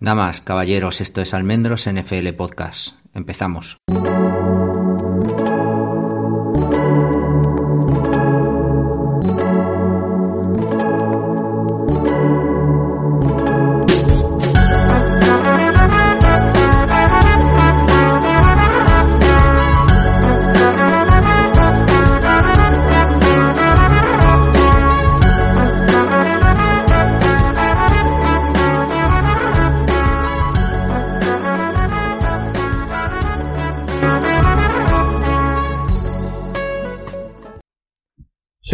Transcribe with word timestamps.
Damas, 0.00 0.40
caballeros, 0.40 1.00
esto 1.00 1.20
es 1.20 1.34
Almendros 1.34 1.88
NFL 1.88 2.28
Podcast. 2.36 2.96
Empezamos. 3.14 3.78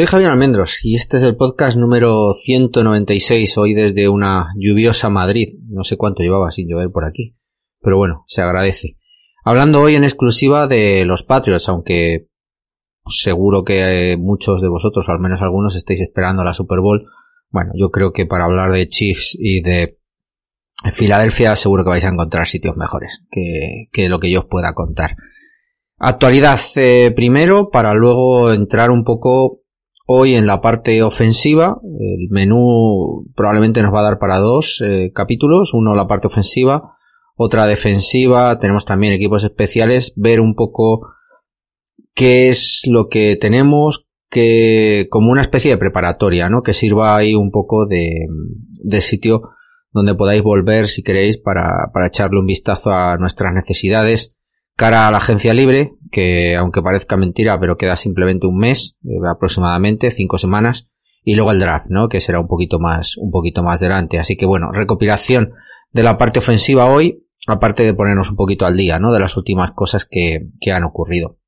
Soy 0.01 0.07
Javier 0.07 0.31
Almendros 0.31 0.83
y 0.83 0.95
este 0.95 1.19
es 1.19 1.23
el 1.25 1.37
podcast 1.37 1.77
número 1.77 2.33
196, 2.33 3.59
hoy 3.59 3.75
desde 3.75 4.09
una 4.09 4.47
lluviosa 4.57 5.11
Madrid. 5.11 5.59
No 5.69 5.85
sé 5.85 5.99
cuánto 5.99 6.23
llevaba 6.23 6.51
sin 6.51 6.71
llover 6.71 6.89
por 6.91 7.05
aquí, 7.05 7.37
pero 7.83 7.99
bueno, 7.99 8.25
se 8.27 8.41
agradece. 8.41 8.97
Hablando 9.45 9.83
hoy 9.83 9.97
en 9.97 10.05
exclusiva 10.05 10.67
de 10.67 11.05
los 11.05 11.23
Patriots, 11.23 11.69
aunque 11.69 12.29
seguro 13.09 13.63
que 13.63 14.17
muchos 14.19 14.63
de 14.63 14.69
vosotros, 14.69 15.07
o 15.07 15.13
al 15.13 15.21
menos 15.21 15.43
algunos, 15.43 15.77
estáis 15.77 16.01
esperando 16.01 16.45
la 16.45 16.55
Super 16.55 16.81
Bowl. 16.81 17.05
Bueno, 17.51 17.73
yo 17.75 17.91
creo 17.91 18.15
que 18.15 18.25
para 18.25 18.47
hablar 18.47 18.73
de 18.73 18.89
Chiefs 18.89 19.37
y 19.39 19.61
de 19.61 19.99
Filadelfia 20.95 21.57
seguro 21.57 21.85
que 21.85 21.91
vais 21.91 22.07
a 22.07 22.09
encontrar 22.09 22.47
sitios 22.47 22.75
mejores 22.75 23.23
que, 23.31 23.89
que 23.93 24.09
lo 24.09 24.19
que 24.19 24.33
yo 24.33 24.41
os 24.41 24.47
pueda 24.47 24.73
contar. 24.73 25.17
Actualidad 25.99 26.59
eh, 26.77 27.13
primero 27.15 27.69
para 27.69 27.93
luego 27.93 28.51
entrar 28.55 28.91
un 28.91 29.05
poco 29.05 29.61
Hoy 30.13 30.35
en 30.35 30.45
la 30.45 30.61
parte 30.61 31.05
ofensiva, 31.05 31.79
el 31.85 32.31
menú 32.31 33.31
probablemente 33.37 33.81
nos 33.81 33.95
va 33.95 34.01
a 34.01 34.11
dar 34.11 34.19
para 34.19 34.41
dos 34.41 34.83
eh, 34.85 35.13
capítulos, 35.15 35.73
uno 35.73 35.95
la 35.95 36.09
parte 36.09 36.27
ofensiva, 36.27 36.97
otra 37.37 37.65
defensiva, 37.67 38.59
tenemos 38.59 38.85
también 38.85 39.13
equipos 39.13 39.45
especiales, 39.45 40.13
ver 40.17 40.41
un 40.41 40.57
poco 40.57 41.13
qué 42.13 42.49
es 42.49 42.83
lo 42.89 43.07
que 43.07 43.37
tenemos, 43.37 44.09
que 44.29 45.07
como 45.11 45.31
una 45.31 45.43
especie 45.43 45.71
de 45.71 45.79
preparatoria, 45.79 46.49
¿no? 46.49 46.63
Que 46.63 46.75
sirva 46.75 47.17
ahí 47.17 47.37
un 47.37 47.53
poco 47.53 47.87
de, 47.87 48.27
de 48.83 49.01
sitio 49.03 49.43
donde 49.93 50.17
podáis 50.17 50.43
volver 50.43 50.89
si 50.89 51.05
queréis 51.05 51.39
para, 51.39 51.93
para 51.95 52.09
echarle 52.09 52.41
un 52.41 52.47
vistazo 52.47 52.91
a 52.91 53.17
nuestras 53.17 53.55
necesidades 53.55 54.37
cara 54.77 55.07
a 55.07 55.11
la 55.11 55.19
agencia 55.19 55.55
libre, 55.55 55.93
que 56.11 56.57
aunque 56.57 56.83
parezca 56.83 57.17
mentira, 57.17 57.59
pero 57.61 57.77
queda 57.77 57.97
simplemente 57.97 58.47
un 58.47 58.59
mes, 58.59 58.97
eh, 59.05 59.19
aproximadamente, 59.29 60.11
cinco 60.11 60.39
semanas, 60.39 60.89
y 61.23 61.35
luego 61.35 61.53
el 61.53 61.61
draft, 61.61 61.87
¿no? 61.91 62.09
Que 62.09 62.21
será 62.21 62.41
un 62.41 62.49
poquito 62.49 62.79
más, 62.79 63.17
un 63.17 63.31
poquito 63.31 63.63
más 63.63 63.81
delante. 63.81 64.19
Así 64.19 64.37
que 64.37 64.47
bueno, 64.47 64.73
recopilación 64.73 65.53
de 65.93 66.03
la 66.03 66.17
parte 66.17 66.39
ofensiva 66.39 66.87
hoy, 66.87 67.27
aparte 67.47 67.83
de 67.83 67.95
ponernos 67.95 68.31
un 68.31 68.37
poquito 68.37 68.67
al 68.67 68.77
día, 68.77 68.99
¿no? 68.99 69.13
De 69.13 69.21
las 69.21 69.37
últimas 69.37 69.73
cosas 69.73 70.07
que, 70.11 70.49
que 70.61 70.73
han 70.73 70.85
ocurrido. 70.85 71.39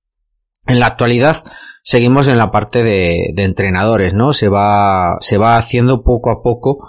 En 0.67 0.79
la 0.79 0.87
actualidad, 0.87 1.43
seguimos 1.83 2.29
en 2.29 2.39
la 2.39 2.51
parte 2.51 2.85
de, 2.85 3.33
de 3.35 3.45
entrenadores, 3.45 4.15
¿no? 4.15 4.33
Se 4.33 4.49
va, 4.49 5.17
se 5.21 5.39
va 5.39 5.57
haciendo 5.57 6.03
poco 6.05 6.31
a 6.31 6.43
poco 6.43 6.87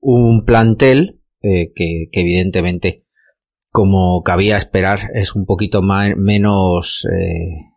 un 0.00 0.44
plantel 0.44 1.20
eh, 1.42 1.72
que, 1.74 2.08
que 2.10 2.20
evidentemente 2.20 3.01
como 3.72 4.22
cabía 4.22 4.58
esperar, 4.58 5.10
es 5.14 5.34
un 5.34 5.46
poquito 5.46 5.80
más, 5.80 6.14
menos, 6.16 7.06
eh, 7.10 7.72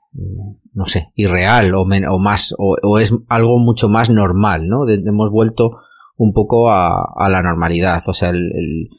no 0.73 0.85
sé, 0.85 1.11
irreal 1.15 1.73
o, 1.73 1.85
más, 2.19 2.53
o, 2.57 2.99
es 2.99 3.13
algo 3.29 3.59
mucho 3.59 3.87
más 3.87 4.09
normal, 4.09 4.67
¿no? 4.67 4.87
hemos 4.89 5.31
vuelto 5.31 5.77
un 6.17 6.33
poco 6.33 6.69
a, 6.69 7.13
a 7.15 7.29
la 7.29 7.41
normalidad. 7.41 8.03
O 8.07 8.13
sea, 8.13 8.29
el, 8.29 8.89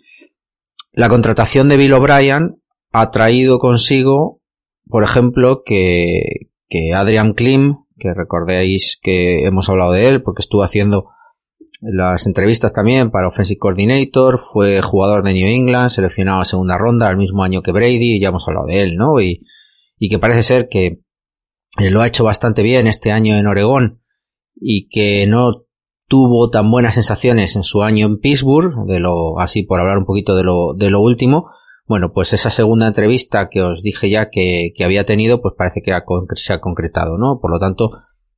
la 0.93 1.11
contratación 1.11 1.69
de 1.69 1.77
Bill 1.77 1.93
O'Brien 1.93 2.63
ha 2.93 3.11
traído 3.11 3.59
consigo, 3.59 4.41
por 4.89 5.05
ejemplo, 5.05 5.63
que, 5.67 6.49
que 6.69 6.95
Adrian 6.95 7.35
Klim, 7.35 7.85
que 7.99 8.15
recordéis 8.15 8.99
que 9.03 9.45
hemos 9.45 9.69
hablado 9.69 9.93
de 9.93 10.09
él 10.09 10.23
porque 10.23 10.41
estuvo 10.41 10.63
haciendo 10.63 11.11
las 11.81 12.27
entrevistas 12.27 12.73
también 12.73 13.11
para 13.11 13.29
Offensive 13.29 13.59
Coordinator, 13.59 14.39
fue 14.39 14.81
jugador 14.81 15.23
de 15.23 15.35
New 15.35 15.47
England, 15.47 15.91
seleccionado 15.91 16.41
a 16.41 16.45
segunda 16.45 16.79
ronda 16.79 17.11
el 17.11 17.17
mismo 17.17 17.43
año 17.43 17.63
que 17.63 17.73
Brady, 17.73 18.21
ya 18.21 18.29
hemos 18.29 18.47
hablado 18.49 18.67
de 18.67 18.83
él, 18.83 18.97
¿no? 18.97 19.21
Y, 19.21 19.47
y 19.99 20.09
que 20.09 20.19
parece 20.19 20.43
ser 20.43 20.69
que 20.69 21.01
eh, 21.79 21.91
lo 21.91 22.01
ha 22.01 22.07
hecho 22.07 22.25
bastante 22.25 22.63
bien 22.63 22.87
este 22.87 23.13
año 23.13 23.37
en 23.37 23.47
Oregón 23.47 24.01
y 24.55 24.89
que 24.89 25.27
no 25.27 25.67
tuvo 26.09 26.51
tan 26.51 26.71
buenas 26.71 26.95
sensaciones 26.95 27.57
en 27.57 27.65
su 27.65 27.83
año 27.83 28.07
en 28.07 28.19
Pittsburgh, 28.19 28.87
de 28.87 29.01
lo, 29.01 29.39
así 29.41 29.65
por 29.65 29.81
hablar 29.81 29.99
un 29.99 30.07
poquito 30.07 30.35
de 30.35 30.45
lo, 30.45 30.75
de 30.75 30.91
lo 30.91 31.01
último, 31.01 31.51
bueno, 31.87 32.13
pues 32.13 32.33
esa 32.33 32.51
segunda 32.51 32.87
entrevista 32.87 33.49
que 33.49 33.63
os 33.63 33.83
dije 33.83 34.11
ya 34.11 34.29
que, 34.29 34.73
que 34.75 34.85
había 34.85 35.05
tenido, 35.05 35.41
pues 35.41 35.55
parece 35.57 35.83
que 35.83 35.93
se 36.35 36.53
ha 36.53 36.61
concretado, 36.61 37.17
¿no? 37.17 37.39
Por 37.41 37.51
lo 37.51 37.59
tanto, 37.59 37.91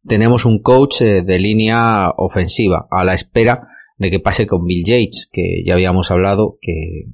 tenemos 0.07 0.45
un 0.45 0.61
coach 0.61 1.03
eh, 1.03 1.23
de 1.23 1.39
línea 1.39 2.11
ofensiva 2.17 2.87
a 2.91 3.05
la 3.05 3.15
espera 3.15 3.69
de 3.97 4.11
que 4.11 4.21
pase 4.21 4.47
con 4.47 4.65
Bill 4.65 4.85
Yates, 4.85 5.29
que 5.33 5.63
ya 5.65 5.75
habíamos 5.75 6.11
hablado 6.11 6.57
que, 6.61 7.07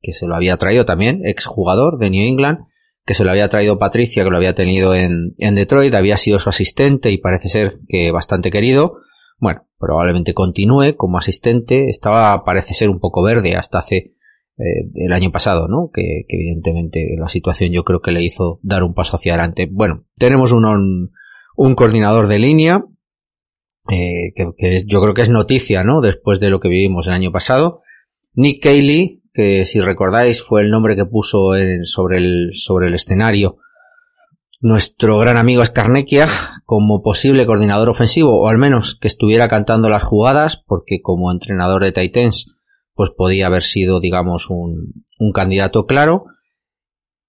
que 0.00 0.12
se 0.12 0.26
lo 0.26 0.36
había 0.36 0.56
traído 0.56 0.84
también, 0.84 1.22
exjugador 1.24 1.98
de 1.98 2.10
New 2.10 2.22
England, 2.22 2.60
que 3.04 3.14
se 3.14 3.24
lo 3.24 3.30
había 3.30 3.48
traído 3.48 3.78
Patricia, 3.78 4.22
que 4.22 4.30
lo 4.30 4.36
había 4.36 4.54
tenido 4.54 4.94
en, 4.94 5.34
en 5.38 5.54
Detroit, 5.54 5.94
había 5.94 6.16
sido 6.16 6.38
su 6.38 6.50
asistente 6.50 7.10
y 7.10 7.18
parece 7.18 7.48
ser 7.48 7.80
que 7.88 8.12
bastante 8.12 8.50
querido. 8.50 8.98
Bueno, 9.38 9.66
probablemente 9.78 10.34
continúe 10.34 10.94
como 10.96 11.18
asistente. 11.18 11.88
Estaba, 11.88 12.44
parece 12.44 12.74
ser 12.74 12.90
un 12.90 13.00
poco 13.00 13.22
verde 13.22 13.56
hasta 13.56 13.78
hace 13.78 14.14
eh, 14.58 14.90
el 14.94 15.12
año 15.12 15.30
pasado, 15.30 15.68
¿no? 15.68 15.90
Que, 15.92 16.24
que, 16.28 16.36
evidentemente 16.36 17.14
la 17.18 17.28
situación 17.28 17.72
yo 17.72 17.84
creo 17.84 18.00
que 18.00 18.10
le 18.10 18.24
hizo 18.24 18.58
dar 18.62 18.82
un 18.82 18.92
paso 18.92 19.16
hacia 19.16 19.34
adelante. 19.34 19.68
Bueno, 19.70 20.04
tenemos 20.16 20.52
un, 20.52 21.10
un 21.58 21.74
coordinador 21.74 22.28
de 22.28 22.38
línea, 22.38 22.84
eh, 23.90 24.32
que, 24.34 24.84
yo 24.86 25.02
creo 25.02 25.12
que 25.12 25.22
es 25.22 25.28
noticia, 25.28 25.82
¿no? 25.82 26.00
Después 26.00 26.38
de 26.38 26.50
lo 26.50 26.60
que 26.60 26.68
vivimos 26.68 27.08
el 27.08 27.14
año 27.14 27.32
pasado. 27.32 27.82
Nick 28.32 28.62
Cayley, 28.62 29.22
que 29.34 29.64
si 29.64 29.80
recordáis 29.80 30.40
fue 30.40 30.62
el 30.62 30.70
nombre 30.70 30.94
que 30.94 31.04
puso 31.04 31.50
sobre, 31.82 32.18
el, 32.18 32.50
sobre 32.54 32.86
el 32.86 32.94
escenario 32.94 33.58
nuestro 34.60 35.18
gran 35.18 35.36
amigo 35.36 35.64
Scarnecchia 35.64 36.28
como 36.64 37.02
posible 37.02 37.46
coordinador 37.46 37.88
ofensivo, 37.88 38.40
o 38.40 38.48
al 38.48 38.58
menos 38.58 38.94
que 38.94 39.08
estuviera 39.08 39.48
cantando 39.48 39.88
las 39.88 40.02
jugadas, 40.04 40.62
porque 40.64 41.00
como 41.02 41.32
entrenador 41.32 41.82
de 41.82 41.92
Titans, 41.92 42.54
pues 42.94 43.10
podía 43.10 43.46
haber 43.46 43.62
sido, 43.62 44.00
digamos, 44.00 44.48
un, 44.48 45.04
un 45.18 45.32
candidato 45.32 45.86
claro. 45.86 46.26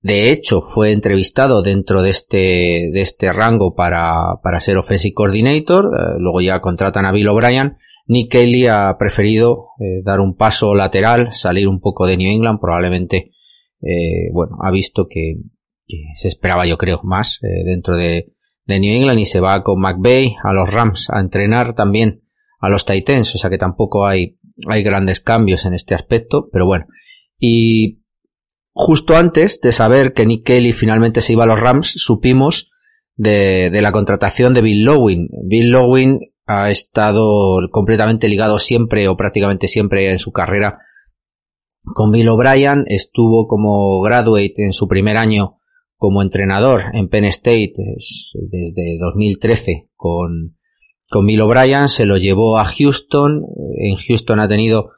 De 0.01 0.31
hecho, 0.31 0.61
fue 0.61 0.93
entrevistado 0.93 1.61
dentro 1.61 2.01
de 2.01 2.09
este, 2.09 2.89
de 2.91 3.01
este 3.01 3.33
rango 3.33 3.75
para, 3.75 4.39
para 4.41 4.61
ser 4.61 4.77
offensive 4.77 5.13
coordinator. 5.13 5.85
Eh, 5.85 6.15
luego 6.19 6.41
ya 6.41 6.61
contratan 6.61 7.05
a 7.05 7.11
Bill 7.11 7.27
O'Brien. 7.27 7.77
Nick 8.07 8.31
Kelly 8.31 8.67
ha 8.67 8.95
preferido 8.97 9.67
eh, 9.79 10.01
dar 10.03 10.21
un 10.21 10.35
paso 10.35 10.73
lateral, 10.73 11.33
salir 11.33 11.67
un 11.67 11.81
poco 11.81 12.05
de 12.05 12.15
New 12.15 12.31
England. 12.31 12.59
Probablemente, 12.61 13.31
eh, 13.81 14.31
bueno, 14.31 14.57
ha 14.61 14.71
visto 14.71 15.07
que, 15.07 15.35
que, 15.85 15.97
se 16.15 16.29
esperaba, 16.29 16.65
yo 16.65 16.77
creo, 16.77 17.01
más 17.03 17.39
dentro 17.41 17.97
de, 17.97 18.33
de 18.65 18.79
New 18.79 18.95
England 18.95 19.19
y 19.19 19.25
se 19.25 19.41
va 19.41 19.63
con 19.63 19.81
McVeigh 19.81 20.37
a 20.43 20.53
los 20.53 20.73
Rams 20.73 21.09
a 21.09 21.19
entrenar 21.19 21.75
también 21.75 22.21
a 22.61 22.69
los 22.69 22.85
Titans. 22.85 23.35
O 23.35 23.37
sea 23.37 23.49
que 23.49 23.57
tampoco 23.57 24.07
hay, 24.07 24.39
hay 24.67 24.81
grandes 24.81 25.19
cambios 25.19 25.65
en 25.65 25.73
este 25.73 25.93
aspecto. 25.93 26.49
Pero 26.53 26.65
bueno. 26.65 26.85
Y 27.37 27.99
justo 28.81 29.17
antes 29.17 29.59
de 29.59 29.73
saber 29.73 30.13
que 30.13 30.25
Nick 30.25 30.45
Kelly 30.45 30.71
finalmente 30.71 31.19
se 31.19 31.33
iba 31.33 31.43
a 31.43 31.47
los 31.47 31.59
Rams, 31.59 31.91
supimos 31.97 32.71
de, 33.17 33.77
la 33.81 33.91
contratación 33.91 34.53
de 34.53 34.61
Bill 34.61 34.85
Lowin. 34.85 35.27
Bill 35.43 35.69
Lowin 35.69 36.19
ha 36.45 36.71
estado 36.71 37.59
completamente 37.71 38.29
ligado 38.29 38.57
siempre 38.57 39.09
o 39.09 39.17
prácticamente 39.17 39.67
siempre 39.67 40.09
en 40.09 40.17
su 40.17 40.31
carrera 40.31 40.79
con 41.93 42.11
Bill 42.11 42.29
O'Brien, 42.29 42.85
estuvo 42.87 43.47
como 43.47 43.99
graduate 43.99 44.53
en 44.63 44.71
su 44.71 44.87
primer 44.87 45.17
año 45.17 45.57
como 45.97 46.21
entrenador 46.21 46.83
en 46.93 47.09
Penn 47.09 47.25
State 47.25 47.73
desde 48.33 48.97
2013 48.97 49.89
con, 49.97 50.55
con 51.11 51.25
Bill 51.25 51.41
O'Brien, 51.41 51.89
se 51.89 52.05
lo 52.05 52.15
llevó 52.15 52.57
a 52.57 52.63
Houston, 52.63 53.43
en 53.75 53.97
Houston 53.97 54.39
ha 54.39 54.47
tenido 54.47 54.91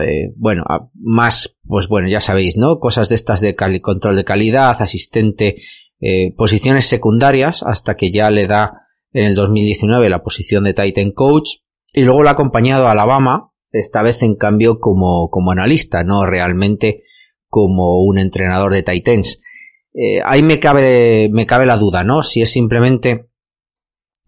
eh, 0.00 0.32
bueno, 0.36 0.64
más, 0.94 1.56
pues 1.66 1.88
bueno, 1.88 2.08
ya 2.08 2.20
sabéis, 2.20 2.56
¿no? 2.56 2.78
Cosas 2.78 3.08
de 3.08 3.14
estas 3.14 3.40
de 3.40 3.54
control 3.54 4.16
de 4.16 4.24
calidad, 4.24 4.76
asistente, 4.80 5.56
eh, 6.00 6.34
posiciones 6.36 6.86
secundarias, 6.86 7.62
hasta 7.62 7.96
que 7.96 8.12
ya 8.12 8.30
le 8.30 8.46
da 8.46 8.72
en 9.12 9.24
el 9.24 9.34
2019 9.34 10.10
la 10.10 10.22
posición 10.22 10.64
de 10.64 10.74
Titan 10.74 11.12
Coach, 11.12 11.60
y 11.92 12.02
luego 12.02 12.22
lo 12.22 12.28
ha 12.28 12.32
acompañado 12.32 12.88
a 12.88 12.92
Alabama, 12.92 13.52
esta 13.70 14.02
vez 14.02 14.22
en 14.22 14.34
cambio 14.34 14.78
como, 14.78 15.30
como 15.30 15.52
analista, 15.52 16.02
no 16.02 16.26
realmente 16.26 17.02
como 17.48 18.02
un 18.02 18.18
entrenador 18.18 18.72
de 18.72 18.82
Titans. 18.82 19.40
Eh, 19.94 20.20
ahí 20.24 20.42
me 20.42 20.58
cabe, 20.58 21.28
me 21.30 21.46
cabe 21.46 21.64
la 21.64 21.78
duda, 21.78 22.04
¿no? 22.04 22.22
Si 22.22 22.42
es 22.42 22.50
simplemente 22.50 23.28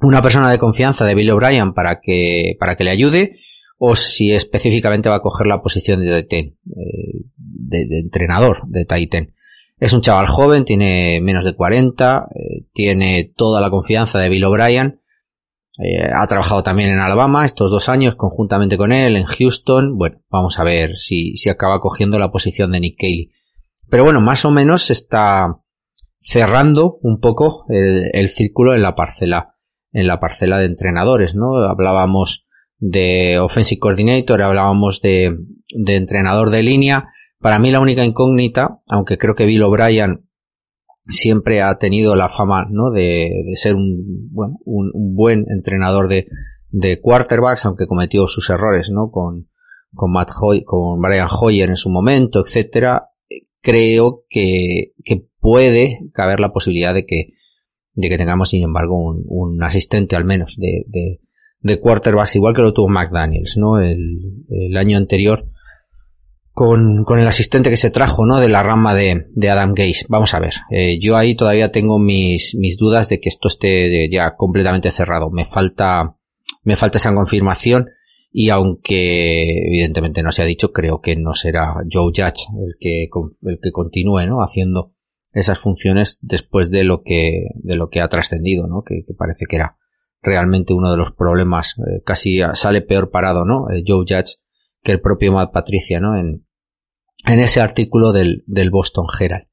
una 0.00 0.22
persona 0.22 0.50
de 0.50 0.58
confianza 0.58 1.04
de 1.04 1.14
Bill 1.14 1.30
O'Brien 1.30 1.74
para 1.74 2.00
que, 2.00 2.54
para 2.58 2.76
que 2.76 2.84
le 2.84 2.90
ayude, 2.90 3.32
o 3.78 3.94
si 3.94 4.32
específicamente 4.32 5.08
va 5.08 5.16
a 5.16 5.22
coger 5.22 5.46
la 5.46 5.62
posición 5.62 6.04
de 6.04 6.22
Titan, 6.24 6.56
eh, 6.76 7.24
de, 7.36 8.00
entrenador 8.00 8.62
de 8.66 8.84
Titan. 8.84 9.34
Es 9.78 9.92
un 9.92 10.00
chaval 10.00 10.26
joven, 10.26 10.64
tiene 10.64 11.20
menos 11.20 11.44
de 11.44 11.54
40, 11.54 12.28
eh, 12.34 12.66
tiene 12.72 13.32
toda 13.36 13.60
la 13.60 13.70
confianza 13.70 14.18
de 14.18 14.28
Bill 14.28 14.44
O'Brien, 14.44 15.00
ha 16.12 16.26
trabajado 16.26 16.64
también 16.64 16.90
en 16.90 16.98
Alabama 16.98 17.44
estos 17.44 17.70
dos 17.70 17.88
años 17.88 18.16
conjuntamente 18.16 18.76
con 18.76 18.90
él, 18.90 19.14
en 19.14 19.26
Houston. 19.26 19.96
Bueno, 19.96 20.20
vamos 20.28 20.58
a 20.58 20.64
ver 20.64 20.96
si, 20.96 21.36
si 21.36 21.50
acaba 21.50 21.80
cogiendo 21.80 22.18
la 22.18 22.32
posición 22.32 22.72
de 22.72 22.80
Nick 22.80 22.98
Cayley. 22.98 23.30
Pero 23.88 24.04
bueno, 24.04 24.20
más 24.20 24.44
o 24.44 24.50
menos 24.50 24.82
se 24.82 24.92
está 24.92 25.60
cerrando 26.20 26.98
un 27.02 27.20
poco 27.20 27.64
el, 27.68 28.28
círculo 28.28 28.74
en 28.74 28.82
la 28.82 28.94
parcela, 28.94 29.54
en 29.92 30.06
la 30.06 30.20
parcela 30.20 30.58
de 30.58 30.66
entrenadores, 30.66 31.34
¿no? 31.34 31.56
Hablábamos 31.58 32.46
de 32.78 33.38
offensive 33.38 33.78
coordinator, 33.78 34.42
hablábamos 34.42 35.00
de, 35.02 35.36
de 35.74 35.96
entrenador 35.96 36.50
de 36.50 36.62
línea. 36.62 37.08
Para 37.40 37.58
mí 37.58 37.70
la 37.70 37.80
única 37.80 38.04
incógnita, 38.04 38.80
aunque 38.86 39.18
creo 39.18 39.34
que 39.34 39.46
Bill 39.46 39.62
O'Brien 39.62 40.24
siempre 41.10 41.62
ha 41.62 41.78
tenido 41.78 42.16
la 42.16 42.28
fama, 42.28 42.66
¿no? 42.70 42.90
De, 42.90 43.30
de 43.46 43.56
ser 43.56 43.74
un, 43.74 44.30
bueno, 44.30 44.58
un, 44.64 45.14
buen 45.14 45.46
entrenador 45.48 46.08
de, 46.08 46.26
de 46.70 47.00
quarterbacks, 47.00 47.64
aunque 47.64 47.86
cometió 47.86 48.26
sus 48.26 48.50
errores, 48.50 48.90
¿no? 48.90 49.10
Con, 49.10 49.48
con 49.94 50.12
Matt 50.12 50.30
Hoy, 50.40 50.64
con 50.64 51.00
Brian 51.00 51.28
Hoyer 51.30 51.68
en 51.68 51.76
su 51.76 51.90
momento, 51.90 52.40
etcétera 52.40 53.08
creo 53.60 54.24
que, 54.28 54.92
que 55.04 55.26
puede 55.40 55.98
caber 56.12 56.40
la 56.40 56.52
posibilidad 56.52 56.94
de 56.94 57.04
que, 57.04 57.34
de 57.94 58.08
que 58.08 58.18
tengamos, 58.18 58.50
sin 58.50 58.62
embargo, 58.62 58.96
un, 58.96 59.24
un 59.26 59.62
asistente 59.62 60.16
al 60.16 60.24
menos 60.24 60.56
de, 60.56 60.84
de, 60.86 61.20
de, 61.60 61.80
quarterbacks, 61.80 62.36
igual 62.36 62.54
que 62.54 62.62
lo 62.62 62.72
tuvo 62.72 62.88
McDaniels, 62.88 63.56
¿no? 63.56 63.80
El, 63.80 64.44
el 64.48 64.76
año 64.76 64.98
anterior 64.98 65.46
con, 66.52 67.04
con, 67.04 67.20
el 67.20 67.28
asistente 67.28 67.70
que 67.70 67.76
se 67.76 67.90
trajo, 67.90 68.26
¿no? 68.26 68.40
De 68.40 68.48
la 68.48 68.62
rama 68.62 68.94
de, 68.94 69.26
de 69.30 69.50
Adam 69.50 69.74
Gaze. 69.74 70.06
Vamos 70.08 70.34
a 70.34 70.40
ver. 70.40 70.54
Eh, 70.70 70.98
yo 71.00 71.16
ahí 71.16 71.36
todavía 71.36 71.70
tengo 71.70 71.98
mis, 72.00 72.56
mis 72.56 72.76
dudas 72.76 73.08
de 73.08 73.20
que 73.20 73.28
esto 73.28 73.46
esté 73.46 74.10
ya 74.10 74.34
completamente 74.36 74.90
cerrado. 74.90 75.30
Me 75.30 75.44
falta, 75.44 76.16
me 76.64 76.74
falta 76.74 76.98
esa 76.98 77.14
confirmación 77.14 77.86
y 78.30 78.50
aunque 78.50 79.68
evidentemente 79.68 80.22
no 80.22 80.32
se 80.32 80.42
ha 80.42 80.46
dicho, 80.46 80.72
creo 80.72 81.00
que 81.00 81.16
no 81.16 81.34
será 81.34 81.74
Joe 81.90 82.12
Judge 82.14 82.46
el 82.60 82.74
que, 82.78 83.08
el 83.42 83.58
que 83.62 83.72
continúe, 83.72 84.26
¿no? 84.26 84.42
Haciendo 84.42 84.92
esas 85.32 85.58
funciones 85.58 86.18
después 86.22 86.70
de 86.70 86.84
lo 86.84 87.02
que, 87.02 87.46
de 87.54 87.76
lo 87.76 87.88
que 87.88 88.00
ha 88.00 88.08
trascendido, 88.08 88.66
¿no? 88.66 88.82
Que, 88.82 89.02
parece 89.16 89.46
que 89.48 89.56
era 89.56 89.77
realmente 90.22 90.74
uno 90.74 90.90
de 90.90 90.96
los 90.96 91.12
problemas, 91.12 91.74
eh, 91.78 92.02
casi 92.04 92.40
sale 92.54 92.82
peor 92.82 93.10
parado, 93.10 93.44
¿no? 93.44 93.70
Eh, 93.70 93.82
Joe 93.86 94.04
Judge 94.08 94.36
que 94.82 94.92
el 94.92 95.00
propio 95.00 95.32
Matt 95.32 95.52
Patricia, 95.52 96.00
¿no? 96.00 96.16
En, 96.16 96.46
en 97.26 97.40
ese 97.40 97.60
artículo 97.60 98.12
del, 98.12 98.44
del 98.46 98.70
Boston 98.70 99.06
Herald. 99.18 99.46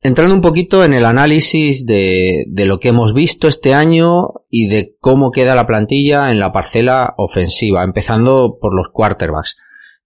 Entrando 0.00 0.34
un 0.34 0.42
poquito 0.42 0.84
en 0.84 0.92
el 0.92 1.06
análisis 1.06 1.86
de, 1.86 2.44
de, 2.46 2.66
lo 2.66 2.78
que 2.78 2.88
hemos 2.88 3.14
visto 3.14 3.48
este 3.48 3.72
año 3.72 4.28
y 4.50 4.68
de 4.68 4.94
cómo 5.00 5.30
queda 5.30 5.54
la 5.54 5.66
plantilla 5.66 6.30
en 6.30 6.38
la 6.38 6.52
parcela 6.52 7.14
ofensiva, 7.16 7.82
empezando 7.82 8.58
por 8.60 8.74
los 8.76 8.88
quarterbacks. 8.92 9.56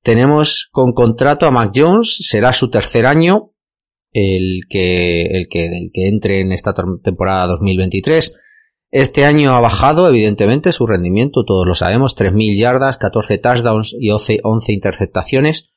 Tenemos 0.05 0.69
con 0.71 0.93
contrato 0.93 1.47
a 1.47 1.51
Mac 1.51 1.73
Jones, 1.75 2.19
será 2.21 2.53
su 2.53 2.71
tercer 2.71 3.07
año, 3.07 3.51
el 4.13 4.63
que, 4.69 5.23
el 5.23 5.49
que, 5.49 5.67
el 5.67 5.91
que 5.93 6.07
entre 6.07 6.41
en 6.41 6.53
esta 6.53 6.73
temporada 7.03 7.49
2023. 7.49 8.33
Este 8.91 9.25
año 9.25 9.55
ha 9.55 9.61
bajado, 9.61 10.09
evidentemente, 10.09 10.73
su 10.73 10.87
rendimiento, 10.87 11.45
todos 11.45 11.67
lo 11.67 11.75
sabemos, 11.75 12.17
3.000 12.17 12.59
yardas, 12.59 12.97
14 12.97 13.39
touchdowns 13.39 13.95
y 13.99 14.11
11, 14.11 14.41
11 14.43 14.73
interceptaciones. 14.73 15.71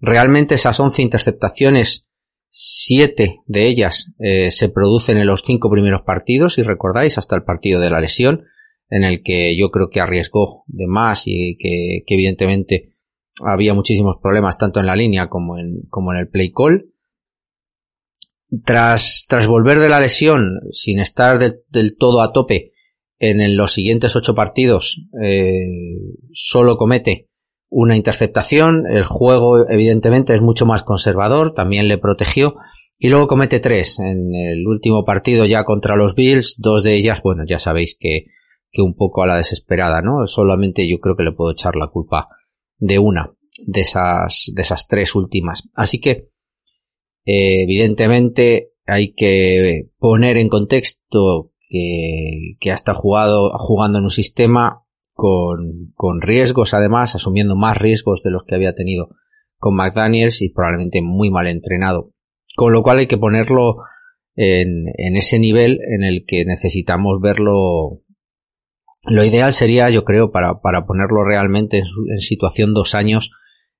Realmente 0.00 0.54
esas 0.54 0.78
11 0.78 1.02
interceptaciones 1.02 2.06
Siete 2.54 3.40
de 3.46 3.66
ellas 3.66 4.12
eh, 4.18 4.50
se 4.50 4.68
producen 4.68 5.16
en 5.16 5.26
los 5.26 5.40
cinco 5.42 5.70
primeros 5.70 6.02
partidos, 6.02 6.52
si 6.52 6.62
recordáis, 6.62 7.16
hasta 7.16 7.34
el 7.34 7.44
partido 7.44 7.80
de 7.80 7.88
la 7.88 7.98
lesión, 7.98 8.44
en 8.90 9.04
el 9.04 9.22
que 9.22 9.56
yo 9.56 9.70
creo 9.70 9.88
que 9.88 10.02
arriesgó 10.02 10.62
de 10.66 10.86
más 10.86 11.22
y 11.24 11.56
que, 11.56 12.04
evidentemente 12.06 12.90
había 13.42 13.72
muchísimos 13.72 14.16
problemas 14.20 14.58
tanto 14.58 14.80
en 14.80 14.86
la 14.86 14.96
línea 14.96 15.30
como 15.30 15.58
en, 15.58 15.84
como 15.88 16.12
en 16.12 16.18
el 16.18 16.28
play 16.28 16.52
call. 16.52 16.91
Tras, 18.64 19.24
tras 19.28 19.46
volver 19.46 19.78
de 19.78 19.88
la 19.88 20.00
lesión, 20.00 20.60
sin 20.70 21.00
estar 21.00 21.38
del 21.38 21.96
todo 21.96 22.20
a 22.20 22.32
tope 22.32 22.72
en, 23.18 23.56
los 23.56 23.72
siguientes 23.72 24.14
ocho 24.16 24.34
partidos, 24.34 25.00
eh, 25.22 25.66
solo 26.32 26.76
comete 26.76 27.30
una 27.68 27.96
interceptación, 27.96 28.86
el 28.86 29.04
juego 29.04 29.66
evidentemente 29.70 30.34
es 30.34 30.42
mucho 30.42 30.66
más 30.66 30.82
conservador, 30.82 31.54
también 31.54 31.88
le 31.88 31.96
protegió 31.96 32.56
y 32.98 33.08
luego 33.08 33.28
comete 33.28 33.60
tres 33.60 33.98
en 33.98 34.34
el 34.34 34.66
último 34.66 35.04
partido 35.04 35.46
ya 35.46 35.64
contra 35.64 35.96
los 35.96 36.14
Bills, 36.14 36.56
dos 36.58 36.82
de 36.82 36.94
ellas, 36.94 37.22
bueno, 37.22 37.44
ya 37.48 37.58
sabéis 37.58 37.96
que, 37.98 38.26
que 38.70 38.82
un 38.82 38.94
poco 38.94 39.22
a 39.22 39.26
la 39.26 39.36
desesperada, 39.36 40.02
¿no? 40.02 40.26
Solamente 40.26 40.88
yo 40.88 40.98
creo 40.98 41.16
que 41.16 41.24
le 41.24 41.32
puedo 41.32 41.52
echar 41.52 41.76
la 41.76 41.88
culpa 41.88 42.28
de 42.78 42.98
una 42.98 43.32
de 43.66 43.80
esas, 43.80 44.50
de 44.54 44.62
esas 44.62 44.88
tres 44.88 45.14
últimas. 45.14 45.68
Así 45.74 46.00
que, 46.00 46.28
eh, 47.24 47.62
evidentemente 47.62 48.72
hay 48.86 49.14
que 49.14 49.90
poner 49.98 50.36
en 50.36 50.48
contexto 50.48 51.52
que, 51.68 52.56
que 52.60 52.72
hasta 52.72 52.94
jugado, 52.94 53.50
jugando 53.58 53.98
en 53.98 54.04
un 54.04 54.10
sistema 54.10 54.84
con, 55.12 55.92
con 55.94 56.20
riesgos 56.20 56.74
además, 56.74 57.14
asumiendo 57.14 57.56
más 57.56 57.78
riesgos 57.78 58.22
de 58.22 58.30
los 58.30 58.42
que 58.46 58.54
había 58.54 58.74
tenido 58.74 59.10
con 59.58 59.76
McDaniels 59.76 60.42
y 60.42 60.48
probablemente 60.48 61.02
muy 61.02 61.30
mal 61.30 61.46
entrenado. 61.46 62.12
Con 62.56 62.72
lo 62.72 62.82
cual 62.82 62.98
hay 62.98 63.06
que 63.06 63.18
ponerlo 63.18 63.76
en, 64.34 64.86
en 64.96 65.16
ese 65.16 65.38
nivel 65.38 65.78
en 65.86 66.02
el 66.02 66.24
que 66.26 66.44
necesitamos 66.44 67.20
verlo. 67.20 68.00
Lo 69.08 69.24
ideal 69.24 69.52
sería, 69.52 69.90
yo 69.90 70.04
creo, 70.04 70.30
para, 70.30 70.60
para 70.60 70.84
ponerlo 70.86 71.24
realmente 71.24 71.78
en, 71.78 71.84
en 72.10 72.18
situación 72.18 72.74
dos 72.74 72.94
años 72.94 73.30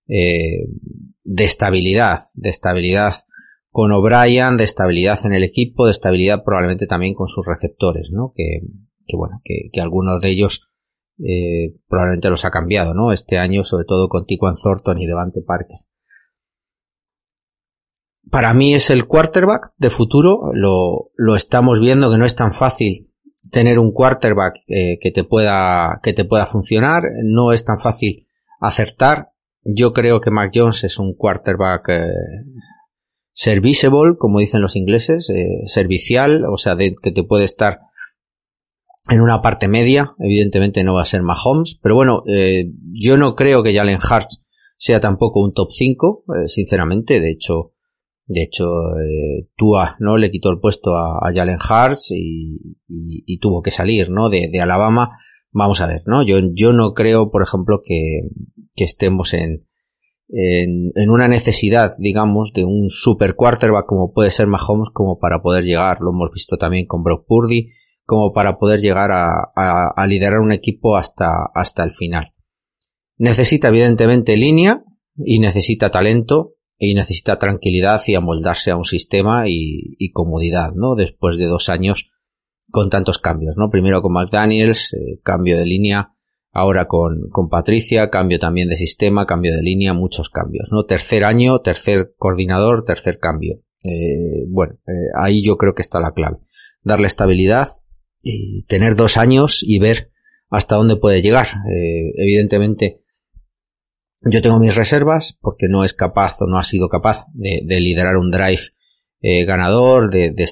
eh, 0.08 0.66
de 1.24 1.44
estabilidad, 1.44 2.20
de 2.34 2.50
estabilidad 2.50 3.14
con 3.73 3.91
O'Brien, 3.91 4.59
de 4.59 4.64
estabilidad 4.64 5.19
en 5.25 5.33
el 5.33 5.43
equipo, 5.43 5.87
de 5.87 5.93
estabilidad 5.93 6.45
probablemente 6.45 6.87
también 6.87 7.14
con 7.14 7.29
sus 7.29 7.45
receptores, 7.47 8.11
¿no? 8.12 8.33
Que, 8.37 8.61
que 9.07 9.17
bueno, 9.17 9.41
que, 9.43 9.71
que 9.73 9.81
algunos 9.81 10.21
de 10.21 10.29
ellos 10.29 10.69
eh, 11.19 11.73
probablemente 11.88 12.29
los 12.29 12.45
ha 12.45 12.50
cambiado, 12.50 12.93
¿no? 12.93 13.12
Este 13.12 13.38
año, 13.38 13.64
sobre 13.64 13.87
todo 13.87 14.09
con 14.09 14.26
Tiquan 14.26 14.55
Thornton 14.62 15.00
y 15.00 15.07
Devante 15.07 15.41
Parques. 15.41 15.88
Para 18.31 18.52
mí 18.52 18.75
es 18.75 18.91
el 18.91 19.07
quarterback 19.07 19.73
de 19.79 19.91
futuro, 19.91 20.52
lo, 20.52 21.11
lo 21.17 21.35
estamos 21.35 21.81
viendo 21.81 22.11
que 22.11 22.19
no 22.19 22.26
es 22.26 22.37
tan 22.37 22.52
fácil 22.52 23.11
tener 23.50 23.79
un 23.79 23.93
quarterback 23.93 24.57
eh, 24.69 24.99
que 25.00 25.11
te 25.11 25.25
pueda 25.25 25.99
que 26.02 26.12
te 26.12 26.26
pueda 26.26 26.45
funcionar, 26.45 27.05
no 27.25 27.52
es 27.52 27.64
tan 27.64 27.79
fácil 27.79 28.26
acertar. 28.61 29.31
Yo 29.64 29.93
creo 29.93 30.21
que 30.21 30.31
Mac 30.31 30.50
Jones 30.55 30.85
es 30.85 30.99
un 30.99 31.14
quarterback 31.14 31.88
eh, 31.88 32.11
serviceable, 33.32 34.16
como 34.18 34.40
dicen 34.40 34.60
los 34.60 34.76
ingleses, 34.76 35.30
eh, 35.30 35.66
servicial, 35.66 36.44
o 36.44 36.56
sea, 36.56 36.76
de, 36.76 36.94
que 37.02 37.12
te 37.12 37.24
puede 37.24 37.44
estar 37.44 37.80
en 39.10 39.20
una 39.20 39.42
parte 39.42 39.68
media, 39.68 40.14
evidentemente 40.18 40.84
no 40.84 40.94
va 40.94 41.02
a 41.02 41.06
ser 41.06 41.22
Mahomes, 41.22 41.78
pero 41.82 41.94
bueno, 41.94 42.22
eh, 42.26 42.70
yo 42.92 43.16
no 43.16 43.34
creo 43.34 43.62
que 43.62 43.74
Jalen 43.74 43.98
Hurts 43.98 44.44
sea 44.76 45.00
tampoco 45.00 45.40
un 45.40 45.52
top 45.52 45.70
5, 45.70 46.24
eh, 46.28 46.48
sinceramente, 46.48 47.20
de 47.20 47.30
hecho, 47.30 47.72
de 48.26 48.42
hecho, 48.42 48.64
eh, 49.00 49.48
Tua, 49.56 49.96
¿no? 49.98 50.16
Le 50.16 50.30
quitó 50.30 50.50
el 50.50 50.60
puesto 50.60 50.94
a, 50.94 51.18
a 51.18 51.32
Jalen 51.32 51.58
Hurts 51.58 52.12
y, 52.12 53.38
tuvo 53.40 53.60
que 53.62 53.72
salir, 53.72 54.10
¿no? 54.10 54.28
De, 54.28 54.48
Alabama. 54.60 55.18
Vamos 55.50 55.80
a 55.80 55.86
ver, 55.86 56.02
¿no? 56.06 56.22
Yo, 56.22 56.36
yo 56.52 56.72
no 56.72 56.94
creo, 56.94 57.30
por 57.30 57.42
ejemplo, 57.42 57.82
que 57.84 58.22
estemos 58.76 59.34
en, 59.34 59.66
en, 60.32 61.10
una 61.10 61.28
necesidad, 61.28 61.92
digamos, 61.98 62.52
de 62.54 62.64
un 62.64 62.88
super 62.88 63.34
quarterback 63.34 63.84
como 63.86 64.12
puede 64.12 64.30
ser 64.30 64.46
Mahomes 64.46 64.88
como 64.90 65.18
para 65.18 65.42
poder 65.42 65.64
llegar. 65.64 65.98
Lo 66.00 66.10
hemos 66.10 66.30
visto 66.32 66.56
también 66.56 66.86
con 66.86 67.02
Brock 67.02 67.26
Purdy 67.26 67.70
como 68.04 68.32
para 68.32 68.58
poder 68.58 68.80
llegar 68.80 69.10
a, 69.12 70.06
liderar 70.06 70.40
un 70.40 70.52
equipo 70.52 70.96
hasta, 70.96 71.50
hasta 71.54 71.84
el 71.84 71.92
final. 71.92 72.32
Necesita 73.18 73.68
evidentemente 73.68 74.36
línea 74.36 74.82
y 75.16 75.38
necesita 75.38 75.90
talento 75.90 76.54
y 76.78 76.94
necesita 76.94 77.38
tranquilidad 77.38 78.00
y 78.06 78.14
amoldarse 78.14 78.70
a 78.70 78.76
un 78.76 78.84
sistema 78.84 79.44
y, 79.46 80.10
comodidad, 80.12 80.72
¿no? 80.74 80.94
Después 80.94 81.38
de 81.38 81.46
dos 81.46 81.68
años 81.68 82.10
con 82.70 82.88
tantos 82.90 83.18
cambios, 83.18 83.54
¿no? 83.56 83.70
Primero 83.70 84.00
con 84.00 84.14
McDaniels, 84.14 84.94
eh, 84.94 85.20
cambio 85.22 85.58
de 85.58 85.66
línea, 85.66 86.14
ahora 86.52 86.87
con, 86.87 87.28
con 87.30 87.49
Patricia, 87.49 88.11
cambio 88.11 88.38
también 88.38 88.68
de 88.68 88.76
sistema, 88.76 89.26
cambio 89.26 89.52
de 89.56 89.62
línea, 89.62 89.94
muchos 89.94 90.28
cambios, 90.28 90.68
¿no? 90.71 90.85
Tercer 90.85 91.25
año, 91.25 91.61
tercer 91.61 92.12
coordinador, 92.18 92.85
tercer 92.85 93.18
cambio. 93.18 93.61
Eh, 93.85 94.47
bueno, 94.49 94.75
eh, 94.87 95.11
ahí 95.21 95.42
yo 95.42 95.56
creo 95.56 95.75
que 95.75 95.82
está 95.82 95.99
la 95.99 96.12
clave. 96.12 96.38
Darle 96.82 97.06
estabilidad 97.06 97.68
y 98.23 98.64
tener 98.66 98.94
dos 98.94 99.16
años 99.16 99.62
y 99.66 99.78
ver 99.78 100.11
hasta 100.50 100.76
dónde 100.76 100.97
puede 100.97 101.23
llegar. 101.23 101.47
Eh, 101.71 102.12
evidentemente, 102.16 103.00
yo 104.30 104.42
tengo 104.42 104.61
mis 104.61 104.76
reservas 104.76 105.37
porque 105.40 105.68
no 105.68 105.85
es 105.85 105.94
capaz 105.94 106.37
o 106.42 106.47
no 106.47 106.59
ha 106.59 106.62
sido 106.62 106.88
capaz 106.88 107.25
de, 107.32 107.62
liderar 107.80 108.16
un 108.16 108.30
drive 108.30 108.61
ganador, 109.47 110.11
de, 110.11 110.32
de, 110.32 110.44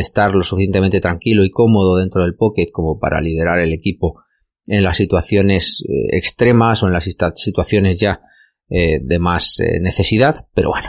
estar 0.00 0.32
lo 0.32 0.42
suficientemente 0.42 1.00
tranquilo 1.00 1.44
y 1.44 1.50
cómodo 1.50 1.96
dentro 1.96 2.22
del 2.22 2.36
pocket 2.36 2.68
como 2.72 3.00
para 3.00 3.20
liderar 3.20 3.58
el 3.58 3.72
equipo 3.72 4.21
en 4.66 4.84
las 4.84 4.96
situaciones 4.96 5.84
eh, 5.88 6.16
extremas 6.16 6.82
o 6.82 6.86
en 6.86 6.92
las 6.92 7.04
situaciones 7.34 8.00
ya 8.00 8.20
eh, 8.68 9.00
de 9.02 9.18
más 9.18 9.60
eh, 9.60 9.80
necesidad, 9.80 10.46
pero 10.54 10.70
bueno, 10.70 10.88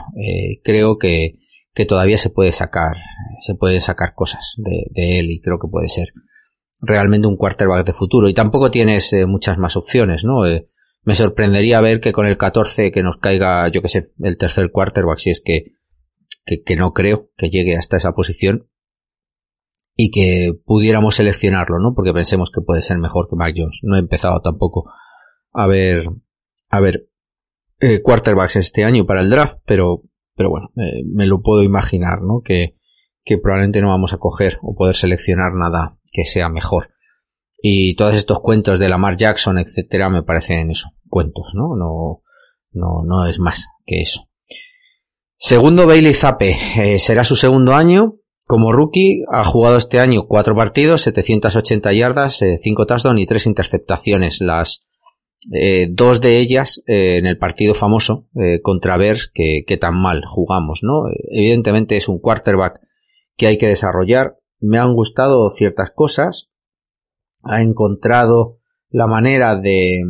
creo 0.64 0.98
que, 0.98 1.40
que, 1.74 1.86
todavía 1.86 2.18
se 2.18 2.30
puede 2.30 2.52
sacar, 2.52 2.94
se 3.42 3.56
puede 3.56 3.82
sacar 3.82 4.14
cosas 4.16 4.54
de, 4.58 4.86
de, 4.92 5.20
él 5.20 5.32
y 5.32 5.42
creo 5.42 5.60
que 5.60 5.68
puede 5.68 5.90
ser 5.90 6.10
realmente 6.80 7.28
un 7.28 7.36
quarterback 7.36 7.86
de 7.86 7.94
futuro 7.94 8.30
y 8.30 8.34
tampoco 8.34 8.72
tienes 8.72 9.14
muchas 9.28 9.58
más 9.58 9.76
opciones, 9.76 10.24
¿no? 10.24 10.44
me 11.06 11.16
sorprendería 11.16 11.82
ver 11.82 12.00
que 12.00 12.14
con 12.14 12.26
el 12.26 12.38
14 12.38 12.92
que 12.92 13.04
nos 13.04 13.18
caiga, 13.18 13.68
yo 13.70 13.82
que 13.82 13.90
sé, 13.90 14.12
el 14.22 14.38
tercer 14.38 14.72
quarterback, 14.72 15.18
si 15.18 15.32
es 15.32 15.42
que, 15.44 15.74
que, 16.46 16.62
que 16.62 16.78
no 16.78 16.94
creo 16.94 17.30
que 17.36 17.50
llegue 17.50 17.76
hasta 17.76 17.98
esa 17.98 18.14
posición, 18.14 18.70
y 19.96 20.12
que 20.12 20.52
pudiéramos 20.66 21.16
seleccionarlo, 21.16 21.80
¿no? 21.80 21.94
Porque 21.96 22.14
pensemos 22.14 22.52
que 22.52 22.62
puede 22.62 22.82
ser 22.82 22.98
mejor 22.98 23.28
que 23.30 23.36
Mac 23.36 23.54
Jones. 23.56 23.80
No 23.84 23.96
he 23.96 24.00
empezado 24.00 24.42
tampoco 24.42 24.92
a 25.52 25.68
ver, 25.68 26.06
a 26.70 26.80
ver 26.80 27.08
eh, 27.80 28.02
quarterbacks 28.02 28.56
este 28.56 28.84
año 28.84 29.06
para 29.06 29.22
el 29.22 29.30
draft, 29.30 29.60
pero, 29.66 30.04
pero 30.36 30.50
bueno, 30.50 30.72
eh, 30.78 31.04
me 31.06 31.28
lo 31.28 31.42
puedo 31.42 31.64
imaginar, 31.64 32.22
¿no? 32.22 32.42
Que, 32.42 32.78
que 33.24 33.38
probablemente 33.38 33.82
no 33.82 33.90
vamos 33.90 34.14
a 34.14 34.18
coger 34.18 34.58
o 34.62 34.76
poder 34.76 34.96
seleccionar 34.96 35.54
nada 35.54 35.98
que 36.12 36.26
sea 36.26 36.50
mejor. 36.50 36.90
Y 37.62 37.96
todos 37.96 38.16
estos 38.16 38.42
cuentos 38.42 38.80
de 38.80 38.90
Lamar 38.90 39.16
Jackson, 39.16 39.58
etcétera, 39.58 40.10
me 40.10 40.24
parecen 40.24 40.70
eso, 40.70 40.90
cuentos, 41.08 41.46
¿no? 41.54 41.76
No, 41.78 42.22
no, 42.72 43.04
no 43.06 43.26
es 43.26 43.40
más 43.40 43.68
que 43.86 44.02
eso. 44.02 44.28
Segundo, 45.38 45.86
Bailey 45.86 46.14
Zappe. 46.14 46.56
Eh, 46.78 47.00
será 47.00 47.24
su 47.24 47.36
segundo 47.36 47.74
año. 47.74 48.16
Como 48.54 48.72
rookie 48.72 49.24
ha 49.32 49.44
jugado 49.44 49.78
este 49.78 50.00
año 50.00 50.28
cuatro 50.28 50.56
partidos, 50.56 51.02
780 51.02 51.92
yardas, 51.92 52.40
eh, 52.44 52.60
cinco 52.62 52.86
touchdowns 52.86 53.20
y 53.20 53.26
tres 53.26 53.48
interceptaciones. 53.48 54.42
Las 54.42 54.86
eh, 55.52 55.88
dos 55.90 56.22
de 56.22 56.38
ellas 56.38 56.84
eh, 56.86 57.18
en 57.18 57.26
el 57.26 57.40
partido 57.40 57.74
famoso 57.74 58.28
contra 58.62 58.96
Bears 58.96 59.28
que, 59.34 59.66
tan 59.82 60.00
mal 60.00 60.22
jugamos, 60.28 60.82
¿no? 60.84 61.06
Evidentemente 61.32 61.98
es 61.98 62.08
un 62.08 62.20
quarterback 62.20 62.80
que 63.38 63.48
hay 63.48 63.58
que 63.58 63.70
desarrollar. 63.70 64.38
Me 64.60 64.78
han 64.78 64.94
gustado 64.94 65.50
ciertas 65.50 65.90
cosas. 65.90 66.52
Ha 67.42 67.64
encontrado 67.64 68.60
la 68.92 69.08
manera 69.08 69.56
de, 69.56 70.04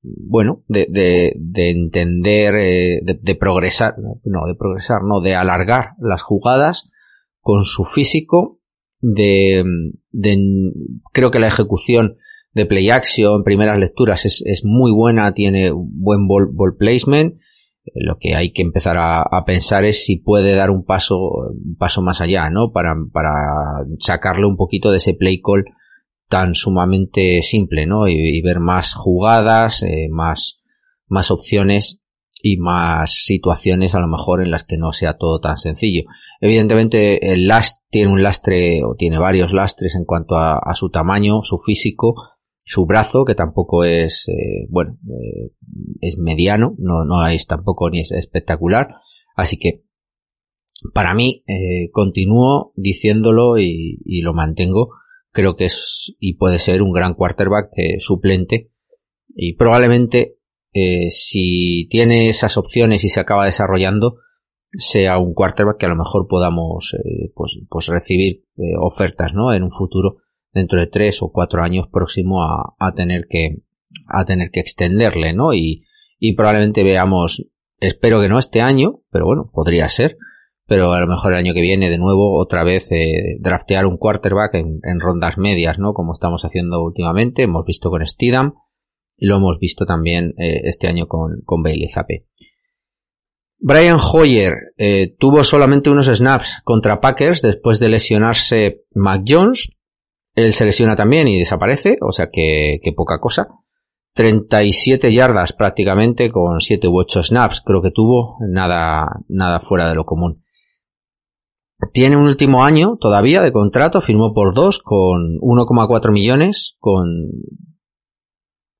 bueno, 0.00 0.62
de, 0.68 0.86
de, 0.88 1.32
de 1.34 1.70
entender, 1.70 2.52
de, 2.54 3.18
de 3.20 3.34
progresar, 3.34 3.96
no, 3.98 4.46
de 4.46 4.54
progresar, 4.54 5.02
no, 5.02 5.20
de 5.20 5.34
alargar 5.34 5.94
las 5.98 6.22
jugadas 6.22 6.92
con 7.44 7.64
su 7.64 7.84
físico, 7.84 8.58
de, 9.00 9.62
de 10.10 10.72
creo 11.12 11.30
que 11.30 11.38
la 11.38 11.48
ejecución 11.48 12.16
de 12.54 12.64
play 12.64 12.88
action, 12.88 13.44
primeras 13.44 13.78
lecturas 13.78 14.24
es, 14.24 14.42
es 14.46 14.62
muy 14.64 14.92
buena, 14.92 15.34
tiene 15.34 15.70
buen 15.74 16.26
ball, 16.26 16.76
placement. 16.78 17.34
Lo 17.94 18.16
que 18.18 18.34
hay 18.34 18.50
que 18.50 18.62
empezar 18.62 18.96
a, 18.96 19.20
a, 19.20 19.44
pensar 19.44 19.84
es 19.84 20.06
si 20.06 20.16
puede 20.16 20.54
dar 20.54 20.70
un 20.70 20.86
paso, 20.86 21.18
un 21.18 21.76
paso 21.78 22.00
más 22.00 22.22
allá, 22.22 22.48
¿no? 22.48 22.72
Para, 22.72 22.94
para 23.12 23.30
sacarle 23.98 24.46
un 24.46 24.56
poquito 24.56 24.90
de 24.90 24.96
ese 24.96 25.12
play 25.12 25.42
call 25.42 25.66
tan 26.30 26.54
sumamente 26.54 27.42
simple, 27.42 27.86
¿no? 27.86 28.08
Y, 28.08 28.38
y 28.38 28.40
ver 28.40 28.58
más 28.58 28.94
jugadas, 28.94 29.82
eh, 29.82 30.08
más, 30.10 30.62
más 31.08 31.30
opciones 31.30 32.00
y 32.46 32.58
más 32.58 33.24
situaciones 33.24 33.94
a 33.94 34.00
lo 34.00 34.06
mejor 34.06 34.42
en 34.42 34.50
las 34.50 34.64
que 34.64 34.76
no 34.76 34.92
sea 34.92 35.16
todo 35.16 35.40
tan 35.40 35.56
sencillo. 35.56 36.02
Evidentemente 36.42 37.32
el 37.32 37.46
last 37.46 37.80
tiene 37.88 38.12
un 38.12 38.22
lastre 38.22 38.84
o 38.84 38.96
tiene 38.96 39.16
varios 39.16 39.54
lastres 39.54 39.94
en 39.94 40.04
cuanto 40.04 40.36
a, 40.36 40.60
su 40.74 40.90
tamaño, 40.90 41.42
su 41.42 41.56
físico, 41.56 42.14
su 42.62 42.84
brazo 42.84 43.24
que 43.24 43.34
tampoco 43.34 43.84
es 43.84 44.28
eh, 44.28 44.66
bueno 44.68 44.98
eh, 45.08 45.52
es 46.02 46.18
mediano, 46.18 46.74
no, 46.76 47.06
no 47.06 47.26
es 47.26 47.46
tampoco 47.46 47.88
ni 47.88 48.00
es 48.00 48.12
espectacular, 48.12 48.88
así 49.36 49.56
que 49.56 49.84
para 50.92 51.14
mí 51.14 51.44
eh, 51.46 51.88
continúo 51.92 52.74
diciéndolo 52.76 53.56
y, 53.56 54.02
y, 54.04 54.20
lo 54.20 54.34
mantengo. 54.34 54.90
Creo 55.30 55.56
que 55.56 55.64
es 55.64 56.14
y 56.20 56.36
puede 56.36 56.58
ser 56.58 56.82
un 56.82 56.92
gran 56.92 57.14
quarterback 57.14 57.70
suplente 58.00 58.70
y 59.34 59.54
probablemente 59.54 60.36
eh, 60.74 61.10
si 61.10 61.86
tiene 61.88 62.28
esas 62.28 62.58
opciones 62.58 63.04
y 63.04 63.08
se 63.08 63.20
acaba 63.20 63.46
desarrollando, 63.46 64.16
sea 64.76 65.18
un 65.18 65.32
quarterback 65.32 65.78
que 65.78 65.86
a 65.86 65.90
lo 65.90 65.96
mejor 65.96 66.26
podamos 66.28 66.94
eh, 66.94 67.30
pues, 67.34 67.58
pues 67.68 67.86
recibir 67.86 68.44
eh, 68.56 68.74
ofertas 68.80 69.32
¿no? 69.34 69.52
en 69.52 69.62
un 69.62 69.70
futuro 69.70 70.16
dentro 70.52 70.80
de 70.80 70.88
tres 70.88 71.22
o 71.22 71.30
cuatro 71.30 71.62
años 71.62 71.86
próximo 71.92 72.42
a, 72.42 72.74
a 72.78 72.92
tener 72.92 73.26
que 73.28 73.62
a 74.08 74.24
tener 74.24 74.50
que 74.50 74.58
extenderle 74.58 75.32
¿no? 75.32 75.54
y, 75.54 75.84
y 76.18 76.34
probablemente 76.34 76.82
veamos 76.82 77.44
espero 77.78 78.20
que 78.20 78.28
no 78.28 78.38
este 78.38 78.60
año 78.60 79.00
pero 79.10 79.26
bueno 79.26 79.50
podría 79.52 79.88
ser 79.88 80.16
pero 80.66 80.92
a 80.92 81.00
lo 81.00 81.06
mejor 81.06 81.32
el 81.32 81.38
año 81.38 81.54
que 81.54 81.60
viene 81.60 81.90
de 81.90 81.98
nuevo 81.98 82.36
otra 82.40 82.64
vez 82.64 82.90
eh, 82.90 83.36
draftear 83.38 83.86
un 83.86 83.96
quarterback 83.96 84.54
en, 84.54 84.80
en, 84.82 84.98
rondas 84.98 85.38
medias 85.38 85.78
no 85.78 85.92
como 85.92 86.12
estamos 86.12 86.44
haciendo 86.44 86.82
últimamente 86.82 87.42
hemos 87.42 87.64
visto 87.64 87.90
con 87.90 88.04
Stidham 88.04 88.54
lo 89.18 89.36
hemos 89.36 89.58
visto 89.58 89.84
también 89.84 90.34
eh, 90.38 90.60
este 90.64 90.88
año 90.88 91.06
con, 91.06 91.42
con 91.44 91.62
Bailey 91.62 91.88
Zappe. 91.88 92.26
Brian 93.66 93.98
Hoyer 93.98 94.74
eh, 94.76 95.14
tuvo 95.18 95.42
solamente 95.42 95.88
unos 95.88 96.06
snaps 96.06 96.60
contra 96.64 97.00
Packers 97.00 97.40
después 97.40 97.78
de 97.78 97.88
lesionarse 97.88 98.82
Mac 98.94 99.22
Jones. 99.26 99.70
Él 100.34 100.52
se 100.52 100.66
lesiona 100.66 100.96
también 100.96 101.28
y 101.28 101.38
desaparece, 101.38 101.96
o 102.02 102.12
sea 102.12 102.28
que, 102.30 102.78
poca 102.94 103.20
cosa. 103.20 103.48
37 104.12 105.12
yardas 105.14 105.54
prácticamente 105.54 106.30
con 106.30 106.60
7 106.60 106.88
u 106.88 106.98
8 106.98 107.22
snaps, 107.22 107.62
creo 107.62 107.80
que 107.80 107.90
tuvo, 107.90 108.36
nada, 108.46 109.06
nada 109.28 109.60
fuera 109.60 109.88
de 109.88 109.94
lo 109.94 110.04
común. 110.04 110.42
Tiene 111.94 112.18
un 112.18 112.26
último 112.26 112.64
año 112.64 112.98
todavía 113.00 113.40
de 113.40 113.52
contrato, 113.52 114.02
firmó 114.02 114.34
por 114.34 114.54
dos 114.54 114.78
con 114.78 115.38
1,4 115.40 116.12
millones, 116.12 116.76
con 116.80 117.06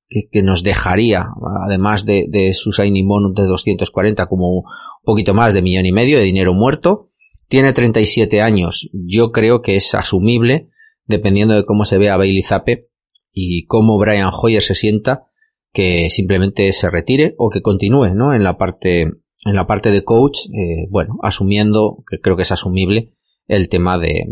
que, 0.08 0.42
nos 0.42 0.62
dejaría, 0.62 1.26
además 1.66 2.04
de, 2.04 2.26
de 2.28 2.52
su 2.52 2.72
signing 2.72 3.06
bonus 3.06 3.34
de 3.34 3.44
240, 3.44 4.26
como 4.26 4.58
un 4.58 4.64
poquito 5.04 5.34
más 5.34 5.54
de 5.54 5.62
millón 5.62 5.86
y 5.86 5.92
medio 5.92 6.18
de 6.18 6.24
dinero 6.24 6.54
muerto. 6.54 7.10
Tiene 7.48 7.72
37 7.72 8.40
años. 8.40 8.88
Yo 8.92 9.32
creo 9.32 9.60
que 9.60 9.76
es 9.76 9.94
asumible, 9.94 10.70
dependiendo 11.06 11.54
de 11.54 11.64
cómo 11.64 11.84
se 11.84 11.98
vea 11.98 12.16
Bailey 12.16 12.42
Zappe 12.42 12.88
y 13.32 13.66
cómo 13.66 13.98
Brian 13.98 14.30
Hoyer 14.32 14.62
se 14.62 14.74
sienta, 14.74 15.26
que 15.72 16.08
simplemente 16.08 16.70
se 16.72 16.88
retire 16.88 17.34
o 17.36 17.50
que 17.50 17.60
continúe, 17.60 18.14
¿no? 18.14 18.32
En 18.32 18.44
la 18.44 18.56
parte, 18.56 19.02
en 19.02 19.54
la 19.56 19.66
parte 19.66 19.90
de 19.90 20.04
coach, 20.04 20.38
eh, 20.46 20.86
bueno, 20.88 21.16
asumiendo, 21.22 22.04
que 22.08 22.20
creo 22.20 22.36
que 22.36 22.42
es 22.42 22.52
asumible, 22.52 23.12
el 23.48 23.68
tema 23.68 23.98
de, 23.98 24.24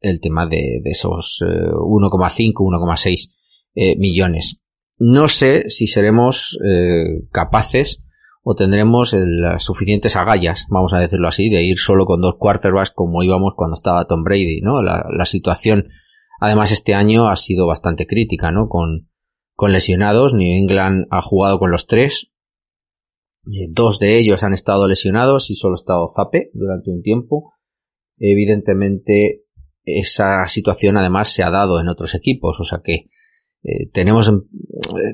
el 0.00 0.20
tema 0.20 0.46
de, 0.46 0.80
de 0.82 0.90
esos 0.90 1.42
1,5, 1.42 2.52
1,6 2.54 3.30
eh, 3.74 3.96
millones. 3.98 4.61
No 5.04 5.26
sé 5.26 5.68
si 5.68 5.88
seremos 5.88 6.56
eh, 6.64 7.26
capaces 7.32 8.04
o 8.44 8.54
tendremos 8.54 9.12
las 9.16 9.64
suficientes 9.64 10.14
agallas, 10.14 10.66
vamos 10.70 10.92
a 10.92 11.00
decirlo 11.00 11.26
así, 11.26 11.50
de 11.50 11.64
ir 11.64 11.76
solo 11.76 12.06
con 12.06 12.20
dos 12.20 12.36
quarterbacks 12.38 12.92
como 12.92 13.24
íbamos 13.24 13.54
cuando 13.56 13.74
estaba 13.74 14.04
Tom 14.06 14.22
Brady, 14.22 14.60
¿no? 14.60 14.80
La, 14.80 15.24
situación, 15.24 15.88
además 16.40 16.70
este 16.70 16.94
año 16.94 17.26
ha 17.26 17.34
sido 17.34 17.66
bastante 17.66 18.06
crítica, 18.06 18.52
¿no? 18.52 18.68
Con, 18.68 19.08
con 19.56 19.72
lesionados, 19.72 20.34
New 20.34 20.56
England 20.56 21.06
ha 21.10 21.20
jugado 21.20 21.58
con 21.58 21.72
los 21.72 21.88
tres, 21.88 22.30
eh, 23.46 23.66
dos 23.70 23.98
de 23.98 24.18
ellos 24.18 24.44
han 24.44 24.52
estado 24.52 24.86
lesionados 24.86 25.50
y 25.50 25.56
solo 25.56 25.74
ha 25.74 25.82
estado 25.82 26.06
Zape 26.14 26.52
durante 26.54 26.92
un 26.92 27.02
tiempo. 27.02 27.54
Evidentemente, 28.18 29.42
esa 29.82 30.46
situación 30.46 30.96
además 30.96 31.30
se 31.34 31.42
ha 31.42 31.50
dado 31.50 31.80
en 31.80 31.88
otros 31.88 32.14
equipos, 32.14 32.60
o 32.60 32.64
sea 32.64 32.82
que 32.84 33.08
eh, 33.64 33.88
tenemos, 33.92 34.32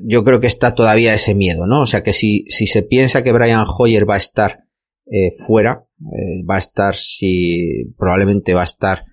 yo 0.02 0.24
creo 0.24 0.40
que 0.40 0.46
está 0.46 0.74
todavía 0.74 1.12
ese 1.12 1.34
miedo, 1.34 1.66
¿no? 1.66 1.82
O 1.82 1.86
sea 1.86 2.02
que 2.02 2.14
si, 2.14 2.44
si 2.48 2.66
se 2.66 2.82
piensa 2.82 3.22
que 3.22 3.32
Brian 3.32 3.66
Hoyer 3.66 4.08
va 4.08 4.14
a 4.14 4.18
estar 4.18 4.64
eh, 5.06 5.32
fuera, 5.46 5.84
eh, 6.00 6.44
va 6.48 6.54
a 6.54 6.58
estar 6.58 6.94
si, 6.94 7.92
probablemente 7.98 8.54
va 8.54 8.62
a 8.62 8.64
estar, 8.64 9.04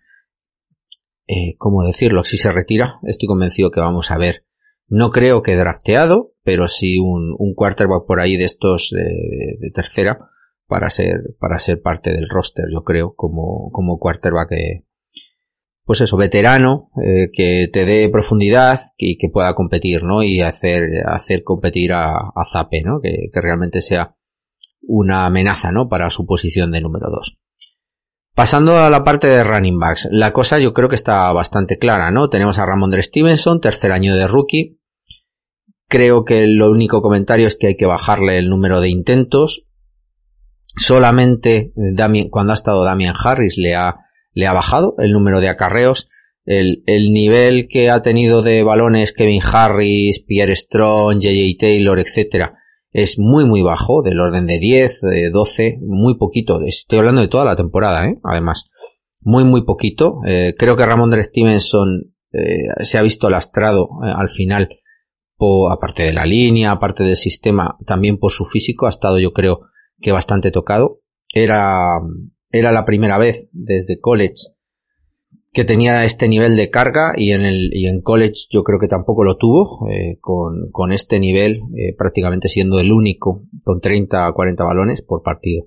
¿cómo 1.58 1.84
decirlo? 1.84 2.24
Si 2.24 2.38
se 2.38 2.52
retira, 2.52 3.00
estoy 3.04 3.28
convencido 3.28 3.72
que 3.72 3.80
vamos 3.80 4.12
a 4.12 4.18
ver 4.18 4.46
No 4.88 5.10
creo 5.10 5.42
que 5.42 5.56
drafteado, 5.56 6.34
pero 6.44 6.68
sí 6.68 7.00
un, 7.00 7.36
un 7.38 7.56
quarterback 7.56 8.06
por 8.06 8.22
ahí 8.22 8.38
de 8.38 8.46
estos 8.46 8.92
de, 8.92 9.72
tercera 9.72 10.20
para 10.68 10.90
ser, 10.90 11.36
para 11.40 11.60
ser 11.60 11.82
parte 11.82 12.12
del 12.12 12.30
roster, 12.30 12.66
yo 12.72 12.84
creo, 12.84 13.16
como, 13.16 13.70
como 13.72 13.98
quarterback 13.98 14.50
que, 14.50 14.86
pues 15.86 16.02
eso, 16.02 16.18
veterano, 16.18 16.90
eh, 16.98 17.30
que 17.32 17.68
te 17.72 17.86
dé 17.86 18.10
profundidad 18.10 18.80
y 18.98 19.18
que 19.18 19.30
pueda 19.30 19.54
competir, 19.54 20.04
¿no? 20.04 20.24
Y 20.24 20.42
hacer, 20.42 21.04
hacer 21.06 21.44
competir 21.44 21.94
a, 21.94 22.16
a 22.18 22.44
Zape, 22.44 22.82
¿no? 22.84 23.00
Que, 23.02 23.30
que, 23.32 23.42
realmente 23.42 23.82
sea 23.82 24.16
una 24.82 25.28
amenaza, 25.28 25.72
¿no? 25.72 25.88
Para 25.88 26.10
su 26.10 26.26
posición 26.26 26.72
de 26.72 26.82
número 26.82 27.08
2. 27.12 27.38
Pasando 28.34 28.80
a 28.80 28.90
la 28.90 29.04
parte 29.04 29.28
de 29.28 29.44
running 29.44 29.80
backs, 29.80 30.08
la 30.12 30.34
cosa 30.34 30.58
yo 30.58 30.74
creo 30.74 30.90
que 30.90 30.96
está 30.96 31.32
bastante 31.32 31.78
clara, 31.78 32.10
¿no? 32.10 32.30
Tenemos 32.30 32.58
a 32.58 32.66
Ramondre 32.66 33.04
Stevenson, 33.04 33.62
tercer 33.62 33.92
año 33.92 34.16
de 34.16 34.28
rookie. 34.28 34.80
Creo 35.88 36.26
que 36.26 36.48
lo 36.48 36.72
único 36.72 37.04
comentario 37.04 37.46
es 37.46 37.56
que 37.56 37.68
hay 37.68 37.78
que 37.78 37.86
bajarle 37.86 38.40
el 38.40 38.50
número 38.50 38.82
de 38.82 38.90
intentos. 38.90 39.68
Solamente 40.76 41.72
cuando 42.32 42.52
ha 42.52 42.56
estado 42.56 42.84
Damian 42.84 43.16
Harris 43.18 43.58
le 43.58 43.76
ha 43.76 44.05
le 44.36 44.46
ha 44.46 44.54
bajado 44.54 44.94
el 45.00 45.12
número 45.12 45.40
de 45.42 45.50
acarreos. 45.50 46.08
El, 46.46 46.84
el, 46.86 47.12
nivel 47.12 47.68
que 47.68 47.90
ha 47.90 48.04
tenido 48.04 48.44
de 48.44 48.62
balones 48.62 49.14
Kevin 49.14 49.42
Harris, 49.44 50.24
Pierre 50.24 50.56
Strong, 50.56 51.20
JJ 51.20 51.58
Taylor, 51.60 52.00
etcétera, 52.00 52.60
es 52.96 53.20
muy 53.20 53.46
muy 53.46 53.62
bajo, 53.62 54.02
del 54.04 54.22
orden 54.22 54.46
de 54.46 54.58
10, 54.58 55.02
de 55.02 55.30
12, 55.30 55.80
muy 55.82 56.18
poquito. 56.18 56.62
Estoy 56.62 57.00
hablando 57.00 57.22
de 57.22 57.28
toda 57.28 57.44
la 57.44 57.58
temporada, 57.58 58.08
¿eh? 58.08 58.20
además. 58.24 58.70
Muy 59.20 59.44
muy 59.44 59.66
poquito. 59.66 60.22
Eh, 60.26 60.54
creo 60.58 60.78
que 60.78 60.86
Ramondre 60.86 61.22
Stevenson 61.22 62.14
eh, 62.32 62.86
se 62.86 62.98
ha 62.98 63.02
visto 63.02 63.30
lastrado 63.30 63.90
eh, 64.02 64.14
al 64.16 64.30
final, 64.30 64.70
por, 65.36 65.74
aparte 65.74 66.04
de 66.04 66.14
la 66.14 66.26
línea, 66.26 66.72
aparte 66.72 67.04
del 67.04 67.18
sistema, 67.18 67.76
también 67.86 68.18
por 68.18 68.32
su 68.32 68.46
físico, 68.46 68.86
ha 68.86 68.90
estado 68.90 69.20
yo 69.20 69.34
creo 69.34 69.62
que 70.00 70.14
bastante 70.14 70.52
tocado. 70.52 71.02
Era 71.34 72.00
era 72.60 72.72
la 72.72 72.86
primera 72.86 73.18
vez 73.18 73.50
desde 73.52 74.00
college 74.00 74.56
que 75.56 75.64
tenía 75.64 76.04
este 76.04 76.28
nivel 76.28 76.58
de 76.58 76.70
carga 76.70 77.14
y 77.16 77.32
en 77.32 77.42
el 77.42 77.70
y 77.74 77.88
en 77.88 78.02
college 78.02 78.48
yo 78.50 78.64
creo 78.64 78.78
que 78.78 78.90
tampoco 78.90 79.24
lo 79.24 79.38
tuvo 79.38 79.88
eh, 79.90 80.18
con, 80.20 80.70
con, 80.70 80.92
este 80.92 81.18
nivel 81.18 81.62
eh, 81.78 81.96
prácticamente 81.98 82.50
siendo 82.50 82.78
el 82.78 82.92
único 82.92 83.44
con 83.64 83.80
30 83.80 84.28
a 84.28 84.34
40 84.34 84.64
balones 84.66 85.02
por 85.02 85.24
partido. 85.24 85.66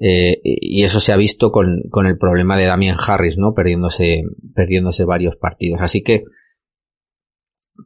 Eh, 0.00 0.40
y 0.44 0.84
eso 0.84 1.00
se 1.00 1.12
ha 1.12 1.16
visto 1.16 1.50
con, 1.50 1.82
con, 1.90 2.06
el 2.06 2.18
problema 2.18 2.56
de 2.56 2.66
Damien 2.66 2.94
Harris 3.04 3.36
no 3.38 3.54
perdiéndose 3.54 4.24
perdiéndose 4.54 5.04
varios 5.06 5.36
partidos. 5.36 5.80
Así 5.80 6.02
que 6.02 6.24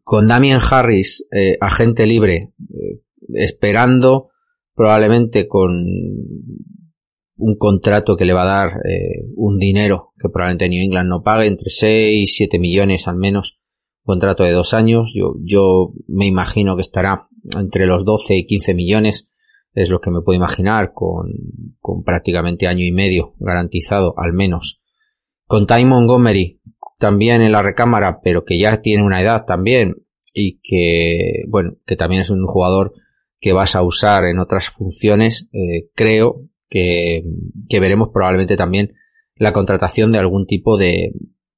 con 0.03 0.27
Damien 0.27 0.59
Harris 0.61 1.25
agente 1.61 2.05
libre 2.07 2.53
esperando 3.29 4.31
probablemente 4.75 5.47
con 5.47 5.87
un 7.37 7.57
contrato 7.57 8.17
que 8.17 8.25
le 8.25 8.35
va 8.35 8.43
a 8.43 8.67
dar 8.67 8.69
eh, 8.85 9.25
un 9.37 9.59
dinero 9.59 10.13
que 10.19 10.29
probablemente 10.29 10.69
New 10.69 10.85
England 10.85 11.09
no 11.09 11.23
pague, 11.23 11.47
entre 11.47 11.71
6 11.71 12.23
y 12.23 12.27
7 12.27 12.59
millones 12.59 13.09
al 13.09 13.17
menos, 13.17 13.59
contrato 14.03 14.45
de 14.45 14.53
dos 14.53 14.75
años, 14.75 15.13
yo, 15.15 15.35
yo 15.43 15.93
me 16.09 16.27
imagino 16.27 16.77
que 16.77 16.83
estará 16.83 17.29
entre 17.59 17.87
los 17.87 18.05
12 18.05 18.37
y 18.37 18.47
15 18.47 18.75
millones, 18.75 19.29
es 19.75 19.89
lo 19.89 20.01
que 20.01 20.11
me 20.11 20.21
puedo 20.21 20.37
imaginar, 20.37 20.93
con, 20.93 21.33
con 21.81 22.03
prácticamente 22.03 22.67
año 22.67 22.85
y 22.85 22.93
medio 22.93 23.35
garantizado 23.39 24.15
al 24.19 24.33
menos. 24.33 24.81
Con 25.47 25.67
Ty 25.67 25.85
Montgomery, 25.85 26.61
también 26.99 27.43
en 27.43 27.53
la 27.53 27.63
recámara, 27.63 28.21
pero 28.23 28.45
que 28.45 28.59
ya 28.59 28.81
tiene 28.81 29.03
una 29.03 29.23
edad 29.23 29.45
también, 29.47 29.97
y 30.35 30.61
que, 30.63 31.45
bueno, 31.49 31.77
que 31.87 31.97
también 31.97 32.23
es 32.23 32.31
un 32.31 32.47
jugador 32.47 32.93
que 33.41 33.53
vas 33.53 33.75
a 33.75 33.83
usar 33.83 34.25
en 34.25 34.39
otras 34.39 34.71
funciones, 34.71 35.49
eh, 35.53 35.91
creo 35.95 36.49
que, 36.73 37.23
veremos 37.81 38.09
probablemente 38.13 38.57
también 38.57 38.95
la 39.37 39.53
contratación 39.53 40.13
de 40.13 40.19
algún 40.19 40.47
tipo 40.47 40.79
de, 40.79 41.13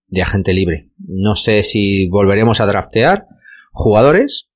de 0.08 0.22
agente 0.22 0.52
libre. 0.52 0.90
No 0.98 1.36
sé 1.36 1.62
si 1.62 2.08
volveremos 2.08 2.60
a 2.60 2.66
draftear 2.66 3.26
jugadores 3.72 4.50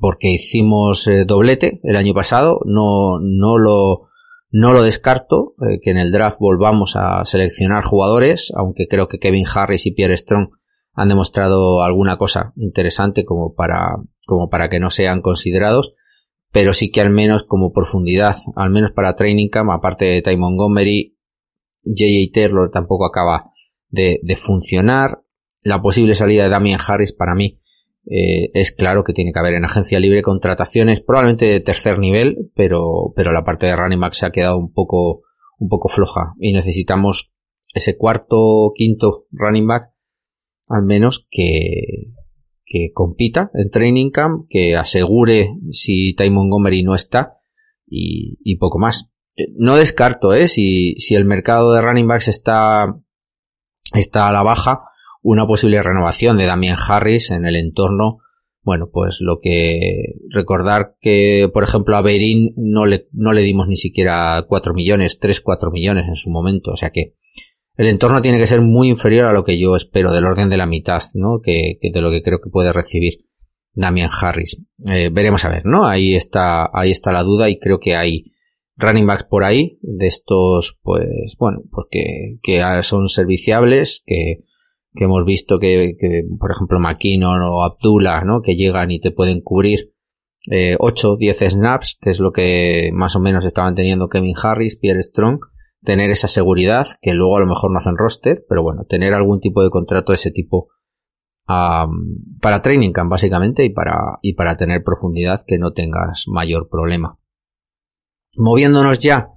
porque 0.00 0.28
hicimos 0.28 1.06
eh, 1.06 1.24
doblete 1.26 1.80
el 1.82 1.96
año 1.96 2.14
pasado, 2.14 2.60
no, 2.64 3.18
no 3.20 3.58
lo, 3.58 4.08
no 4.50 4.72
lo 4.72 4.82
descarto, 4.82 5.54
eh, 5.60 5.80
que 5.82 5.90
en 5.90 5.98
el 5.98 6.12
draft 6.12 6.38
volvamos 6.38 6.96
a 6.96 7.24
seleccionar 7.24 7.84
jugadores, 7.84 8.52
aunque 8.56 8.86
creo 8.88 9.06
que 9.06 9.18
Kevin 9.18 9.44
Harris 9.52 9.86
y 9.86 9.92
Pierre 9.92 10.16
Strong 10.16 10.48
han 10.94 11.08
demostrado 11.08 11.82
alguna 11.82 12.16
cosa 12.16 12.54
interesante 12.56 13.26
como 13.26 13.54
para, 13.54 13.96
como 14.24 14.48
para 14.48 14.70
que 14.70 14.80
no 14.80 14.88
sean 14.88 15.20
considerados 15.20 15.92
pero 16.56 16.72
sí 16.72 16.90
que 16.90 17.02
al 17.02 17.10
menos 17.10 17.44
como 17.44 17.70
profundidad, 17.70 18.34
al 18.54 18.70
menos 18.70 18.92
para 18.92 19.12
Training 19.12 19.50
Camp, 19.50 19.68
aparte 19.70 20.06
de 20.06 20.22
Ty 20.22 20.38
Montgomery, 20.38 21.14
J.J. 21.84 22.32
Taylor 22.32 22.70
tampoco 22.70 23.04
acaba 23.04 23.50
de, 23.90 24.38
funcionar. 24.40 25.20
La 25.60 25.82
posible 25.82 26.14
salida 26.14 26.44
de 26.44 26.48
Damien 26.48 26.78
Harris 26.80 27.12
para 27.12 27.34
mí 27.34 27.60
eh, 28.06 28.48
es 28.54 28.72
claro 28.72 29.04
que 29.04 29.12
tiene 29.12 29.32
que 29.34 29.38
haber 29.38 29.52
en 29.52 29.66
agencia 29.66 30.00
libre 30.00 30.22
contrataciones, 30.22 31.02
probablemente 31.02 31.44
de 31.44 31.60
tercer 31.60 31.98
nivel, 31.98 32.50
pero, 32.54 33.12
pero 33.14 33.32
la 33.32 33.44
parte 33.44 33.66
de 33.66 33.76
running 33.76 34.00
back 34.00 34.14
se 34.14 34.24
ha 34.24 34.30
quedado 34.30 34.56
un 34.56 34.72
poco, 34.72 35.24
un 35.58 35.68
poco 35.68 35.90
floja 35.90 36.32
y 36.40 36.54
necesitamos 36.54 37.34
ese 37.74 37.98
cuarto, 37.98 38.72
quinto 38.74 39.26
running 39.30 39.66
back 39.66 39.90
al 40.70 40.84
menos 40.84 41.26
que, 41.30 42.14
que 42.66 42.90
compita 42.92 43.50
en 43.54 43.70
Training 43.70 44.10
Camp, 44.10 44.46
que 44.50 44.74
asegure 44.76 45.54
si 45.70 46.14
Ty 46.14 46.30
Montgomery 46.30 46.82
no 46.82 46.94
está 46.94 47.38
y, 47.86 48.56
poco 48.56 48.78
más. 48.80 49.08
No 49.56 49.76
descarto, 49.76 50.34
¿eh? 50.34 50.48
Si, 50.48 50.96
si 50.96 51.14
el 51.14 51.24
mercado 51.24 51.72
de 51.72 51.80
running 51.80 52.08
backs 52.08 52.26
está, 52.26 52.96
está 53.94 54.28
a 54.28 54.32
la 54.32 54.42
baja, 54.42 54.80
una 55.22 55.46
posible 55.46 55.80
renovación 55.80 56.36
de 56.38 56.46
Damian 56.46 56.76
Harris 56.76 57.30
en 57.30 57.46
el 57.46 57.54
entorno. 57.54 58.18
Bueno, 58.62 58.88
pues 58.92 59.18
lo 59.20 59.38
que 59.40 60.14
recordar 60.30 60.96
que, 61.00 61.48
por 61.52 61.62
ejemplo, 61.62 61.96
a 61.96 62.02
Berin 62.02 62.52
no 62.56 62.84
le, 62.84 63.06
no 63.12 63.32
le 63.32 63.42
dimos 63.42 63.68
ni 63.68 63.76
siquiera 63.76 64.44
4 64.48 64.74
millones, 64.74 65.20
3, 65.20 65.40
4 65.40 65.70
millones 65.70 66.08
en 66.08 66.16
su 66.16 66.30
momento. 66.30 66.72
O 66.72 66.76
sea 66.76 66.90
que 66.90 67.14
el 67.76 67.88
entorno 67.88 68.22
tiene 68.22 68.38
que 68.38 68.46
ser 68.46 68.62
muy 68.62 68.88
inferior 68.88 69.26
a 69.26 69.32
lo 69.32 69.44
que 69.44 69.58
yo 69.58 69.76
espero, 69.76 70.12
del 70.12 70.24
orden 70.24 70.48
de 70.48 70.56
la 70.56 70.66
mitad, 70.66 71.02
¿no? 71.14 71.40
Que, 71.42 71.78
de 71.80 72.00
lo 72.00 72.10
que 72.10 72.22
creo 72.22 72.40
que 72.40 72.50
puede 72.50 72.72
recibir 72.72 73.26
Damian 73.74 74.10
Harris. 74.10 74.62
Eh, 74.88 75.10
veremos 75.12 75.44
a 75.44 75.50
ver, 75.50 75.66
¿no? 75.66 75.86
Ahí 75.86 76.14
está, 76.14 76.70
ahí 76.72 76.90
está 76.90 77.12
la 77.12 77.22
duda 77.22 77.50
y 77.50 77.58
creo 77.58 77.78
que 77.78 77.94
hay 77.94 78.32
running 78.76 79.06
backs 79.06 79.24
por 79.24 79.44
ahí 79.44 79.78
de 79.82 80.06
estos, 80.06 80.78
pues, 80.82 81.36
bueno, 81.38 81.62
porque 81.70 82.38
que 82.42 82.62
son 82.82 83.08
serviciables, 83.08 84.02
que, 84.06 84.44
que 84.94 85.04
hemos 85.04 85.24
visto 85.26 85.58
que, 85.58 85.96
que, 85.98 86.22
por 86.38 86.50
ejemplo, 86.50 86.80
McKinnon 86.80 87.42
o 87.42 87.62
Abdullah, 87.62 88.24
¿no? 88.24 88.40
Que 88.40 88.56
llegan 88.56 88.90
y 88.90 89.00
te 89.00 89.10
pueden 89.10 89.42
cubrir 89.42 89.92
eh, 90.50 90.76
8, 90.78 91.16
10 91.16 91.38
snaps, 91.50 91.98
que 92.00 92.10
es 92.10 92.20
lo 92.20 92.32
que 92.32 92.90
más 92.94 93.16
o 93.16 93.20
menos 93.20 93.44
estaban 93.44 93.74
teniendo 93.74 94.08
Kevin 94.08 94.34
Harris, 94.42 94.78
Pierre 94.78 95.02
Strong 95.02 95.40
tener 95.82 96.10
esa 96.10 96.28
seguridad, 96.28 96.86
que 97.00 97.14
luego 97.14 97.36
a 97.36 97.40
lo 97.40 97.46
mejor 97.46 97.70
no 97.70 97.78
hacen 97.78 97.96
roster, 97.96 98.44
pero 98.48 98.62
bueno, 98.62 98.84
tener 98.88 99.14
algún 99.14 99.40
tipo 99.40 99.62
de 99.62 99.70
contrato 99.70 100.12
de 100.12 100.16
ese 100.16 100.30
tipo 100.30 100.68
para 101.46 102.60
training 102.60 102.90
camp 102.90 103.10
básicamente 103.10 103.64
y 103.64 103.70
para, 103.70 104.18
y 104.20 104.34
para 104.34 104.56
tener 104.56 104.82
profundidad 104.82 105.42
que 105.46 105.58
no 105.58 105.72
tengas 105.72 106.24
mayor 106.26 106.68
problema. 106.68 107.18
Moviéndonos 108.36 108.98
ya 108.98 109.28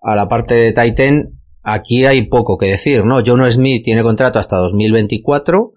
a 0.00 0.16
la 0.16 0.28
parte 0.28 0.54
de 0.54 0.72
Titan, 0.72 1.40
aquí 1.62 2.06
hay 2.06 2.26
poco 2.26 2.56
que 2.56 2.66
decir, 2.66 3.04
¿no? 3.04 3.20
John 3.24 3.48
Smith 3.50 3.84
tiene 3.84 4.02
contrato 4.02 4.38
hasta 4.38 4.56
2024, 4.56 5.72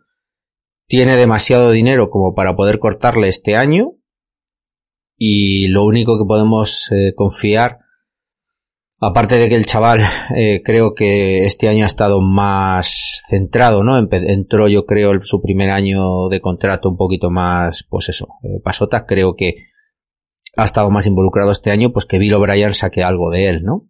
tiene 0.87 1.17
demasiado 1.17 1.71
dinero 1.71 2.09
como 2.09 2.33
para 2.33 2.55
poder 2.55 2.79
cortarle 2.79 3.27
este 3.27 3.55
año 3.55 3.91
y 5.17 5.67
lo 5.67 5.83
único 5.83 6.17
que 6.17 6.25
podemos 6.25 6.89
eh, 6.91 7.13
confiar 7.15 7.79
Aparte 8.99 9.37
de 9.37 9.49
que 9.49 9.55
el 9.55 9.65
chaval 9.65 10.01
eh, 10.35 10.61
creo 10.63 10.93
que 10.95 11.43
este 11.43 11.67
año 11.67 11.83
ha 11.83 11.87
estado 11.87 12.21
más 12.21 13.21
centrado, 13.27 13.83
¿no? 13.83 13.97
entró 13.97 14.69
yo 14.69 14.85
creo 14.85 15.21
su 15.23 15.41
primer 15.41 15.69
año 15.69 16.29
de 16.29 16.39
contrato 16.39 16.89
un 16.89 16.97
poquito 16.97 17.29
más, 17.29 17.85
pues 17.89 18.09
eso, 18.09 18.27
eh, 18.43 18.61
pasota, 18.63 19.05
creo 19.05 19.35
que 19.35 19.55
ha 20.55 20.63
estado 20.63 20.89
más 20.89 21.05
involucrado 21.07 21.51
este 21.51 21.71
año, 21.71 21.91
pues 21.91 22.05
que 22.05 22.17
Bill 22.17 22.33
O'Brien 22.33 22.73
saque 22.73 23.03
algo 23.03 23.29
de 23.29 23.49
él, 23.49 23.63
¿no? 23.63 23.89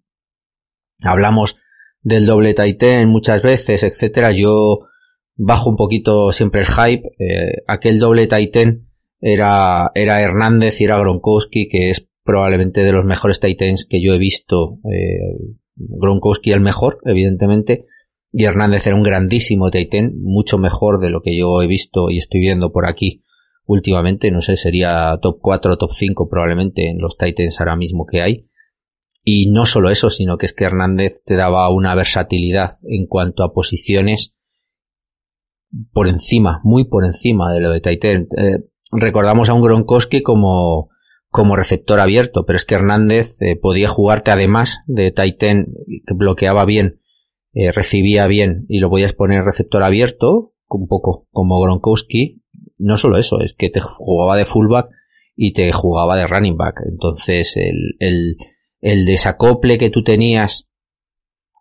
Hablamos 1.03 1.55
del 2.01 2.25
doble 2.25 2.53
Titan 2.53 3.09
muchas 3.09 3.41
veces, 3.41 3.83
etcétera. 3.83 4.31
Yo 4.31 4.87
bajo 5.35 5.69
un 5.69 5.75
poquito 5.75 6.31
siempre 6.31 6.61
el 6.61 6.67
hype. 6.67 7.09
Eh, 7.19 7.63
aquel 7.67 7.99
doble 7.99 8.27
Titan 8.27 8.87
era, 9.19 9.91
era 9.93 10.21
Hernández 10.21 10.79
y 10.79 10.85
era 10.85 10.97
Gronkowski, 10.97 11.67
que 11.67 11.89
es 11.89 12.07
probablemente 12.25 12.83
de 12.83 12.91
los 12.91 13.05
mejores 13.05 13.39
Titans 13.39 13.85
que 13.89 14.03
yo 14.03 14.13
he 14.13 14.17
visto. 14.17 14.79
Eh, 14.91 15.53
Gronkowski 15.75 16.51
el 16.51 16.61
mejor, 16.61 16.99
evidentemente, 17.05 17.85
y 18.31 18.43
Hernández 18.43 18.85
era 18.87 18.97
un 18.97 19.03
grandísimo 19.03 19.71
Titan, 19.71 20.13
mucho 20.21 20.57
mejor 20.57 20.99
de 20.99 21.09
lo 21.09 21.21
que 21.21 21.37
yo 21.37 21.61
he 21.61 21.67
visto 21.67 22.09
y 22.09 22.17
estoy 22.17 22.41
viendo 22.41 22.73
por 22.73 22.85
aquí 22.85 23.21
últimamente, 23.65 24.29
no 24.29 24.41
sé, 24.41 24.57
sería 24.57 25.17
top 25.21 25.39
4 25.41 25.73
o 25.73 25.77
top 25.77 25.91
5 25.91 26.29
probablemente 26.29 26.89
en 26.89 26.99
los 26.99 27.17
Titans 27.17 27.59
ahora 27.59 27.75
mismo 27.75 28.05
que 28.05 28.21
hay. 28.21 28.49
Y 29.23 29.49
no 29.49 29.65
solo 29.65 29.89
eso, 29.89 30.09
sino 30.09 30.37
que 30.37 30.45
es 30.45 30.53
que 30.53 30.65
Hernández 30.65 31.23
te 31.25 31.35
daba 31.35 31.73
una 31.73 31.95
versatilidad 31.95 32.73
en 32.83 33.07
cuanto 33.07 33.43
a 33.43 33.53
posiciones 33.53 34.35
por 35.93 36.07
encima, 36.07 36.61
muy 36.63 36.83
por 36.83 37.05
encima 37.05 37.53
de 37.53 37.59
lo 37.59 37.71
de 37.71 37.81
Titan. 37.81 38.27
Eh, 38.37 38.65
recordamos 38.91 39.49
a 39.49 39.53
un 39.53 39.63
Gronkowski 39.63 40.21
como, 40.21 40.89
como 41.35 41.57
receptor 41.57 41.99
abierto, 41.99 42.45
pero 42.45 42.55
es 42.55 42.63
que 42.63 42.75
Hernández 42.75 43.41
eh, 43.41 43.59
podía 43.61 43.89
jugarte 43.89 44.31
además 44.31 44.77
de 44.87 45.11
Titan 45.11 45.65
que 46.07 46.13
bloqueaba 46.13 46.63
bien, 46.63 47.01
eh, 47.51 47.73
recibía 47.73 48.25
bien 48.25 48.65
y 48.69 48.79
lo 48.79 48.89
podías 48.89 49.11
poner 49.11 49.43
receptor 49.43 49.83
abierto, 49.83 50.53
un 50.69 50.87
poco 50.87 51.27
como 51.31 51.59
Gronkowski. 51.59 52.41
No 52.77 52.95
solo 52.95 53.17
eso, 53.17 53.41
es 53.41 53.53
que 53.53 53.69
te 53.69 53.81
jugaba 53.81 54.37
de 54.37 54.45
fullback 54.45 54.87
y 55.35 55.51
te 55.51 55.73
jugaba 55.73 56.15
de 56.15 56.25
running 56.25 56.55
back. 56.55 56.79
Entonces 56.89 57.57
el, 57.57 57.97
el 57.99 58.37
el 58.79 59.03
desacople 59.03 59.77
que 59.77 59.89
tú 59.89 60.03
tenías 60.03 60.69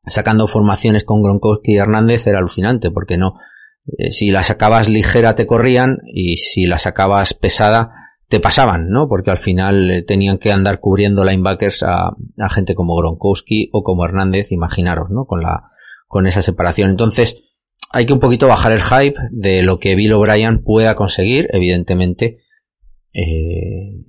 sacando 0.06 0.46
formaciones 0.46 1.02
con 1.02 1.20
Gronkowski 1.20 1.72
y 1.72 1.78
Hernández 1.78 2.28
era 2.28 2.38
alucinante, 2.38 2.92
porque 2.92 3.16
no, 3.16 3.40
eh, 3.98 4.12
si 4.12 4.30
la 4.30 4.44
sacabas 4.44 4.88
ligera 4.88 5.34
te 5.34 5.46
corrían 5.46 5.98
y 6.06 6.36
si 6.36 6.66
la 6.66 6.78
sacabas 6.78 7.34
pesada 7.34 8.03
te 8.28 8.40
pasaban, 8.40 8.88
¿no? 8.88 9.08
Porque 9.08 9.30
al 9.30 9.38
final 9.38 9.90
eh, 9.90 10.02
tenían 10.02 10.38
que 10.38 10.52
andar 10.52 10.80
cubriendo 10.80 11.24
linebackers 11.24 11.82
a, 11.82 12.08
a 12.38 12.48
gente 12.48 12.74
como 12.74 12.96
Gronkowski 12.96 13.70
o 13.72 13.82
como 13.82 14.04
Hernández, 14.04 14.52
imaginaros, 14.52 15.10
¿no? 15.10 15.24
Con 15.26 15.42
la, 15.42 15.64
con 16.06 16.26
esa 16.26 16.42
separación. 16.42 16.90
Entonces, 16.90 17.54
hay 17.90 18.06
que 18.06 18.12
un 18.12 18.20
poquito 18.20 18.48
bajar 18.48 18.72
el 18.72 18.82
hype 18.82 19.16
de 19.30 19.62
lo 19.62 19.78
que 19.78 19.94
Bill 19.94 20.14
O'Brien 20.14 20.62
pueda 20.62 20.94
conseguir, 20.94 21.48
evidentemente. 21.52 22.38
Eh, 23.12 24.04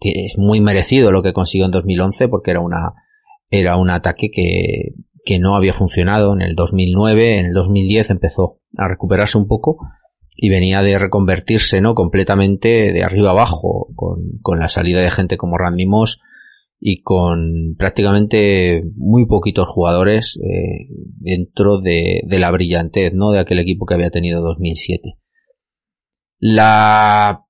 es 0.00 0.36
muy 0.38 0.60
merecido 0.60 1.12
lo 1.12 1.22
que 1.22 1.32
consiguió 1.32 1.66
en 1.66 1.72
2011 1.72 2.28
porque 2.28 2.50
era 2.50 2.60
una 2.60 2.94
era 3.50 3.76
un 3.76 3.90
ataque 3.90 4.30
que, 4.30 4.94
que 5.24 5.38
no 5.38 5.56
había 5.56 5.72
funcionado 5.72 6.32
en 6.34 6.42
el 6.42 6.54
2009, 6.54 7.38
en 7.38 7.46
el 7.46 7.52
2010 7.52 8.10
empezó 8.10 8.60
a 8.76 8.88
recuperarse 8.88 9.38
un 9.38 9.46
poco 9.46 9.78
y 10.36 10.48
venía 10.48 10.82
de 10.82 10.98
reconvertirse 10.98 11.80
no 11.80 11.94
completamente 11.94 12.92
de 12.92 13.02
arriba 13.02 13.30
abajo 13.30 13.88
con, 13.94 14.38
con 14.42 14.58
la 14.58 14.68
salida 14.68 15.00
de 15.00 15.10
gente 15.10 15.36
como 15.36 15.58
Randy 15.58 15.86
Moss 15.86 16.20
y 16.80 17.02
con 17.02 17.76
prácticamente 17.78 18.82
muy 18.96 19.26
poquitos 19.26 19.68
jugadores 19.68 20.36
eh, 20.36 20.88
dentro 21.18 21.80
de, 21.80 22.20
de, 22.26 22.38
la 22.38 22.50
brillantez 22.50 23.14
no 23.14 23.30
de 23.30 23.38
aquel 23.38 23.58
equipo 23.58 23.86
que 23.86 23.94
había 23.94 24.10
tenido 24.10 24.42
2007 24.42 25.16
la 26.40 27.44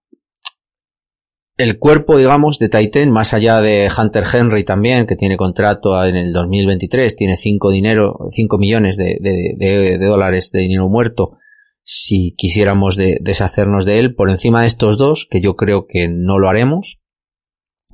el 1.57 1.79
cuerpo, 1.79 2.19
digamos, 2.19 2.59
de 2.59 2.69
Titan, 2.69 3.13
más 3.13 3.33
allá 3.33 3.61
de 3.61 3.89
Hunter 3.97 4.25
Henry 4.33 4.65
también, 4.65 5.07
que 5.07 5.15
tiene 5.15 5.37
contrato 5.37 6.05
en 6.05 6.17
el 6.17 6.33
2023, 6.33 7.15
tiene 7.15 7.37
5 7.37 7.71
dinero, 7.71 8.29
5 8.33 8.59
millones 8.59 8.97
de, 8.97 9.19
de, 9.21 9.99
dólares 10.01 10.51
de 10.53 10.61
dinero 10.63 10.89
muerto, 10.89 11.39
si 11.85 12.35
quisiéramos 12.37 12.97
deshacernos 12.97 13.85
de 13.85 13.99
él, 13.99 14.15
por 14.15 14.31
encima 14.31 14.63
de 14.63 14.67
estos 14.67 14.99
dos, 14.99 15.27
que 15.31 15.41
yo 15.41 15.55
creo 15.55 15.87
que 15.87 16.09
no 16.09 16.39
lo 16.39 16.49
haremos, 16.49 17.01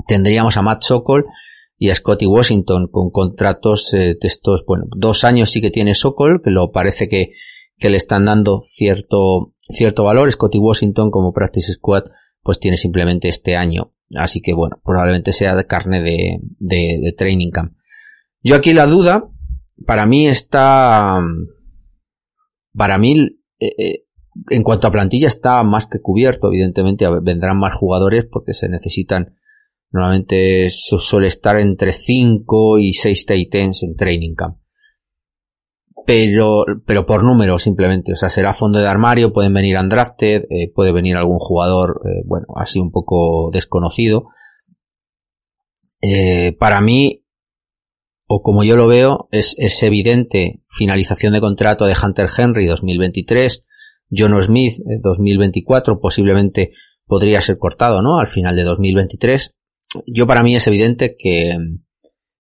tendríamos 0.07 0.57
a 0.57 0.63
Matt 0.63 0.83
Sokol 0.83 1.27
y 1.77 1.91
a 1.91 1.95
Scotty 1.95 2.27
Washington 2.27 2.89
con 2.91 3.11
contratos 3.11 3.93
eh, 3.95 4.17
de 4.21 4.29
estos, 4.29 4.65
bueno, 4.67 4.85
dos 4.97 5.25
años 5.25 5.51
sí 5.51 5.61
que 5.61 5.71
tiene 5.71 5.95
Sokol, 5.95 6.41
que 6.43 6.51
lo 6.51 6.71
parece 6.71 7.09
que, 7.09 7.33
que 7.79 7.91
le 7.91 7.97
están 7.97 8.27
dando 8.27 8.61
cierto, 8.63 9.55
cierto 9.59 10.05
valor, 10.05 10.31
Scotty 10.31 10.59
Washington 10.59 11.11
como 11.11 11.33
practice 11.33 11.73
squad 11.73 12.05
pues 12.43 12.59
tiene 12.59 12.77
simplemente 12.77 13.29
este 13.29 13.57
año. 13.57 13.93
Así 14.15 14.41
que 14.41 14.55
bueno, 14.55 14.81
probablemente 14.85 15.33
sea 15.33 15.55
de 15.55 15.67
carne 15.67 16.03
de, 16.03 16.39
de, 16.59 17.13
training 17.17 17.51
camp. 17.51 17.75
Yo 18.43 18.57
aquí 18.57 18.73
la 18.73 18.87
duda, 18.87 19.25
para 19.87 20.07
mí 20.07 20.27
está, 20.27 21.21
para 22.75 22.99
mí, 22.99 23.40
eh, 23.61 23.75
eh, 23.79 24.05
en 24.51 24.63
cuanto 24.63 24.87
a 24.87 24.93
plantilla 24.93 25.29
está 25.29 25.63
más 25.63 25.87
que 25.87 26.01
cubierto. 26.01 26.49
Evidentemente 26.49 27.07
vendrán 27.23 27.59
más 27.59 27.75
jugadores 27.75 28.27
porque 28.31 28.55
se 28.55 28.69
necesitan, 28.69 29.37
normalmente 29.91 30.69
suele 30.71 31.27
estar 31.27 31.59
entre 31.59 31.93
5 31.93 32.79
y 32.79 32.93
6 32.93 33.27
Titans 33.27 33.83
en 33.83 33.97
training 33.97 34.35
camp 34.35 34.57
pero, 36.07 36.65
pero 36.87 37.07
por 37.07 37.23
número 37.23 37.59
simplemente. 37.59 38.13
O 38.13 38.17
sea, 38.17 38.31
será 38.31 38.53
fondo 38.53 38.81
de 38.81 38.89
armario, 38.89 39.33
pueden 39.33 39.55
venir 39.55 39.79
undrafted, 39.79 40.45
eh, 40.51 40.73
puede 40.75 40.93
venir 40.93 41.17
algún 41.17 41.39
jugador, 41.39 42.01
eh, 42.05 42.23
bueno, 42.25 42.47
así 42.57 42.81
un 42.81 42.91
poco 42.91 43.51
desconocido. 43.53 44.29
Para 46.59 46.81
mí, 46.81 47.20
o 48.33 48.43
como 48.43 48.63
yo 48.63 48.77
lo 48.77 48.87
veo, 48.87 49.27
es, 49.33 49.57
es 49.59 49.83
evidente 49.83 50.63
finalización 50.69 51.33
de 51.33 51.41
contrato 51.41 51.87
de 51.87 51.97
Hunter 52.01 52.29
Henry 52.39 52.65
2023, 52.65 53.67
John 54.09 54.41
Smith 54.41 54.75
2024, 55.03 55.99
posiblemente 55.99 56.71
podría 57.07 57.41
ser 57.41 57.59
cortado, 57.59 58.03
¿no? 58.03 58.21
Al 58.21 58.29
final 58.29 58.55
de 58.55 58.63
2023. 58.63 59.57
Yo 60.07 60.29
para 60.29 60.45
mí 60.45 60.55
es 60.55 60.65
evidente 60.69 61.17
que, 61.19 61.57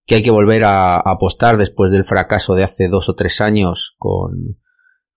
que 0.06 0.14
hay 0.14 0.22
que 0.22 0.30
volver 0.30 0.62
a, 0.62 1.00
apostar 1.00 1.56
después 1.56 1.90
del 1.90 2.04
fracaso 2.04 2.54
de 2.54 2.62
hace 2.62 2.86
dos 2.86 3.08
o 3.08 3.16
tres 3.16 3.40
años 3.40 3.96
con, 3.98 4.58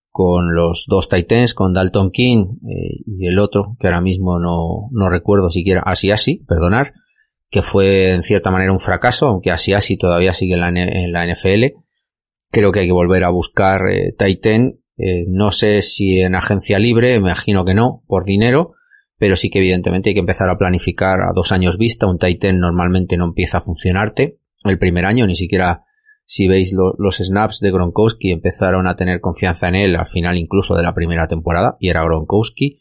con 0.10 0.56
los 0.56 0.86
dos 0.88 1.08
Titans, 1.08 1.54
con 1.54 1.74
Dalton 1.74 2.10
King 2.10 2.58
eh, 2.68 3.04
y 3.06 3.28
el 3.28 3.38
otro, 3.38 3.76
que 3.80 3.86
ahora 3.86 4.02
mismo 4.02 4.40
no, 4.40 4.90
no 4.92 5.08
recuerdo 5.08 5.52
siquiera, 5.52 5.84
así 5.86 6.10
así, 6.10 6.44
perdonar, 6.48 6.94
que 7.54 7.62
fue 7.62 8.14
en 8.14 8.24
cierta 8.24 8.50
manera 8.50 8.74
un 8.74 8.80
fracaso, 8.80 9.28
aunque 9.28 9.52
así 9.52 9.74
así 9.74 9.96
todavía 9.96 10.34
sigue 10.34 10.56
en 10.56 10.60
la, 10.60 10.70
en 10.70 11.12
la 11.12 11.32
NFL. 11.32 11.78
Creo 12.50 12.72
que 12.72 12.80
hay 12.80 12.88
que 12.88 12.94
volver 12.94 13.24
a 13.24 13.30
buscar 13.30 13.82
eh, 13.92 14.16
Titan, 14.18 14.80
eh, 14.98 15.26
no 15.28 15.52
sé 15.52 15.84
si 15.84 16.20
en 16.20 16.34
agencia 16.34 16.80
libre, 16.80 17.20
me 17.20 17.28
imagino 17.28 17.64
que 17.64 17.76
no, 17.76 18.02
por 18.08 18.26
dinero, 18.26 18.74
pero 19.20 19.36
sí 19.36 19.52
que 19.52 19.60
evidentemente 19.60 20.10
hay 20.10 20.14
que 20.16 20.22
empezar 20.22 20.50
a 20.50 20.58
planificar 20.58 21.22
a 21.22 21.32
dos 21.32 21.52
años 21.52 21.78
vista. 21.78 22.08
Un 22.08 22.18
Titan 22.18 22.58
normalmente 22.58 23.18
no 23.18 23.26
empieza 23.26 23.60
a 23.60 23.62
funcionarte 23.62 24.40
el 24.64 24.80
primer 24.80 25.06
año, 25.06 25.28
ni 25.28 25.36
siquiera 25.36 25.84
si 26.26 26.48
veis 26.48 26.72
los 26.74 27.18
snaps 27.18 27.60
de 27.60 27.72
Gronkowski 27.72 28.32
empezaron 28.32 28.88
a 28.88 28.96
tener 28.96 29.20
confianza 29.20 29.68
en 29.68 29.76
él 29.76 29.96
al 29.96 30.08
final 30.08 30.40
incluso 30.40 30.74
de 30.74 30.82
la 30.82 30.96
primera 30.96 31.28
temporada 31.28 31.78
y 31.80 31.90
era 31.90 32.04
Gronkowski. 32.04 32.80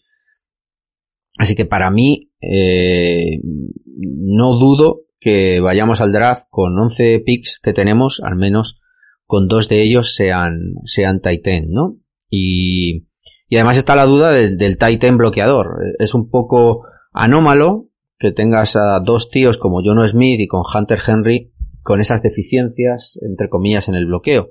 Así 1.39 1.55
que 1.55 1.65
para 1.65 1.91
mí 1.91 2.31
eh, 2.41 3.41
no 3.43 4.59
dudo 4.59 5.03
que 5.19 5.61
vayamos 5.61 6.01
al 6.01 6.13
draft 6.13 6.47
con 6.51 6.79
11 6.79 7.21
picks 7.25 7.59
que 7.63 7.73
tenemos, 7.73 8.21
al 8.23 8.37
menos 8.37 8.81
con 9.25 9.49
dos 9.49 9.69
de 9.69 9.83
ellos 9.83 10.15
sean, 10.15 10.75
sean 10.85 11.21
Titan, 11.21 11.71
¿no? 11.71 11.97
Y, 12.29 13.07
y 13.49 13.57
además 13.57 13.77
está 13.77 13.95
la 13.95 14.05
duda 14.05 14.33
del, 14.33 14.59
del 14.59 14.77
Titan 14.77 15.17
bloqueador. 15.17 15.79
Es 15.99 16.15
un 16.15 16.29
poco 16.29 16.85
anómalo 17.13 17.89
que 18.19 18.33
tengas 18.33 18.77
a 18.77 19.01
dos 19.01 19.31
tíos 19.31 19.59
como 19.59 19.83
Jono 19.83 20.07
Smith 20.07 20.41
y 20.41 20.49
con 20.49 20.63
Hunter 20.63 21.01
Henry 21.07 21.53
con 21.83 22.01
esas 22.01 22.23
deficiencias, 22.23 23.19
entre 23.23 23.49
comillas, 23.49 23.89
en 23.89 23.95
el 23.95 24.07
bloqueo. 24.07 24.51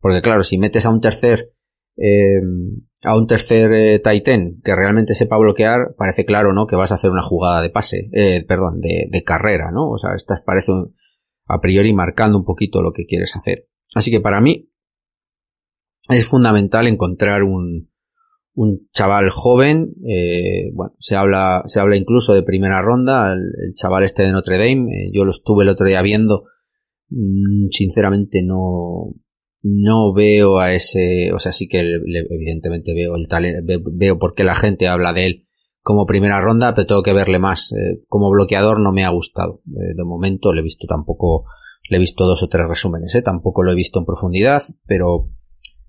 Porque 0.00 0.20
claro, 0.20 0.42
si 0.42 0.58
metes 0.58 0.84
a 0.84 0.90
un 0.90 1.00
tercer, 1.00 1.52
eh, 1.96 2.40
a 3.02 3.16
un 3.16 3.26
tercer 3.26 3.72
eh, 3.72 4.00
Titan 4.00 4.60
que 4.62 4.74
realmente 4.74 5.14
sepa 5.14 5.38
bloquear, 5.38 5.94
parece 5.96 6.24
claro, 6.24 6.52
¿no? 6.52 6.66
Que 6.66 6.76
vas 6.76 6.92
a 6.92 6.96
hacer 6.96 7.10
una 7.10 7.22
jugada 7.22 7.60
de 7.60 7.70
pase, 7.70 8.08
eh, 8.12 8.44
perdón, 8.46 8.80
de, 8.80 9.08
de, 9.10 9.22
carrera, 9.24 9.70
¿no? 9.72 9.90
O 9.90 9.98
sea, 9.98 10.14
estás 10.14 10.40
parece 10.44 10.72
a 11.46 11.60
priori 11.60 11.92
marcando 11.92 12.38
un 12.38 12.44
poquito 12.44 12.80
lo 12.82 12.92
que 12.92 13.04
quieres 13.04 13.34
hacer. 13.36 13.68
Así 13.94 14.10
que 14.10 14.20
para 14.20 14.40
mí 14.40 14.70
es 16.08 16.26
fundamental 16.26 16.86
encontrar 16.86 17.42
un, 17.42 17.90
un 18.54 18.88
chaval 18.92 19.30
joven, 19.30 19.94
eh, 20.08 20.70
bueno, 20.74 20.94
se 20.98 21.16
habla, 21.16 21.62
se 21.66 21.80
habla 21.80 21.96
incluso 21.96 22.34
de 22.34 22.42
primera 22.42 22.80
ronda, 22.82 23.32
el, 23.32 23.40
el 23.40 23.74
chaval 23.74 24.04
este 24.04 24.22
de 24.22 24.32
Notre 24.32 24.58
Dame, 24.58 24.92
eh, 24.92 25.10
yo 25.12 25.24
lo 25.24 25.30
estuve 25.30 25.64
el 25.64 25.70
otro 25.70 25.86
día 25.86 26.02
viendo, 26.02 26.44
Mm, 27.14 27.68
sinceramente 27.70 28.42
no 28.42 29.14
no 29.62 30.12
veo 30.12 30.58
a 30.58 30.72
ese, 30.72 31.32
o 31.32 31.38
sea, 31.38 31.52
sí 31.52 31.68
que 31.68 31.80
evidentemente 31.80 32.92
veo 32.94 33.14
el 33.16 33.28
talento, 33.28 33.60
veo 33.92 34.18
por 34.18 34.34
qué 34.34 34.44
la 34.44 34.54
gente 34.54 34.88
habla 34.88 35.12
de 35.12 35.26
él 35.26 35.46
como 35.82 36.06
primera 36.06 36.40
ronda, 36.40 36.74
pero 36.74 36.86
tengo 36.86 37.02
que 37.02 37.12
verle 37.12 37.38
más. 37.38 37.72
Eh, 37.72 38.02
como 38.08 38.30
bloqueador 38.30 38.80
no 38.80 38.92
me 38.92 39.04
ha 39.04 39.10
gustado. 39.10 39.62
Eh, 39.66 39.94
de 39.96 40.04
momento 40.04 40.52
le 40.52 40.60
he 40.60 40.64
visto 40.64 40.86
tampoco, 40.86 41.44
le 41.88 41.96
he 41.96 42.00
visto 42.00 42.24
dos 42.24 42.42
o 42.42 42.48
tres 42.48 42.66
resúmenes, 42.68 43.14
¿eh? 43.14 43.22
tampoco 43.22 43.62
lo 43.62 43.72
he 43.72 43.76
visto 43.76 43.98
en 43.98 44.04
profundidad, 44.04 44.62
pero 44.86 45.30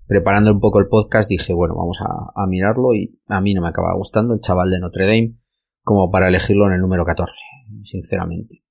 preparando 0.06 0.52
un 0.52 0.60
poco 0.60 0.80
el 0.80 0.88
podcast 0.88 1.28
dije, 1.28 1.54
bueno, 1.54 1.74
vamos 1.76 1.98
a, 2.00 2.42
a 2.42 2.46
mirarlo 2.46 2.94
y 2.94 3.18
a 3.28 3.40
mí 3.40 3.54
no 3.54 3.62
me 3.62 3.68
acaba 3.68 3.94
gustando 3.96 4.34
el 4.34 4.40
chaval 4.40 4.70
de 4.70 4.80
Notre 4.80 5.06
Dame 5.06 5.36
como 5.82 6.10
para 6.10 6.28
elegirlo 6.28 6.66
en 6.66 6.74
el 6.74 6.80
número 6.80 7.04
14, 7.04 7.34
sinceramente 7.82 8.64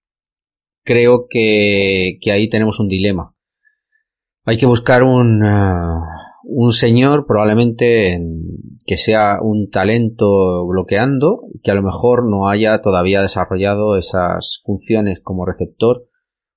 creo 0.84 1.28
que, 1.30 2.18
que 2.22 2.32
ahí 2.32 2.50
tenemos 2.50 2.80
un 2.80 2.88
dilema. 2.88 3.33
Hay 4.45 4.58
que 4.58 4.65
buscar 4.65 5.03
un, 5.03 5.43
uh, 5.43 6.01
un 6.43 6.71
señor 6.73 7.25
probablemente 7.25 8.19
que 8.86 8.97
sea 8.97 9.39
un 9.41 9.69
talento 9.69 10.67
bloqueando 10.67 11.47
que 11.63 11.71
a 11.71 11.75
lo 11.75 11.82
mejor 11.82 12.29
no 12.29 12.49
haya 12.49 12.82
todavía 12.82 13.21
desarrollado 13.21 13.97
esas 13.97 14.62
funciones 14.65 15.21
como 15.21 15.45
receptor 15.45 16.08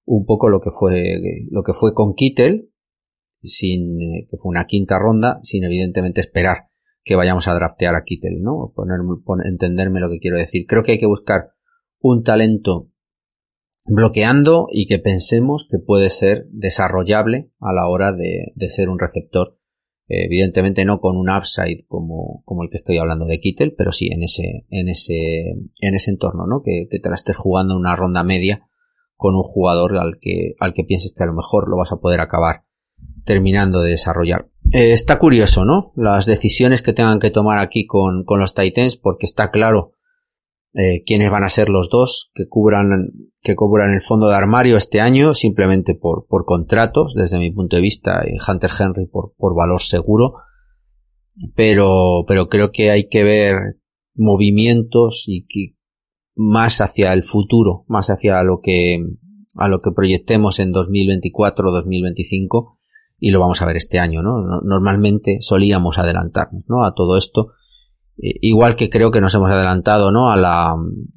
un 0.05 0.27
poco 0.27 0.49
lo 0.49 0.61
que 0.61 0.71
fue 0.71 1.15
lo 1.51 1.63
que 1.63 1.73
fue 1.73 1.95
con 1.95 2.15
Kittel 2.15 2.71
sin 3.43 3.99
que 4.29 4.37
fue 4.37 4.51
una 4.51 4.67
quinta 4.67 4.99
ronda 4.99 5.39
sin 5.43 5.65
evidentemente 5.65 6.21
esperar 6.21 6.69
que 7.05 7.15
vayamos 7.15 7.47
a 7.47 7.55
draftear 7.55 7.95
a 7.95 8.03
Kittel 8.03 8.43
no 8.43 8.73
poner, 8.75 8.99
entenderme 9.45 10.01
lo 10.01 10.11
que 10.11 10.19
quiero 10.19 10.37
decir. 10.37 10.67
Creo 10.67 10.83
que 10.83 10.93
hay 10.93 10.99
que 10.99 11.07
buscar 11.07 11.51
un 12.01 12.25
talento 12.25 12.89
bloqueando 13.87 14.69
y 14.71 14.87
que 14.87 14.99
pensemos 14.99 15.67
que 15.71 15.79
puede 15.79 16.11
ser 16.11 16.47
desarrollable 16.51 17.51
a 17.61 17.73
la 17.73 17.89
hora 17.89 18.13
de, 18.13 18.53
ser 18.69 18.89
un 18.89 18.99
receptor. 18.99 19.59
evidentemente 20.09 20.85
no 20.85 21.01
con 21.01 21.17
un 21.17 21.31
upside 21.31 21.85
como, 21.89 22.43
como, 22.45 22.63
el 22.63 22.71
que 22.71 22.77
estoy 22.77 22.99
hablando 22.99 23.27
de 23.27 23.41
Kittel, 23.41 23.75
pero 23.77 23.93
sí 23.93 24.09
en 24.13 24.23
ese, 24.23 24.67
en 24.71 24.89
ese, 24.89 25.55
en 25.81 25.95
ese 25.95 26.11
entorno, 26.11 26.47
¿no? 26.47 26.63
Que, 26.63 26.87
te 26.91 27.09
la 27.09 27.15
estés 27.15 27.37
jugando 27.37 27.77
una 27.77 27.97
ronda 27.97 28.23
media 28.23 28.67
con 29.17 29.35
un 29.35 29.43
jugador 29.43 29.97
al 29.99 30.19
que, 30.21 30.55
al 30.61 30.75
que 30.75 30.85
pienses 30.85 31.13
que 31.13 31.25
a 31.25 31.27
lo 31.27 31.35
mejor 31.35 31.69
lo 31.69 31.77
vas 31.77 31.93
a 31.93 31.97
poder 31.97 32.21
acabar 32.21 32.65
terminando 33.25 33.81
de 33.81 33.91
desarrollar. 33.91 34.49
Eh, 34.73 34.93
está 34.93 35.19
curioso, 35.19 35.65
¿no? 35.65 35.93
Las 35.97 36.27
decisiones 36.27 36.83
que 36.83 36.93
tengan 36.93 37.19
que 37.19 37.31
tomar 37.31 37.59
aquí 37.59 37.87
con, 37.87 38.25
con 38.25 38.41
los 38.41 38.55
Titans, 38.55 38.97
porque 38.97 39.27
está 39.27 39.51
claro 39.51 39.93
eh, 40.79 41.03
quiénes 41.07 41.31
van 41.31 41.43
a 41.43 41.49
ser 41.49 41.71
los 41.71 41.89
dos 41.89 42.31
que 42.35 42.49
cubran 42.49 43.11
que 43.41 43.55
cubran 43.55 43.95
el 43.95 44.03
fondo 44.03 44.29
de 44.29 44.35
armario 44.35 44.77
este 44.77 45.01
año 45.01 45.33
simplemente 45.33 45.95
por, 45.95 46.27
por 46.27 46.45
contratos 46.45 47.15
desde 47.15 47.39
mi 47.39 47.51
punto 47.51 47.77
de 47.77 47.83
vista 47.83 48.25
y 48.27 48.37
Hunter 48.39 48.71
Henry 48.79 49.07
por, 49.07 49.33
por 49.39 49.57
valor 49.57 49.81
seguro. 49.81 50.35
Pero 51.55 52.25
pero 52.29 52.49
creo 52.49 52.73
que 52.73 52.91
hay 52.91 53.09
que 53.09 53.25
ver 53.25 53.79
movimientos 54.15 55.25
y 55.27 55.47
que 55.47 55.77
más 56.35 56.83
hacia 56.83 57.15
el 57.15 57.23
futuro 57.23 57.87
más 57.89 58.11
hacia 58.11 58.43
lo 58.43 58.61
que 58.63 59.03
a 59.57 59.69
lo 59.69 59.81
que 59.81 59.93
proyectemos 59.93 60.61
en 60.61 60.73
2024 60.73 61.71
o 61.71 61.73
2025 61.73 62.79
y 63.19 63.31
lo 63.31 63.41
vamos 63.41 63.63
a 63.63 63.67
ver 63.67 63.77
este 63.77 63.99
año 63.99 64.23
no 64.23 64.61
normalmente 64.63 65.39
solíamos 65.41 65.97
adelantarnos 65.97 66.65
no 66.69 66.85
a 66.85 66.95
todo 66.95 67.17
esto 67.17 67.53
igual 68.17 68.77
que 68.77 68.89
creo 68.89 69.11
que 69.11 69.21
nos 69.21 69.35
hemos 69.35 69.51
adelantado 69.51 70.11
¿no? 70.11 70.31
a 70.31 70.37
la, 70.37 70.75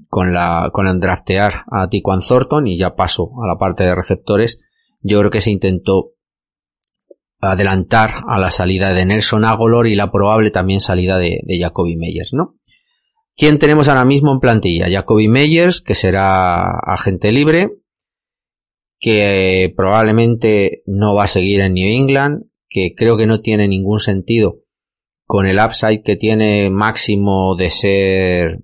con, 0.09 0.33
la, 0.33 0.69
con 0.73 0.88
el 0.88 0.99
draftear 0.99 1.63
a 1.71 1.88
Tiquan 1.88 2.19
Thornton 2.19 2.67
y 2.67 2.77
ya 2.77 2.95
paso 2.95 3.31
a 3.43 3.47
la 3.47 3.57
parte 3.57 3.83
de 3.83 3.95
receptores. 3.95 4.59
Yo 5.01 5.19
creo 5.19 5.31
que 5.31 5.41
se 5.41 5.51
intentó 5.51 6.12
adelantar 7.39 8.23
a 8.27 8.38
la 8.38 8.51
salida 8.51 8.93
de 8.93 9.05
Nelson 9.05 9.45
Agolor 9.45 9.88
y 9.88 9.95
la 9.95 10.12
probable 10.12 10.51
también 10.51 10.81
salida 10.81 11.17
de, 11.17 11.39
de 11.43 11.59
Jacoby 11.59 11.95
Meyers, 11.95 12.33
¿no? 12.33 12.55
¿Quién 13.35 13.57
tenemos 13.57 13.88
ahora 13.88 14.03
mismo 14.03 14.33
en 14.33 14.41
plantilla? 14.41 14.89
Jacoby 14.91 15.29
Meyers, 15.29 15.79
que 15.79 15.95
será 15.95 16.77
agente 16.79 17.31
libre, 17.31 17.69
que 18.99 19.73
probablemente 19.77 20.83
no 20.85 21.15
va 21.15 21.23
a 21.23 21.27
seguir 21.27 21.62
en 21.62 21.75
New 21.75 21.88
England, 21.88 22.43
que 22.67 22.93
creo 22.93 23.15
que 23.15 23.27
no 23.27 23.39
tiene 23.39 23.69
ningún 23.69 23.99
sentido 23.99 24.57
con 25.30 25.46
el 25.46 25.60
upside 25.63 26.02
que 26.02 26.15
tiene 26.15 26.72
máximo 26.72 27.56
de 27.56 27.70
ser 27.70 28.63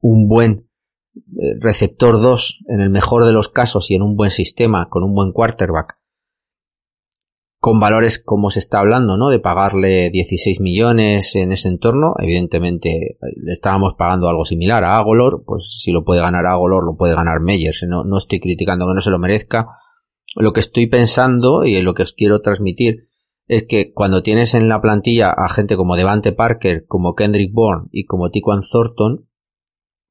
un 0.00 0.26
buen 0.26 0.66
eh, 1.14 1.58
receptor 1.60 2.18
2 2.18 2.60
en 2.68 2.80
el 2.80 2.88
mejor 2.88 3.26
de 3.26 3.32
los 3.32 3.50
casos 3.50 3.90
y 3.90 3.94
en 3.94 4.00
un 4.00 4.16
buen 4.16 4.30
sistema, 4.30 4.88
con 4.88 5.04
un 5.04 5.14
buen 5.14 5.32
quarterback, 5.32 5.98
con 7.60 7.78
valores 7.78 8.18
como 8.18 8.48
se 8.48 8.58
está 8.58 8.78
hablando, 8.78 9.18
¿no? 9.18 9.28
De 9.28 9.38
pagarle 9.38 10.08
16 10.08 10.62
millones 10.62 11.36
en 11.36 11.52
ese 11.52 11.68
entorno, 11.68 12.14
evidentemente 12.18 13.18
le 13.36 13.52
estábamos 13.52 13.92
pagando 13.98 14.30
algo 14.30 14.46
similar 14.46 14.84
a 14.84 14.96
Agolor, 14.96 15.44
pues 15.46 15.78
si 15.78 15.92
lo 15.92 16.06
puede 16.06 16.22
ganar 16.22 16.46
Agolor, 16.46 16.86
lo 16.86 16.96
puede 16.96 17.14
ganar 17.14 17.40
Meyers, 17.40 17.84
no, 17.86 18.04
no 18.04 18.16
estoy 18.16 18.40
criticando 18.40 18.88
que 18.88 18.94
no 18.94 19.02
se 19.02 19.10
lo 19.10 19.18
merezca, 19.18 19.66
lo 20.36 20.54
que 20.54 20.60
estoy 20.60 20.86
pensando 20.86 21.64
y 21.64 21.82
lo 21.82 21.92
que 21.92 22.04
os 22.04 22.14
quiero 22.14 22.40
transmitir 22.40 23.07
es 23.48 23.64
que 23.64 23.92
cuando 23.92 24.22
tienes 24.22 24.54
en 24.54 24.68
la 24.68 24.80
plantilla 24.80 25.30
a 25.30 25.48
gente 25.48 25.76
como 25.76 25.96
Devante 25.96 26.32
Parker, 26.32 26.84
como 26.86 27.14
Kendrick 27.14 27.52
Bourne 27.52 27.88
y 27.90 28.04
como 28.04 28.30
Tiquan 28.30 28.60
Thornton, 28.60 29.26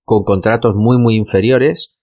con 0.03 0.23
contratos 0.23 0.75
muy 0.75 0.97
muy 0.97 1.15
inferiores, 1.15 1.97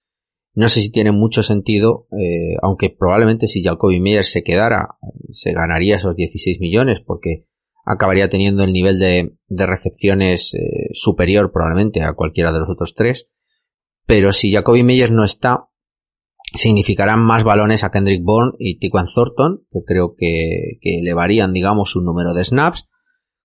no 0.55 0.69
sé 0.69 0.81
si 0.81 0.91
tiene 0.93 1.11
mucho 1.11 1.43
sentido, 1.43 2.07
eh, 2.13 2.55
aunque 2.63 2.89
probablemente 2.89 3.49
si 3.49 3.65
Jacoby 3.65 3.99
Meyer 3.99 4.25
se 4.25 4.45
quedara, 4.45 4.97
se 5.31 5.53
ganaría 5.53 5.97
esos 5.97 6.15
16 6.15 6.61
millones 6.61 7.01
porque 7.05 7.47
acabaría 7.85 8.29
teniendo 8.29 8.63
el 8.63 8.73
nivel 8.73 9.01
de, 9.01 9.33
recepciones 9.67 10.55
eh, 10.55 10.91
superior 10.93 11.51
probablemente 11.53 12.03
a 12.03 12.15
cualquiera 12.15 12.53
de 12.53 12.61
los 12.61 12.71
otros 12.71 12.95
tres. 12.95 13.29
Pero 14.07 14.33
si 14.33 14.53
Jacoby 14.53 14.85
Meyers 14.85 15.11
no 15.11 15.25
está, 15.25 15.69
significarán 16.59 17.21
más 17.21 17.45
balones 17.45 17.85
a 17.85 17.91
Kendrick 17.91 18.23
Bourne 18.23 18.53
y 18.59 18.79
Tiquan 18.79 19.07
Thornton, 19.13 19.65
que 19.71 19.81
creo 19.87 20.15
que, 20.17 20.79
que 20.81 21.01
elevarían, 21.01 21.53
digamos, 21.53 21.91
su 21.91 22.01
número 22.01 22.35
de 22.35 22.45
snaps. 22.45 22.89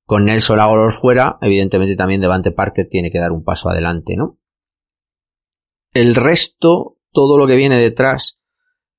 Con 0.05 0.25
Nelson 0.25 0.57
Lagolor 0.57 0.91
fuera, 0.91 1.37
evidentemente 1.41 1.95
también 1.95 2.21
Devante 2.21 2.51
Parker 2.51 2.87
tiene 2.89 3.11
que 3.11 3.19
dar 3.19 3.31
un 3.31 3.43
paso 3.43 3.69
adelante, 3.69 4.15
¿no? 4.15 4.39
El 5.91 6.15
resto, 6.15 6.97
todo 7.11 7.37
lo 7.37 7.47
que 7.47 7.55
viene 7.55 7.77
detrás, 7.77 8.39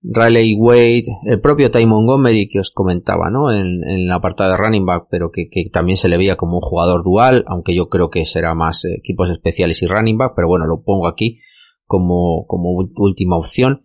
Riley 0.02 0.56
Wade, 0.58 1.06
el 1.26 1.40
propio 1.40 1.70
Ty 1.70 1.84
Montgomery 1.84 2.48
que 2.48 2.60
os 2.60 2.70
comentaba, 2.70 3.30
¿no? 3.30 3.52
En, 3.52 3.84
en 3.84 4.08
la 4.08 4.16
apartado 4.16 4.50
de 4.50 4.56
running 4.56 4.86
back, 4.86 5.08
pero 5.10 5.30
que, 5.30 5.48
que, 5.50 5.68
también 5.70 5.96
se 5.96 6.08
le 6.08 6.16
veía 6.16 6.36
como 6.36 6.56
un 6.56 6.62
jugador 6.62 7.04
dual, 7.04 7.44
aunque 7.46 7.74
yo 7.74 7.88
creo 7.88 8.08
que 8.08 8.24
será 8.24 8.54
más 8.54 8.84
equipos 8.84 9.30
especiales 9.30 9.82
y 9.82 9.86
running 9.86 10.16
back, 10.16 10.32
pero 10.34 10.48
bueno, 10.48 10.66
lo 10.66 10.82
pongo 10.82 11.06
aquí 11.06 11.40
como, 11.84 12.46
como 12.46 12.70
última 12.96 13.36
opción. 13.36 13.82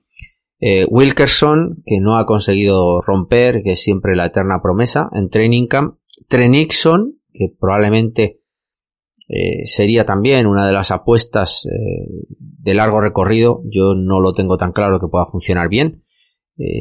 Eh, 0.59 0.85
Wilkerson, 0.89 1.83
que 1.85 1.99
no 1.99 2.17
ha 2.17 2.25
conseguido 2.25 3.01
romper, 3.01 3.61
que 3.61 3.73
es 3.73 3.83
siempre 3.83 4.15
la 4.15 4.27
eterna 4.27 4.61
promesa 4.61 5.09
en 5.13 5.29
Training 5.29 5.67
Camp. 5.67 5.95
Trenixon, 6.27 7.19
que 7.33 7.53
probablemente 7.59 8.39
eh, 9.27 9.65
sería 9.65 10.05
también 10.05 10.47
una 10.47 10.65
de 10.65 10.71
las 10.71 10.91
apuestas 10.91 11.65
eh, 11.65 12.07
de 12.39 12.73
largo 12.73 13.01
recorrido. 13.01 13.61
Yo 13.65 13.95
no 13.95 14.21
lo 14.21 14.31
tengo 14.31 14.57
tan 14.57 14.71
claro 14.71 14.99
que 14.99 15.07
pueda 15.07 15.25
funcionar 15.25 15.67
bien, 15.69 16.03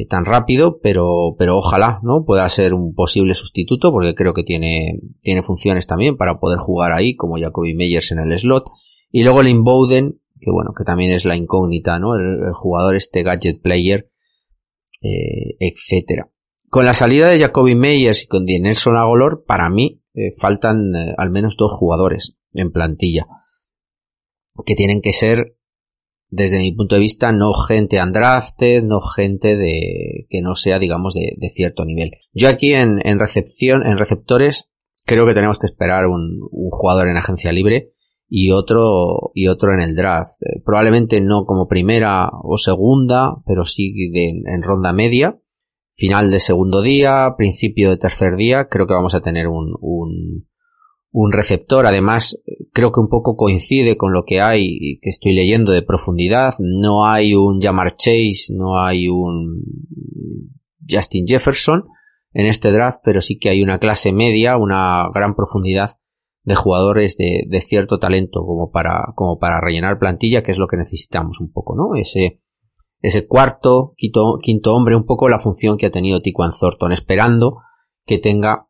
tan 0.09 0.23
rápido, 0.23 0.79
pero, 0.81 1.35
pero 1.37 1.57
ojalá, 1.57 1.99
¿no? 2.01 2.23
Pueda 2.23 2.47
ser 2.47 2.73
un 2.73 2.95
posible 2.95 3.33
sustituto, 3.33 3.91
porque 3.91 4.15
creo 4.15 4.33
que 4.33 4.43
tiene, 4.43 5.01
tiene 5.21 5.43
funciones 5.43 5.85
también 5.85 6.15
para 6.15 6.39
poder 6.39 6.59
jugar 6.59 6.93
ahí, 6.93 7.17
como 7.17 7.37
Jacoby 7.37 7.75
Meyers 7.75 8.13
en 8.13 8.19
el 8.19 8.39
slot. 8.39 8.63
Y 9.11 9.23
luego 9.23 9.43
Lynn 9.43 9.65
Bowden, 9.65 10.21
que 10.39 10.51
bueno, 10.51 10.71
que 10.77 10.83
también 10.83 11.11
es 11.11 11.25
la 11.25 11.35
incógnita, 11.35 11.99
¿no? 11.99 12.15
El, 12.15 12.53
jugador 12.53 12.95
este 12.95 13.23
gadget 13.23 13.61
player, 13.61 14.09
eh, 15.01 15.55
etcétera. 15.59 16.29
Con 16.69 16.85
la 16.85 16.93
salida 16.93 17.29
de 17.29 17.39
Jacoby 17.39 17.75
Meyers 17.75 18.23
y 18.23 18.27
con 18.27 18.45
Nelson 18.45 18.97
Agolor, 18.97 19.45
para 19.45 19.69
mí 19.69 20.01
eh, 20.13 20.31
faltan 20.39 20.95
eh, 20.95 21.13
al 21.17 21.31
menos 21.31 21.55
dos 21.57 21.71
jugadores 21.71 22.37
en 22.53 22.71
plantilla 22.71 23.27
que 24.65 24.75
tienen 24.75 25.01
que 25.01 25.11
ser 25.11 25.57
desde 26.29 26.59
mi 26.59 26.73
punto 26.73 26.95
de 26.95 27.01
vista 27.01 27.31
no 27.31 27.53
gente 27.53 28.01
undrafted, 28.01 28.83
no 28.83 28.99
gente 29.01 29.55
de 29.55 30.25
que 30.29 30.41
no 30.41 30.55
sea 30.55 30.79
digamos 30.79 31.13
de, 31.13 31.49
cierto 31.49 31.85
nivel. 31.85 32.11
Yo 32.33 32.49
aquí 32.49 32.73
en, 32.73 32.99
en, 33.05 33.19
recepción, 33.19 33.85
en 33.85 33.97
receptores 33.97 34.69
creo 35.05 35.25
que 35.25 35.33
tenemos 35.33 35.59
que 35.59 35.67
esperar 35.67 36.07
un, 36.07 36.39
un 36.51 36.69
jugador 36.71 37.09
en 37.09 37.17
agencia 37.17 37.51
libre 37.51 37.94
y 38.27 38.51
otro 38.51 39.31
y 39.33 39.47
otro 39.47 39.73
en 39.73 39.79
el 39.79 39.95
draft. 39.95 40.41
Eh, 40.41 40.61
probablemente 40.63 41.21
no 41.21 41.45
como 41.45 41.67
primera 41.67 42.29
o 42.43 42.57
segunda, 42.57 43.35
pero 43.45 43.65
sí 43.65 43.93
en 44.13 44.63
ronda 44.63 44.93
media. 44.93 45.39
Final 45.97 46.29
de 46.29 46.39
segundo 46.39 46.81
día, 46.81 47.35
principio 47.37 47.89
de 47.89 47.97
tercer 47.97 48.35
día, 48.35 48.67
creo 48.69 48.85
que 48.85 48.93
vamos 48.93 49.15
a 49.15 49.21
tener 49.21 49.47
un, 49.47 49.73
un, 49.79 50.45
un 51.11 51.31
receptor. 51.31 51.85
Además, 51.85 52.37
creo 52.73 52.91
que 52.91 52.99
un 52.99 53.07
poco 53.07 53.37
coincide 53.37 53.95
con 53.95 54.11
lo 54.11 54.25
que 54.25 54.41
hay 54.41 54.99
que 55.01 55.09
estoy 55.09 55.33
leyendo 55.33 55.71
de 55.71 55.83
profundidad. 55.83 56.55
No 56.59 57.05
hay 57.05 57.33
un 57.33 57.61
Jamar 57.61 57.95
Chase, 57.95 58.53
no 58.53 58.77
hay 58.77 59.07
un 59.07 59.61
Justin 60.89 61.25
Jefferson 61.25 61.85
en 62.33 62.47
este 62.47 62.69
draft, 62.71 62.99
pero 63.01 63.21
sí 63.21 63.39
que 63.39 63.49
hay 63.49 63.63
una 63.63 63.79
clase 63.79 64.11
media, 64.11 64.57
una 64.57 65.07
gran 65.13 65.35
profundidad 65.35 65.91
de 66.45 66.55
jugadores 66.55 67.17
de, 67.17 67.43
de, 67.47 67.61
cierto 67.61 67.97
talento 67.99 68.45
como 68.45 68.71
para, 68.71 69.13
como 69.15 69.39
para 69.39 69.59
rellenar 69.59 69.97
plantilla, 69.97 70.43
que 70.43 70.51
es 70.51 70.59
lo 70.59 70.67
que 70.67 70.77
necesitamos 70.77 71.39
un 71.39 71.51
poco, 71.51 71.75
¿no? 71.75 71.95
Ese, 71.99 72.39
ese 73.01 73.27
cuarto, 73.27 73.93
quinto, 73.97 74.37
quinto 74.41 74.73
hombre, 74.75 74.95
un 74.95 75.05
poco 75.05 75.27
la 75.27 75.39
función 75.39 75.77
que 75.77 75.87
ha 75.87 75.91
tenido 75.91 76.21
Tiquan 76.21 76.51
Thornton, 76.57 76.91
esperando 76.91 77.57
que 78.05 78.19
tenga 78.19 78.67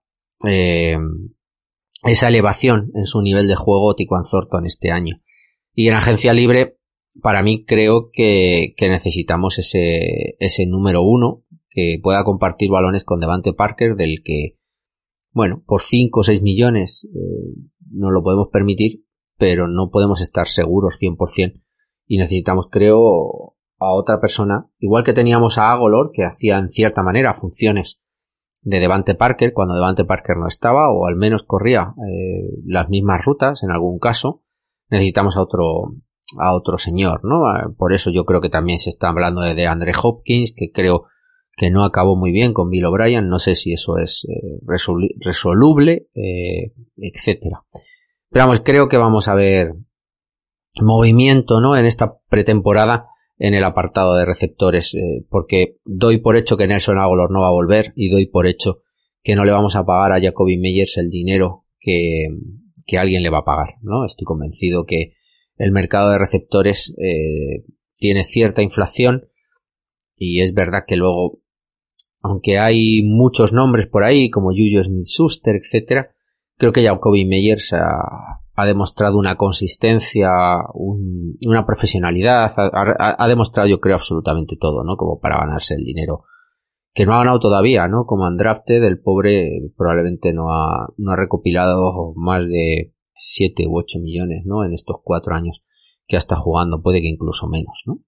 eh, 0.47 0.97
esa 2.03 2.29
elevación 2.29 2.91
en 2.95 3.05
su 3.05 3.21
nivel 3.21 3.47
de 3.47 3.55
juego 3.55 3.95
Tiquan 3.95 4.23
Thornton 4.29 4.65
este 4.65 4.91
año. 4.91 5.21
Y 5.73 5.89
en 5.89 5.95
agencia 5.95 6.33
libre, 6.33 6.77
para 7.21 7.43
mí 7.43 7.65
creo 7.65 8.09
que, 8.11 8.73
que 8.77 8.87
necesitamos 8.87 9.59
ese, 9.59 10.35
ese 10.39 10.65
número 10.65 11.01
uno 11.01 11.43
que 11.69 11.99
pueda 12.01 12.23
compartir 12.23 12.69
balones 12.71 13.03
con 13.03 13.19
Devante 13.19 13.53
Parker, 13.53 13.95
del 13.95 14.23
que 14.23 14.54
bueno, 15.35 15.61
por 15.67 15.81
5 15.81 16.21
o 16.21 16.23
6 16.23 16.41
millones 16.41 17.05
eh, 17.13 17.59
no 17.91 18.09
lo 18.09 18.23
podemos 18.23 18.47
permitir, 18.53 19.03
pero 19.37 19.67
no 19.67 19.89
podemos 19.91 20.21
estar 20.21 20.47
seguros 20.47 20.95
100% 20.97 21.61
y 22.07 22.17
necesitamos, 22.17 22.67
creo, 22.71 23.55
a 23.77 23.91
otra 23.91 24.21
persona, 24.21 24.69
igual 24.79 25.03
que 25.03 25.11
teníamos 25.11 25.57
a 25.57 25.73
Agolor, 25.73 26.11
que 26.13 26.23
hacía 26.23 26.57
en 26.57 26.69
cierta 26.69 27.03
manera 27.03 27.33
funciones 27.33 27.99
de 28.61 28.79
Devante 28.79 29.13
Parker 29.13 29.51
cuando 29.51 29.75
Devante 29.75 30.05
Parker 30.05 30.37
no 30.37 30.47
estaba, 30.47 30.89
o 30.93 31.05
al 31.05 31.17
menos 31.17 31.43
corría 31.43 31.93
eh, 32.09 32.61
las 32.65 32.87
mismas 32.87 33.25
rutas 33.25 33.61
en 33.63 33.71
algún 33.71 33.99
caso, 33.99 34.41
necesitamos 34.89 35.35
a 35.35 35.41
otro, 35.41 35.95
a 36.39 36.55
otro 36.55 36.77
señor, 36.77 37.25
¿no? 37.25 37.45
Ah, 37.47 37.69
por 37.77 37.91
eso 37.91 38.09
yo 38.09 38.23
creo 38.23 38.39
que 38.39 38.49
también 38.49 38.79
se 38.79 38.89
está 38.89 39.09
hablando 39.09 39.41
de 39.41 39.67
Andre 39.67 39.91
Hopkins, 40.01 40.53
que 40.55 40.71
creo 40.71 41.07
que 41.55 41.69
no 41.69 41.85
acabó 41.85 42.15
muy 42.15 42.31
bien 42.31 42.53
con 42.53 42.69
Bill 42.69 42.85
O'Brien, 42.85 43.29
no 43.29 43.39
sé 43.39 43.55
si 43.55 43.73
eso 43.73 43.97
es 43.97 44.25
eh, 44.29 44.59
resoluble, 45.21 46.07
eh, 46.13 46.73
etcétera. 46.97 47.63
Pero 48.29 48.45
vamos, 48.45 48.61
creo 48.61 48.89
que 48.89 48.97
vamos 48.97 49.27
a 49.27 49.35
ver 49.35 49.73
movimiento, 50.81 51.61
¿no? 51.61 51.77
En 51.77 51.85
esta 51.85 52.17
pretemporada 52.29 53.07
en 53.37 53.53
el 53.53 53.63
apartado 53.63 54.15
de 54.15 54.25
receptores, 54.25 54.93
eh, 54.95 55.25
porque 55.29 55.77
doy 55.85 56.19
por 56.19 56.35
hecho 56.35 56.57
que 56.57 56.67
Nelson 56.67 56.97
Aguilar 56.97 57.29
no 57.29 57.41
va 57.41 57.47
a 57.47 57.53
volver 57.53 57.93
y 57.95 58.09
doy 58.09 58.27
por 58.27 58.47
hecho 58.47 58.81
que 59.23 59.35
no 59.35 59.43
le 59.43 59.51
vamos 59.51 59.75
a 59.75 59.85
pagar 59.85 60.11
a 60.11 60.21
Jacoby 60.21 60.57
Meyers 60.57 60.97
el 60.97 61.09
dinero 61.09 61.65
que, 61.79 62.27
que 62.85 62.97
alguien 62.97 63.23
le 63.23 63.29
va 63.29 63.39
a 63.39 63.45
pagar, 63.45 63.75
¿no? 63.81 64.05
Estoy 64.05 64.25
convencido 64.25 64.85
que 64.85 65.13
el 65.57 65.71
mercado 65.71 66.11
de 66.11 66.17
receptores 66.17 66.93
tiene 67.97 68.23
cierta 68.25 68.61
inflación 68.61 69.29
y 70.15 70.41
es 70.41 70.53
verdad 70.53 70.83
que 70.87 70.95
luego, 70.95 71.39
aunque 72.25 72.57
hay 72.57 73.03
muchos 73.03 73.53
nombres 73.53 73.87
por 73.87 74.03
ahí 74.03 74.29
como 74.29 74.49
Juju 74.49 74.83
Smith-Schuster, 74.83 75.55
etcétera, 75.55 76.11
creo 76.57 76.71
que 76.71 76.83
Jacoby 76.83 77.25
Meyers 77.25 77.73
ha, 77.73 78.41
ha 78.55 78.65
demostrado 78.65 79.17
una 79.17 79.35
consistencia, 79.35 80.31
una 80.73 81.65
profesionalidad, 81.65 82.51
ha, 82.57 83.27
demostrado 83.27 83.67
yo 83.67 83.79
creo 83.79 83.95
absolutamente 83.95 84.55
todo, 84.57 84.83
¿no? 84.83 84.95
Como 84.95 85.19
para 85.19 85.39
ganarse 85.39 85.75
el 85.75 85.83
dinero 85.83 86.23
que 86.93 87.05
no 87.05 87.13
ha 87.13 87.17
ganado 87.17 87.39
todavía, 87.39 87.89
¿no? 87.89 88.05
Como 88.05 88.25
Andrafted, 88.25 88.81
el 88.83 89.01
pobre 89.01 89.49
probablemente 89.75 90.31
no 90.31 90.53
ha, 90.53 90.87
no 90.97 91.11
ha 91.11 91.15
recopilado 91.17 92.13
más 92.15 92.47
de 92.47 92.93
7 93.15 93.67
u 93.67 93.77
8 93.77 93.99
millones, 93.99 94.43
¿no? 94.45 94.63
En 94.63 94.73
estos 94.73 94.97
cuatro 95.03 95.35
años 95.35 95.61
que 96.07 96.15
ha 96.15 96.19
estado 96.19 96.41
jugando, 96.41 96.81
puede 96.81 97.01
que 97.01 97.09
incluso 97.09 97.47
menos, 97.47 97.83
¿no? 97.85 97.99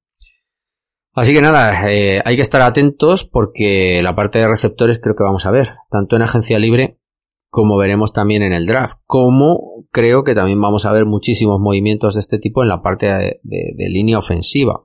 Así 1.18 1.34
que 1.34 1.42
nada, 1.42 1.92
eh, 1.92 2.22
hay 2.24 2.36
que 2.36 2.44
estar 2.44 2.62
atentos 2.62 3.26
porque 3.26 4.04
la 4.04 4.14
parte 4.14 4.38
de 4.38 4.48
receptores 4.48 5.00
creo 5.02 5.16
que 5.16 5.24
vamos 5.24 5.48
a 5.48 5.52
ver, 5.52 5.74
tanto 5.90 6.16
en 6.16 6.22
agencia 6.22 6.60
libre 6.60 7.00
como 7.50 7.76
veremos 7.76 8.14
también 8.14 8.44
en 8.44 8.54
el 8.54 8.68
draft, 8.68 9.00
como 9.08 9.88
creo 9.90 10.24
que 10.24 10.36
también 10.36 10.62
vamos 10.62 10.86
a 10.86 10.92
ver 10.92 11.08
muchísimos 11.08 11.60
movimientos 11.60 12.14
de 12.14 12.20
este 12.20 12.38
tipo 12.38 12.62
en 12.62 12.70
la 12.70 12.84
parte 12.84 13.08
de, 13.08 13.40
de 13.42 13.90
línea 13.90 14.20
ofensiva. 14.20 14.84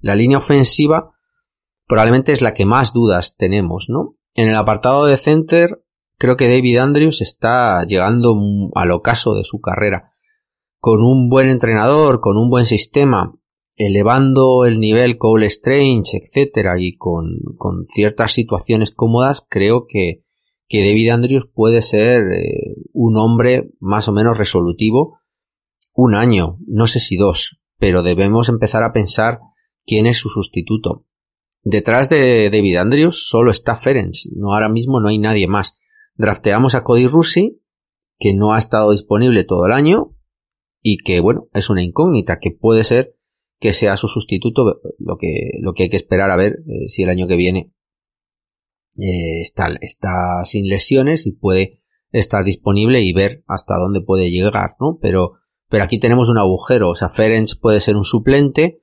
La 0.00 0.16
línea 0.16 0.38
ofensiva 0.38 1.12
probablemente 1.86 2.32
es 2.32 2.42
la 2.42 2.52
que 2.52 2.66
más 2.66 2.92
dudas 2.92 3.36
tenemos, 3.36 3.86
¿no? 3.88 4.16
En 4.34 4.48
el 4.48 4.56
apartado 4.56 5.06
de 5.06 5.18
center, 5.18 5.84
creo 6.18 6.36
que 6.36 6.48
David 6.48 6.78
Andrews 6.78 7.20
está 7.20 7.84
llegando 7.86 8.34
al 8.74 8.90
ocaso 8.90 9.34
de 9.34 9.44
su 9.44 9.60
carrera. 9.60 10.14
Con 10.80 11.00
un 11.00 11.28
buen 11.28 11.48
entrenador, 11.48 12.18
con 12.20 12.36
un 12.36 12.50
buen 12.50 12.66
sistema, 12.66 13.34
elevando 13.76 14.64
el 14.64 14.78
nivel 14.78 15.18
Cole 15.18 15.46
Strange, 15.46 16.18
etcétera, 16.18 16.74
y 16.78 16.96
con, 16.96 17.40
ciertas 17.86 18.32
situaciones 18.32 18.90
cómodas, 18.90 19.44
creo 19.48 19.86
que, 19.88 20.22
David 20.70 21.10
Andrews 21.10 21.48
puede 21.54 21.82
ser 21.82 22.32
eh, 22.32 22.74
un 22.92 23.16
hombre 23.16 23.70
más 23.78 24.08
o 24.08 24.12
menos 24.12 24.36
resolutivo 24.36 25.20
un 25.92 26.16
año, 26.16 26.58
no 26.66 26.88
sé 26.88 26.98
si 26.98 27.16
dos, 27.16 27.60
pero 27.78 28.02
debemos 28.02 28.48
empezar 28.48 28.82
a 28.82 28.92
pensar 28.92 29.38
quién 29.86 30.06
es 30.06 30.18
su 30.18 30.28
sustituto. 30.30 31.04
Detrás 31.62 32.08
de 32.10 32.50
David 32.50 32.76
Andrews 32.76 33.28
solo 33.28 33.52
está 33.52 33.76
Ferenc, 33.76 34.14
no 34.34 34.52
ahora 34.52 34.68
mismo 34.68 34.98
no 35.00 35.08
hay 35.08 35.18
nadie 35.18 35.46
más. 35.46 35.78
Drafteamos 36.16 36.74
a 36.74 36.82
Cody 36.82 37.06
Russi, 37.06 37.60
que 38.18 38.34
no 38.34 38.52
ha 38.52 38.58
estado 38.58 38.90
disponible 38.90 39.44
todo 39.44 39.66
el 39.66 39.72
año 39.72 40.16
y 40.82 40.98
que 40.98 41.20
bueno, 41.20 41.46
es 41.52 41.70
una 41.70 41.84
incógnita 41.84 42.38
que 42.40 42.50
puede 42.50 42.82
ser 42.82 43.14
que 43.60 43.72
sea 43.72 43.96
su 43.96 44.08
sustituto, 44.08 44.80
lo 44.98 45.16
que, 45.16 45.50
lo 45.60 45.72
que 45.72 45.84
hay 45.84 45.88
que 45.90 45.96
esperar 45.96 46.30
a 46.30 46.36
ver 46.36 46.58
eh, 46.66 46.88
si 46.88 47.02
el 47.02 47.10
año 47.10 47.26
que 47.26 47.36
viene 47.36 47.72
eh, 48.96 49.40
está, 49.40 49.68
está 49.80 50.44
sin 50.44 50.68
lesiones 50.68 51.26
y 51.26 51.32
puede 51.32 51.80
estar 52.10 52.44
disponible 52.44 53.02
y 53.02 53.12
ver 53.12 53.42
hasta 53.48 53.76
dónde 53.76 54.00
puede 54.00 54.30
llegar, 54.30 54.76
¿no? 54.80 54.98
Pero, 55.00 55.32
pero 55.68 55.84
aquí 55.84 55.98
tenemos 55.98 56.28
un 56.28 56.38
agujero, 56.38 56.90
o 56.90 56.94
sea, 56.94 57.08
Ferenc 57.08 57.58
puede 57.60 57.80
ser 57.80 57.96
un 57.96 58.04
suplente, 58.04 58.82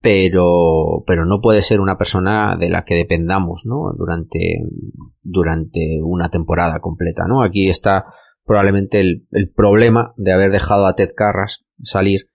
pero, 0.00 1.04
pero 1.06 1.26
no 1.26 1.42
puede 1.42 1.60
ser 1.60 1.80
una 1.80 1.98
persona 1.98 2.56
de 2.58 2.70
la 2.70 2.84
que 2.84 2.94
dependamos, 2.94 3.66
¿no? 3.66 3.92
Durante, 3.96 4.62
durante 5.20 6.00
una 6.02 6.30
temporada 6.30 6.80
completa, 6.80 7.26
¿no? 7.28 7.42
Aquí 7.42 7.68
está 7.68 8.06
probablemente 8.44 9.00
el, 9.00 9.26
el 9.32 9.50
problema 9.52 10.14
de 10.16 10.32
haber 10.32 10.50
dejado 10.50 10.86
a 10.86 10.94
Ted 10.94 11.10
Carras 11.14 11.66
salir 11.82 12.29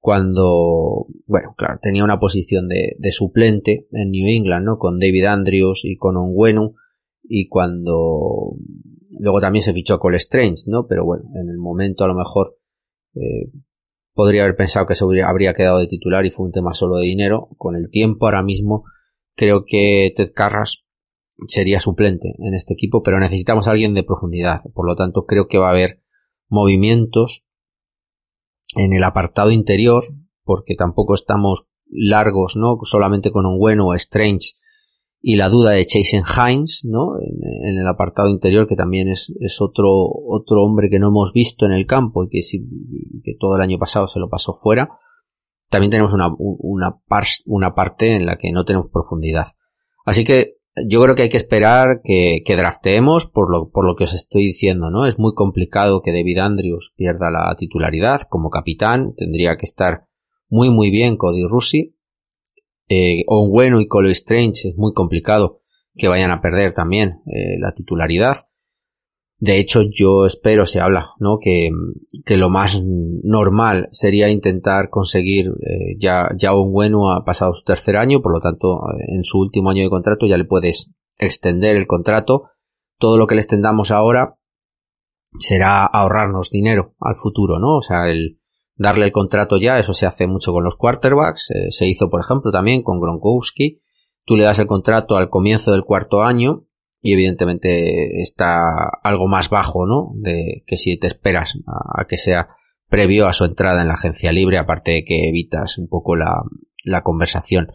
cuando, 0.00 1.06
bueno, 1.26 1.54
claro, 1.56 1.78
tenía 1.80 2.02
una 2.02 2.18
posición 2.18 2.68
de, 2.68 2.96
de, 2.98 3.12
suplente 3.12 3.86
en 3.92 4.10
New 4.10 4.26
England, 4.26 4.64
¿no? 4.64 4.78
Con 4.78 4.98
David 4.98 5.26
Andrews 5.26 5.82
y 5.84 5.96
con 5.96 6.16
Onwenu, 6.16 6.74
y 7.22 7.48
cuando 7.48 8.56
luego 9.18 9.40
también 9.40 9.62
se 9.62 9.74
fichó 9.74 9.98
Cole 9.98 10.16
Strange, 10.16 10.64
¿no? 10.66 10.86
Pero 10.88 11.04
bueno, 11.04 11.24
en 11.34 11.48
el 11.50 11.58
momento 11.58 12.04
a 12.04 12.08
lo 12.08 12.14
mejor 12.14 12.56
eh, 13.14 13.52
podría 14.14 14.42
haber 14.42 14.56
pensado 14.56 14.86
que 14.86 14.94
se 14.94 15.04
habría, 15.04 15.54
quedado 15.54 15.78
de 15.78 15.86
titular 15.86 16.24
y 16.24 16.30
fue 16.30 16.46
un 16.46 16.52
tema 16.52 16.74
solo 16.74 16.96
de 16.96 17.04
dinero. 17.04 17.48
Con 17.56 17.76
el 17.76 17.90
tiempo 17.90 18.26
ahora 18.26 18.42
mismo 18.42 18.84
creo 19.36 19.64
que 19.66 20.12
Ted 20.16 20.32
Carras 20.34 20.84
sería 21.46 21.80
suplente 21.80 22.34
en 22.38 22.54
este 22.54 22.74
equipo, 22.74 23.02
pero 23.02 23.18
necesitamos 23.18 23.66
a 23.66 23.72
alguien 23.72 23.94
de 23.94 24.04
profundidad. 24.04 24.60
Por 24.74 24.86
lo 24.86 24.96
tanto, 24.96 25.24
creo 25.24 25.46
que 25.46 25.58
va 25.58 25.68
a 25.68 25.72
haber 25.72 26.02
movimientos 26.48 27.44
en 28.76 28.92
el 28.92 29.04
apartado 29.04 29.50
interior, 29.50 30.04
porque 30.44 30.74
tampoco 30.74 31.14
estamos 31.14 31.66
largos, 31.90 32.56
¿no? 32.56 32.76
Solamente 32.82 33.30
con 33.30 33.46
un 33.46 33.58
bueno 33.58 33.88
o 33.88 33.94
Strange 33.94 34.54
y 35.22 35.36
la 35.36 35.48
duda 35.48 35.72
de 35.72 35.86
Jason 35.88 36.22
Hines, 36.24 36.82
¿no? 36.84 37.18
En, 37.20 37.78
el 37.78 37.86
apartado 37.86 38.28
interior, 38.28 38.66
que 38.66 38.76
también 38.76 39.08
es, 39.08 39.32
es, 39.40 39.60
otro, 39.60 39.88
otro 39.88 40.62
hombre 40.62 40.88
que 40.88 40.98
no 40.98 41.08
hemos 41.08 41.32
visto 41.32 41.66
en 41.66 41.72
el 41.72 41.86
campo 41.86 42.24
y 42.24 42.28
que, 42.30 42.40
que 43.22 43.34
todo 43.38 43.56
el 43.56 43.62
año 43.62 43.78
pasado 43.78 44.06
se 44.06 44.18
lo 44.18 44.30
pasó 44.30 44.54
fuera. 44.54 44.88
También 45.68 45.90
tenemos 45.90 46.12
una, 46.14 46.28
una, 46.38 47.00
una 47.46 47.74
parte 47.74 48.16
en 48.16 48.26
la 48.26 48.38
que 48.38 48.50
no 48.50 48.64
tenemos 48.64 48.90
profundidad. 48.90 49.46
Así 50.04 50.24
que 50.24 50.59
yo 50.86 51.00
creo 51.02 51.14
que 51.14 51.22
hay 51.22 51.28
que 51.28 51.36
esperar 51.36 52.00
que, 52.04 52.42
que 52.44 52.56
drafteemos 52.56 53.26
por 53.26 53.50
lo, 53.50 53.70
por 53.70 53.86
lo 53.86 53.96
que 53.96 54.04
os 54.04 54.14
estoy 54.14 54.46
diciendo, 54.46 54.90
¿no? 54.90 55.06
Es 55.06 55.18
muy 55.18 55.34
complicado 55.34 56.02
que 56.02 56.12
David 56.12 56.38
Andrews 56.38 56.92
pierda 56.96 57.30
la 57.30 57.54
titularidad 57.56 58.22
como 58.28 58.50
capitán, 58.50 59.14
tendría 59.16 59.56
que 59.56 59.66
estar 59.66 60.06
muy 60.48 60.70
muy 60.70 60.90
bien 60.90 61.16
Cody 61.16 61.46
Russi. 61.46 61.96
Eh, 62.88 63.24
bueno 63.26 63.80
y 63.80 63.86
Cole 63.86 64.10
Strange 64.10 64.68
es 64.68 64.76
muy 64.76 64.92
complicado 64.92 65.60
que 65.96 66.08
vayan 66.08 66.32
a 66.32 66.40
perder 66.40 66.74
también 66.74 67.20
eh, 67.26 67.58
la 67.58 67.72
titularidad. 67.72 68.48
De 69.40 69.58
hecho, 69.58 69.80
yo 69.90 70.26
espero, 70.26 70.66
se 70.66 70.80
habla, 70.80 71.12
¿no? 71.18 71.38
Que, 71.40 71.70
que 72.26 72.36
lo 72.36 72.50
más 72.50 72.82
normal 72.84 73.88
sería 73.90 74.28
intentar 74.28 74.90
conseguir, 74.90 75.46
eh, 75.46 75.96
ya, 75.98 76.28
ya 76.36 76.54
un 76.54 76.72
bueno 76.72 77.10
ha 77.10 77.24
pasado 77.24 77.54
su 77.54 77.64
tercer 77.64 77.96
año, 77.96 78.20
por 78.20 78.34
lo 78.34 78.40
tanto, 78.40 78.80
en 79.08 79.24
su 79.24 79.38
último 79.38 79.70
año 79.70 79.82
de 79.82 79.88
contrato 79.88 80.26
ya 80.26 80.36
le 80.36 80.44
puedes 80.44 80.90
extender 81.18 81.76
el 81.76 81.86
contrato. 81.86 82.50
Todo 82.98 83.16
lo 83.16 83.26
que 83.26 83.34
le 83.34 83.40
extendamos 83.40 83.90
ahora 83.90 84.36
será 85.38 85.86
ahorrarnos 85.86 86.50
dinero 86.50 86.94
al 87.00 87.16
futuro, 87.16 87.58
¿no? 87.58 87.78
O 87.78 87.82
sea, 87.82 88.10
el 88.10 88.40
darle 88.76 89.06
el 89.06 89.12
contrato 89.12 89.56
ya, 89.56 89.78
eso 89.78 89.94
se 89.94 90.04
hace 90.04 90.26
mucho 90.26 90.52
con 90.52 90.64
los 90.64 90.76
quarterbacks, 90.76 91.50
eh, 91.50 91.70
se 91.70 91.86
hizo, 91.86 92.10
por 92.10 92.20
ejemplo, 92.20 92.52
también 92.52 92.82
con 92.82 93.00
Gronkowski. 93.00 93.80
Tú 94.26 94.36
le 94.36 94.44
das 94.44 94.58
el 94.58 94.66
contrato 94.66 95.16
al 95.16 95.30
comienzo 95.30 95.72
del 95.72 95.84
cuarto 95.84 96.20
año 96.20 96.66
y 97.02 97.14
evidentemente 97.14 98.20
está 98.20 98.88
algo 99.02 99.26
más 99.26 99.48
bajo, 99.48 99.86
¿no? 99.86 100.12
De 100.16 100.62
que 100.66 100.76
si 100.76 100.98
te 100.98 101.06
esperas 101.06 101.56
a, 101.66 102.04
que 102.04 102.16
sea 102.16 102.48
previo 102.88 103.26
a 103.26 103.32
su 103.32 103.44
entrada 103.44 103.80
en 103.80 103.88
la 103.88 103.94
agencia 103.94 104.32
libre, 104.32 104.58
aparte 104.58 104.90
de 104.90 105.04
que 105.04 105.28
evitas 105.28 105.78
un 105.78 105.88
poco 105.88 106.14
la, 106.14 106.42
la 106.84 107.02
conversación 107.02 107.68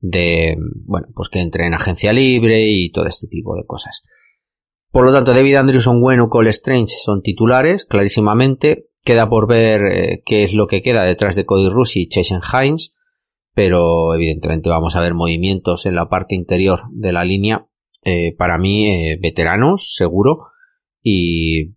de, 0.00 0.56
bueno, 0.84 1.08
pues 1.14 1.28
que 1.28 1.40
entre 1.40 1.66
en 1.66 1.74
agencia 1.74 2.12
libre 2.12 2.66
y 2.66 2.90
todo 2.92 3.06
este 3.06 3.28
tipo 3.28 3.56
de 3.56 3.64
cosas. 3.64 4.02
Por 4.90 5.04
lo 5.04 5.12
tanto, 5.12 5.32
David 5.32 5.56
Andrewson, 5.56 6.00
bueno, 6.00 6.28
Cole 6.28 6.50
Strange 6.50 6.94
son 7.02 7.22
titulares, 7.22 7.84
clarísimamente. 7.84 8.88
Queda 9.04 9.28
por 9.28 9.46
ver 9.46 9.80
eh, 9.86 10.22
qué 10.24 10.42
es 10.42 10.52
lo 10.52 10.66
que 10.66 10.82
queda 10.82 11.04
detrás 11.04 11.34
de 11.34 11.46
Cody 11.46 11.68
Rusi 11.68 12.02
y 12.02 12.08
Jason 12.10 12.40
Hines, 12.40 12.94
pero 13.54 14.14
evidentemente 14.14 14.68
vamos 14.68 14.96
a 14.96 15.00
ver 15.00 15.14
movimientos 15.14 15.86
en 15.86 15.94
la 15.94 16.08
parte 16.08 16.34
interior 16.34 16.82
de 16.90 17.12
la 17.12 17.24
línea 17.24 17.66
eh, 18.06 18.36
para 18.36 18.56
mí, 18.56 18.88
eh, 18.88 19.18
veteranos, 19.20 19.94
seguro, 19.96 20.46
y, 21.02 21.74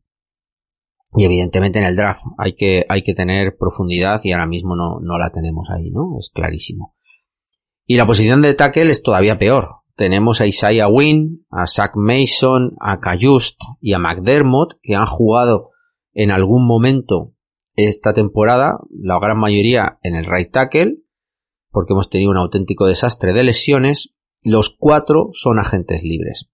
y 1.15 1.25
evidentemente 1.25 1.80
en 1.80 1.86
el 1.86 1.95
draft 1.95 2.21
hay 2.38 2.53
que, 2.53 2.86
hay 2.88 3.01
que 3.01 3.15
tener 3.15 3.57
profundidad 3.57 4.21
y 4.23 4.32
ahora 4.32 4.45
mismo 4.45 4.75
no, 4.75 4.99
no 5.01 5.17
la 5.17 5.32
tenemos 5.32 5.67
ahí, 5.71 5.89
¿no? 5.89 6.17
Es 6.19 6.30
clarísimo. 6.30 6.95
Y 7.88 7.97
la 7.97 8.05
posición 8.05 8.43
de 8.43 8.53
tackle 8.53 8.91
es 8.91 9.01
todavía 9.01 9.39
peor. 9.39 9.77
Tenemos 9.95 10.39
a 10.39 10.45
Isaiah 10.45 10.88
Wynn, 10.88 11.47
a 11.49 11.65
Zach 11.65 11.93
Mason, 11.95 12.75
a 12.80 12.99
Cayust 12.99 13.59
y 13.82 13.93
a 13.93 13.99
McDermott 13.99 14.75
que 14.84 14.95
han 14.95 15.07
jugado 15.07 15.71
en 16.13 16.30
algún 16.30 16.67
momento 16.67 17.34
esta 17.75 18.13
temporada, 18.13 18.77
la 18.91 19.19
gran 19.19 19.39
mayoría 19.39 19.97
en 20.03 20.15
el 20.15 20.25
right 20.25 20.51
tackle, 20.51 20.99
porque 21.71 21.93
hemos 21.93 22.09
tenido 22.09 22.30
un 22.30 22.38
auténtico 22.38 22.86
desastre 22.86 23.34
de 23.34 23.43
lesiones. 23.43 24.15
Los 24.43 24.69
cuatro 24.69 25.29
son 25.33 25.59
agentes 25.59 26.03
libres. 26.03 26.49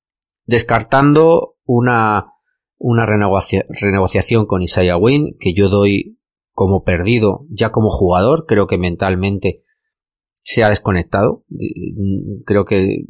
Descartando 0.45 1.55
una, 1.65 2.33
una 2.77 3.05
renegociación 3.05 4.45
con 4.45 4.61
Isaiah 4.61 4.97
Wynn, 4.97 5.35
que 5.39 5.53
yo 5.53 5.69
doy 5.69 6.19
como 6.53 6.83
perdido 6.83 7.45
ya 7.49 7.71
como 7.71 7.89
jugador, 7.89 8.45
creo 8.47 8.67
que 8.67 8.77
mentalmente 8.77 9.63
se 10.43 10.63
ha 10.63 10.69
desconectado. 10.69 11.43
Creo 12.45 12.65
que 12.65 13.05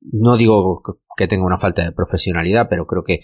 no 0.00 0.36
digo 0.36 0.82
que 1.16 1.28
tenga 1.28 1.44
una 1.44 1.58
falta 1.58 1.84
de 1.84 1.92
profesionalidad, 1.92 2.68
pero 2.70 2.86
creo 2.86 3.02
que 3.04 3.20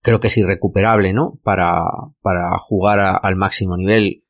creo 0.00 0.20
que 0.20 0.28
es 0.28 0.36
irrecuperable, 0.38 1.12
¿no? 1.12 1.40
Para, 1.42 1.84
para 2.22 2.56
jugar 2.58 3.18
al 3.20 3.36
máximo 3.36 3.76
nivel 3.76 4.24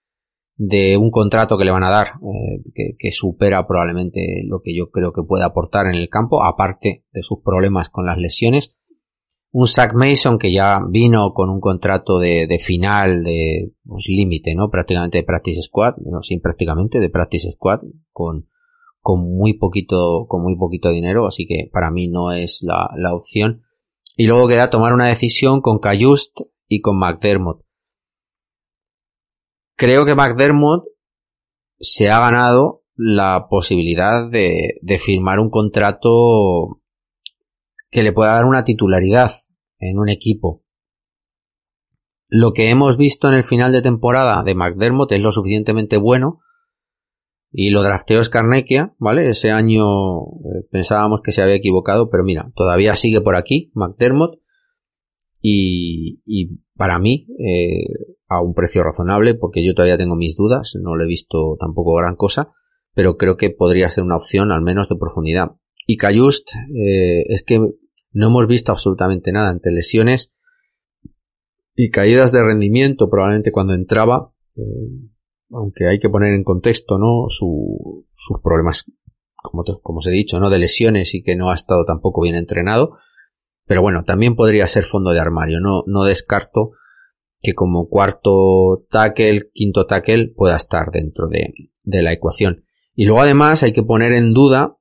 de 0.59 0.97
un 0.97 1.11
contrato 1.11 1.57
que 1.57 1.65
le 1.65 1.71
van 1.71 1.85
a 1.85 1.91
dar 1.91 2.09
eh, 2.09 2.63
que, 2.75 2.97
que, 2.99 3.13
supera 3.13 3.67
probablemente 3.67 4.43
lo 4.45 4.61
que 4.61 4.77
yo 4.77 4.91
creo 4.91 5.13
que 5.13 5.23
puede 5.23 5.45
aportar 5.45 5.87
en 5.87 5.95
el 5.95 6.09
campo, 6.09 6.43
aparte 6.43 7.05
de 7.13 7.23
sus 7.23 7.39
problemas 7.43 7.89
con 7.89 8.05
las 8.05 8.19
lesiones 8.19 8.79
un 9.51 9.67
Zach 9.67 9.95
Mason 9.95 10.39
que 10.39 10.53
ya 10.53 10.81
vino 10.89 11.33
con 11.33 11.49
un 11.49 11.61
contrato 11.61 12.19
de, 12.19 12.47
de 12.47 12.59
final 12.59 13.23
de 13.23 13.73
pues, 13.85 14.07
límite, 14.09 14.55
¿no? 14.55 14.71
Prácticamente 14.71 15.19
de 15.19 15.25
Practice 15.25 15.63
Squad, 15.63 15.97
no, 16.05 16.23
sin 16.23 16.41
prácticamente 16.41 17.01
de 17.01 17.11
Practice 17.11 17.53
Squad, 17.53 17.81
con, 18.13 18.49
con 19.01 19.21
muy 19.21 19.55
poquito, 19.55 20.27
con 20.29 20.43
muy 20.43 20.57
poquito 20.57 20.91
dinero, 20.91 21.27
así 21.27 21.47
que 21.47 21.71
para 21.73 21.91
mí 21.91 22.09
no 22.09 22.33
es 22.33 22.61
la, 22.63 22.91
la 22.97 23.15
opción. 23.15 23.63
Y 24.17 24.27
luego 24.27 24.49
queda 24.49 24.71
tomar 24.71 24.93
una 24.93 25.07
decisión 25.07 25.61
con 25.61 25.79
Cayust 25.79 26.41
y 26.69 26.81
con 26.81 26.99
McDermott. 26.99 27.63
Creo 29.79 30.05
que 30.05 30.17
McDermott 30.17 30.87
se 31.79 32.11
ha 32.11 32.19
ganado 32.19 32.83
la 32.97 33.47
posibilidad 33.49 34.29
de, 34.29 34.81
firmar 34.99 35.39
un 35.39 35.51
contrato 35.51 36.81
que 37.89 38.03
le 38.03 38.13
pueda 38.13 38.33
dar 38.33 38.45
una 38.45 38.65
titularidad 38.65 39.31
en 39.79 40.01
un 40.01 40.09
equipo. 40.09 40.65
Lo 42.27 42.53
que 42.53 42.71
hemos 42.71 42.97
visto 42.97 43.29
en 43.29 43.35
el 43.35 43.45
final 43.45 43.71
de 43.71 43.81
temporada 43.81 44.43
de 44.43 44.57
McDermott 44.57 45.13
es 45.13 45.21
lo 45.21 45.31
suficientemente 45.31 45.97
bueno 45.97 46.41
y 47.53 47.71
lo 47.71 47.85
drafteó 47.85 48.23
Skarnekia, 48.25 48.97
¿vale? 48.99 49.31
Ese 49.31 49.53
año 49.53 50.23
eh, 50.23 50.67
pensábamos 50.73 51.21
que 51.23 51.31
se 51.31 51.41
había 51.41 51.55
equivocado, 51.55 52.11
pero 52.11 52.25
mira, 52.25 52.51
todavía 52.57 52.97
sigue 52.97 53.21
por 53.21 53.37
aquí 53.37 53.71
McDermott 53.75 54.41
y, 55.41 56.21
y 56.27 56.59
para 56.75 56.99
mí 56.99 57.29
eh, 57.39 58.17
a 58.29 58.43
un 58.43 58.55
precio 58.55 58.83
razonable 58.83 59.35
porque 59.35 59.65
yo 59.65 59.75
todavía 59.75 59.99
tengo 59.99 60.17
mis 60.17 60.37
dudas, 60.37 60.75
no 60.81 60.97
le 60.97 61.05
he 61.05 61.09
visto 61.09 61.57
tampoco 61.59 61.95
gran 61.95 62.15
cosa, 62.17 62.53
pero 62.95 63.17
creo 63.17 63.37
que 63.37 63.51
podría 63.51 63.89
ser 63.89 64.05
una 64.05 64.17
opción 64.17 64.53
al 64.53 64.63
menos 64.63 64.89
de 64.89 64.97
profundidad. 64.97 65.53
Y 65.87 65.97
Cayust, 65.97 66.51
eh, 66.75 67.23
es 67.29 67.43
que 67.43 67.59
no 67.59 68.27
hemos 68.27 68.47
visto 68.47 68.73
absolutamente 68.73 69.33
nada 69.33 69.51
entre 69.51 69.73
lesiones 69.73 70.35
y 71.75 71.91
caídas 71.91 72.33
de 72.33 72.43
rendimiento 72.43 73.09
probablemente 73.09 73.53
cuando 73.53 73.73
entraba, 73.73 74.33
eh, 74.57 74.63
aunque 75.51 75.87
hay 75.87 75.99
que 75.99 76.11
poner 76.11 76.35
en 76.35 76.45
contexto, 76.45 76.99
¿no? 76.99 77.27
sus 77.29 78.41
problemas, 78.43 78.85
como, 79.37 79.65
como 79.81 80.01
os 80.01 80.07
he 80.07 80.11
dicho, 80.11 80.39
¿no? 80.41 80.51
De 80.51 80.59
lesiones 80.59 81.15
y 81.15 81.23
que 81.23 81.37
no 81.37 81.51
ha 81.51 81.55
estado 81.55 81.85
tampoco 81.87 82.21
bien 82.23 82.35
entrenado. 82.35 82.99
Pero 83.65 83.81
bueno, 83.81 84.05
también 84.05 84.35
podría 84.35 84.67
ser 84.67 84.85
fondo 84.85 85.13
de 85.13 85.21
armario. 85.21 85.61
No, 85.61 85.85
no 85.87 86.05
descarto 86.05 86.73
que 87.41 87.55
como 87.55 87.89
cuarto 87.89 88.87
tackle, 88.91 89.51
quinto 89.53 89.87
tackle 89.87 90.33
pueda 90.35 90.57
estar 90.57 90.91
dentro 90.91 91.29
de, 91.29 91.53
la 91.85 92.13
ecuación. 92.13 92.65
Y 92.95 93.05
luego 93.05 93.23
además 93.23 93.63
hay 93.63 93.73
que 93.73 93.83
poner 93.83 94.13
en 94.13 94.35
duda 94.35 94.77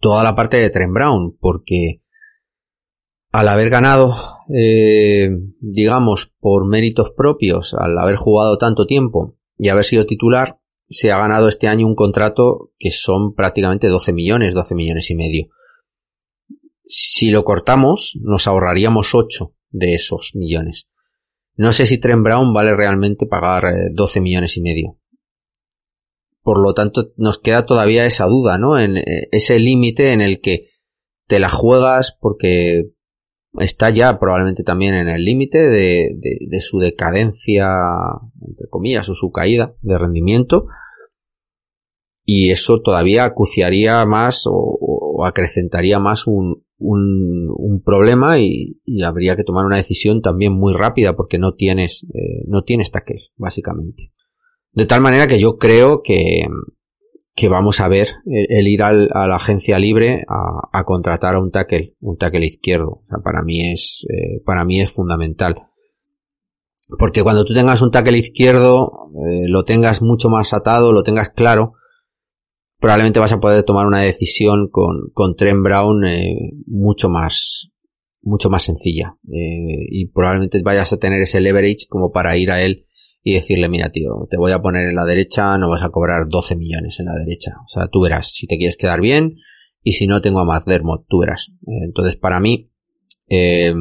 toda 0.00 0.24
la 0.24 0.34
parte 0.34 0.56
de 0.56 0.70
Trent 0.70 0.92
Brown, 0.92 1.36
porque 1.38 2.02
al 3.30 3.48
haber 3.48 3.70
ganado, 3.70 4.14
eh, 4.54 5.30
digamos, 5.60 6.32
por 6.40 6.66
méritos 6.66 7.12
propios, 7.16 7.74
al 7.74 7.98
haber 7.98 8.16
jugado 8.16 8.58
tanto 8.58 8.86
tiempo 8.86 9.36
y 9.56 9.68
haber 9.68 9.84
sido 9.84 10.06
titular, 10.06 10.58
se 10.88 11.12
ha 11.12 11.18
ganado 11.18 11.48
este 11.48 11.68
año 11.68 11.86
un 11.86 11.94
contrato 11.94 12.70
que 12.78 12.90
son 12.90 13.34
prácticamente 13.34 13.88
12 13.88 14.12
millones, 14.12 14.54
12 14.54 14.74
millones 14.74 15.10
y 15.10 15.14
medio. 15.14 15.48
Si 16.84 17.30
lo 17.30 17.44
cortamos, 17.44 18.18
nos 18.22 18.46
ahorraríamos 18.46 19.14
8 19.14 19.54
de 19.70 19.94
esos 19.94 20.32
millones. 20.34 20.88
No 21.56 21.72
sé 21.72 21.86
si 21.86 21.98
Trent 21.98 22.22
Brown 22.22 22.52
vale 22.52 22.74
realmente 22.74 23.26
pagar 23.26 23.64
12 23.92 24.18
eh, 24.18 24.22
millones 24.22 24.56
y 24.56 24.62
medio. 24.62 24.98
Por 26.42 26.58
lo 26.58 26.74
tanto, 26.74 27.12
nos 27.16 27.38
queda 27.38 27.64
todavía 27.64 28.04
esa 28.04 28.26
duda, 28.26 28.58
¿no? 28.58 28.78
En 28.78 28.96
eh, 28.96 29.28
ese 29.30 29.58
límite 29.58 30.12
en 30.12 30.20
el 30.20 30.40
que 30.40 30.68
te 31.26 31.38
la 31.38 31.48
juegas 31.48 32.16
porque 32.20 32.90
está 33.58 33.90
ya 33.90 34.18
probablemente 34.18 34.64
también 34.64 34.94
en 34.94 35.08
el 35.08 35.24
límite 35.24 35.58
de, 35.58 36.10
de, 36.40 36.60
su 36.60 36.78
decadencia, 36.78 37.66
entre 38.46 38.66
comillas, 38.68 39.08
o 39.08 39.14
su 39.14 39.30
caída 39.30 39.74
de 39.80 39.98
rendimiento. 39.98 40.66
Y 42.24 42.50
eso 42.50 42.80
todavía 42.80 43.24
acuciaría 43.24 44.04
más 44.06 44.44
o, 44.46 45.24
acrecentaría 45.24 45.98
más 45.98 46.26
un, 46.26 46.63
un, 46.78 47.82
problema 47.84 48.38
y, 48.38 48.80
habría 49.04 49.36
que 49.36 49.44
tomar 49.44 49.66
una 49.66 49.76
decisión 49.76 50.20
también 50.20 50.52
muy 50.52 50.72
rápida 50.74 51.14
porque 51.14 51.38
no 51.38 51.54
tienes, 51.54 52.04
eh, 52.14 52.44
no 52.46 52.62
tienes 52.62 52.90
tackle, 52.90 53.30
básicamente. 53.36 54.12
De 54.72 54.86
tal 54.86 55.00
manera 55.00 55.26
que 55.26 55.38
yo 55.38 55.56
creo 55.56 56.02
que, 56.02 56.46
que 57.34 57.48
vamos 57.48 57.80
a 57.80 57.88
ver 57.88 58.08
el, 58.26 58.66
ir 58.66 58.82
al, 58.82 59.10
a 59.12 59.26
la 59.26 59.36
agencia 59.36 59.78
libre 59.78 60.24
a, 60.28 60.78
a, 60.78 60.84
contratar 60.84 61.34
a 61.34 61.40
un 61.40 61.50
tackle, 61.50 61.94
un 62.00 62.16
tackle 62.16 62.46
izquierdo. 62.46 62.88
O 62.88 63.04
sea, 63.08 63.18
para 63.22 63.42
mí 63.42 63.72
es, 63.72 64.06
eh, 64.08 64.40
para 64.44 64.64
mí 64.64 64.80
es 64.80 64.90
fundamental. 64.90 65.56
Porque 66.98 67.22
cuando 67.22 67.44
tú 67.44 67.54
tengas 67.54 67.82
un 67.82 67.90
tackle 67.90 68.18
izquierdo, 68.18 69.10
eh, 69.26 69.48
lo 69.48 69.64
tengas 69.64 70.02
mucho 70.02 70.28
más 70.28 70.52
atado, 70.52 70.92
lo 70.92 71.02
tengas 71.02 71.30
claro, 71.30 71.74
probablemente 72.78 73.20
vas 73.20 73.32
a 73.32 73.40
poder 73.40 73.64
tomar 73.64 73.86
una 73.86 74.02
decisión 74.02 74.68
con, 74.70 75.10
con 75.12 75.36
Trent 75.36 75.62
Brown 75.62 76.04
eh, 76.04 76.52
mucho 76.66 77.08
más, 77.08 77.70
mucho 78.22 78.50
más 78.50 78.62
sencilla. 78.62 79.16
Eh, 79.32 79.86
y 79.90 80.08
probablemente 80.08 80.60
vayas 80.62 80.92
a 80.92 80.98
tener 80.98 81.20
ese 81.20 81.40
leverage 81.40 81.86
como 81.88 82.12
para 82.12 82.36
ir 82.36 82.50
a 82.50 82.62
él 82.62 82.86
y 83.22 83.34
decirle, 83.34 83.68
mira 83.68 83.90
tío, 83.90 84.26
te 84.28 84.36
voy 84.36 84.52
a 84.52 84.60
poner 84.60 84.88
en 84.88 84.96
la 84.96 85.06
derecha, 85.06 85.56
no 85.56 85.70
vas 85.70 85.82
a 85.82 85.88
cobrar 85.88 86.28
12 86.28 86.56
millones 86.56 87.00
en 87.00 87.06
la 87.06 87.14
derecha. 87.14 87.52
O 87.64 87.68
sea, 87.68 87.88
tú 87.88 88.02
verás 88.02 88.32
si 88.32 88.46
te 88.46 88.58
quieres 88.58 88.76
quedar 88.76 89.00
bien 89.00 89.36
y 89.82 89.92
si 89.92 90.06
no 90.06 90.20
tengo 90.20 90.40
a 90.40 90.44
McDermott, 90.44 91.06
tú 91.08 91.20
verás. 91.20 91.50
Eh, 91.66 91.84
entonces, 91.84 92.16
para 92.16 92.38
mí, 92.38 92.70
eh, 93.28 93.74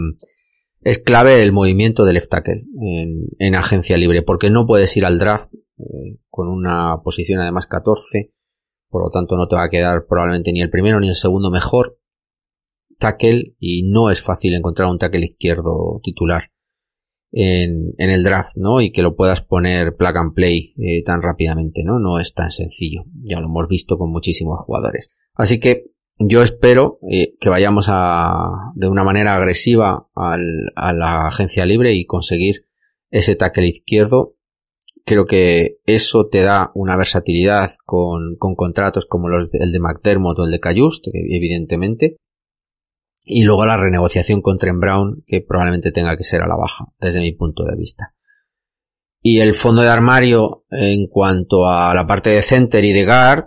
es 0.82 1.00
clave 1.00 1.42
el 1.42 1.52
movimiento 1.52 2.06
del 2.06 2.16
left 2.16 2.30
tackle 2.30 2.64
en, 2.82 3.28
en, 3.40 3.56
agencia 3.56 3.98
libre, 3.98 4.22
porque 4.22 4.50
no 4.50 4.66
puedes 4.66 4.96
ir 4.98 5.06
al 5.06 5.18
draft 5.18 5.54
eh, 5.54 6.20
con 6.30 6.48
una 6.48 6.98
posición 7.04 7.40
además 7.40 7.68
14, 7.68 8.34
por 8.94 9.02
lo 9.02 9.10
tanto 9.10 9.36
no 9.36 9.48
te 9.48 9.56
va 9.56 9.64
a 9.64 9.70
quedar 9.70 10.06
probablemente 10.08 10.54
ni 10.54 10.62
el 10.62 10.70
primero 10.70 11.00
ni 11.00 11.08
el 11.08 11.16
segundo 11.16 11.50
mejor 11.50 11.98
tackle 13.00 13.56
y 13.60 13.90
no 13.90 14.12
es 14.12 14.22
fácil 14.22 14.54
encontrar 14.54 14.88
un 14.88 15.00
tackle 15.00 15.26
izquierdo 15.26 16.00
titular 16.04 16.52
en, 17.32 17.96
en, 17.98 18.10
el 18.12 18.24
draft, 18.24 18.56
¿no? 18.56 18.82
Y 18.82 18.92
que 18.92 19.02
lo 19.02 19.16
puedas 19.16 19.42
poner 19.42 19.96
plug 19.96 20.16
and 20.16 20.36
play 20.36 20.76
eh, 20.78 21.04
tan 21.04 21.24
rápidamente, 21.24 21.84
¿no? 21.84 21.98
No 21.98 22.20
es 22.20 22.36
tan 22.36 22.52
sencillo. 22.52 23.06
Ya 23.24 23.40
lo 23.40 23.48
hemos 23.48 23.68
visto 23.68 23.98
con 23.98 24.12
muchísimos 24.12 24.60
jugadores. 24.64 25.10
Así 25.34 25.60
que 25.60 25.86
yo 26.20 26.44
espero 26.44 27.00
eh, 27.10 27.34
que 27.42 27.50
vayamos 27.50 27.88
a, 27.90 28.72
de 28.76 28.88
una 28.88 29.04
manera 29.04 29.36
agresiva 29.36 30.08
a 30.14 30.94
la 30.94 31.28
agencia 31.28 31.66
libre 31.66 31.96
y 31.96 32.06
conseguir 32.06 32.68
ese 33.10 33.36
tackle 33.36 33.68
izquierdo. 33.68 34.36
Creo 35.06 35.26
que 35.26 35.78
eso 35.86 36.28
te 36.32 36.42
da 36.42 36.72
una 36.76 36.96
versatilidad 36.96 37.72
con, 37.86 38.36
con 38.38 38.56
contratos 38.56 39.06
como 39.06 39.28
los 39.28 39.50
de, 39.50 39.60
el 39.62 39.72
de 39.72 39.80
McDermott 39.80 40.40
o 40.40 40.46
el 40.46 40.52
de 40.52 40.60
Cayust, 40.60 41.08
evidentemente, 41.14 42.18
y 43.26 43.44
luego 43.44 43.66
la 43.66 43.78
renegociación 43.78 44.42
con 44.42 44.58
Trent 44.58 44.80
Brown, 44.80 45.24
que 45.26 45.42
probablemente 45.42 45.92
tenga 45.92 46.16
que 46.16 46.24
ser 46.24 46.42
a 46.42 46.48
la 46.48 46.56
baja, 46.56 46.86
desde 47.00 47.20
mi 47.20 47.34
punto 47.34 47.64
de 47.64 47.76
vista. 47.76 48.14
Y 49.22 49.40
el 49.40 49.54
fondo 49.54 49.82
de 49.82 49.90
armario, 49.90 50.66
en 50.70 51.08
cuanto 51.08 51.66
a 51.66 51.94
la 51.94 52.06
parte 52.06 52.30
de 52.30 52.42
center 52.42 52.84
y 52.84 52.92
de 52.92 53.06
guard, 53.06 53.46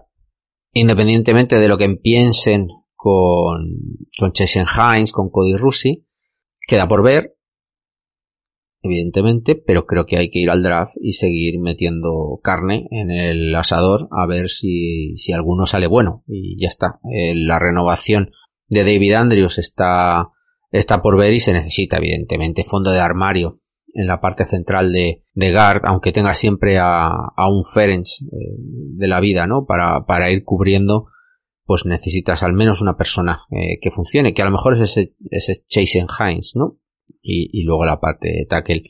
independientemente 0.73 1.59
de 1.59 1.69
lo 1.69 1.79
que 1.79 1.89
piensen 1.97 2.69
con, 2.95 3.77
con 4.19 4.33
Jason 4.35 4.67
Hines, 4.67 5.13
con 5.13 5.31
Cody 5.31 5.57
Russi. 5.57 6.07
Queda 6.67 6.89
por 6.89 7.05
ver, 7.05 7.36
evidentemente, 8.83 9.55
pero 9.55 9.87
creo 9.87 10.07
que 10.07 10.19
hay 10.19 10.31
que 10.31 10.39
ir 10.39 10.51
al 10.51 10.63
draft 10.63 10.95
y 11.01 11.13
seguir 11.13 11.59
metiendo 11.61 12.41
carne 12.43 12.87
en 12.91 13.11
el 13.11 13.55
asador 13.55 14.09
a 14.11 14.27
ver 14.27 14.49
si, 14.49 15.17
si 15.17 15.33
alguno 15.33 15.67
sale 15.67 15.87
bueno. 15.87 16.25
Y 16.27 16.61
ya 16.61 16.69
está. 16.69 16.99
Eh, 17.13 17.35
la 17.35 17.59
renovación 17.59 18.31
de 18.69 18.81
David 18.85 19.13
Andrews 19.13 19.59
está, 19.59 20.31
está 20.71 21.03
por 21.03 21.19
ver 21.19 21.33
y 21.33 21.41
se 21.41 21.53
necesita, 21.53 21.99
evidentemente, 21.99 22.65
fondo 22.65 22.91
de 22.91 23.01
armario 23.01 23.61
en 23.95 24.07
la 24.07 24.21
parte 24.21 24.45
central 24.45 24.93
de, 24.93 25.25
de 25.33 25.53
Guard, 25.53 25.83
aunque 25.85 26.13
tenga 26.13 26.35
siempre 26.35 26.79
a, 26.79 27.09
a 27.09 27.49
un 27.49 27.65
Ferenc 27.65 28.07
eh, 28.21 28.37
de 28.59 29.09
la 29.09 29.21
vida, 29.21 29.47
¿no? 29.47 29.65
Para, 29.65 30.05
para 30.05 30.31
ir 30.31 30.45
cubriendo, 30.45 31.07
pues 31.65 31.87
necesitas 31.87 32.43
al 32.43 32.53
menos 32.53 32.83
una 32.83 32.97
persona 32.97 33.45
eh, 33.51 33.79
que 33.81 33.91
funcione, 33.91 34.35
que 34.35 34.43
a 34.43 34.45
lo 34.45 34.51
mejor 34.51 34.75
es 34.75 34.81
ese, 34.81 35.15
ese 35.31 35.65
Jason 35.69 36.09
Hines, 36.19 36.53
¿no? 36.57 36.79
Y, 37.23 37.65
luego 37.65 37.85
la 37.85 38.01
parte 38.01 38.29
de 38.29 38.47
tackle, 38.47 38.83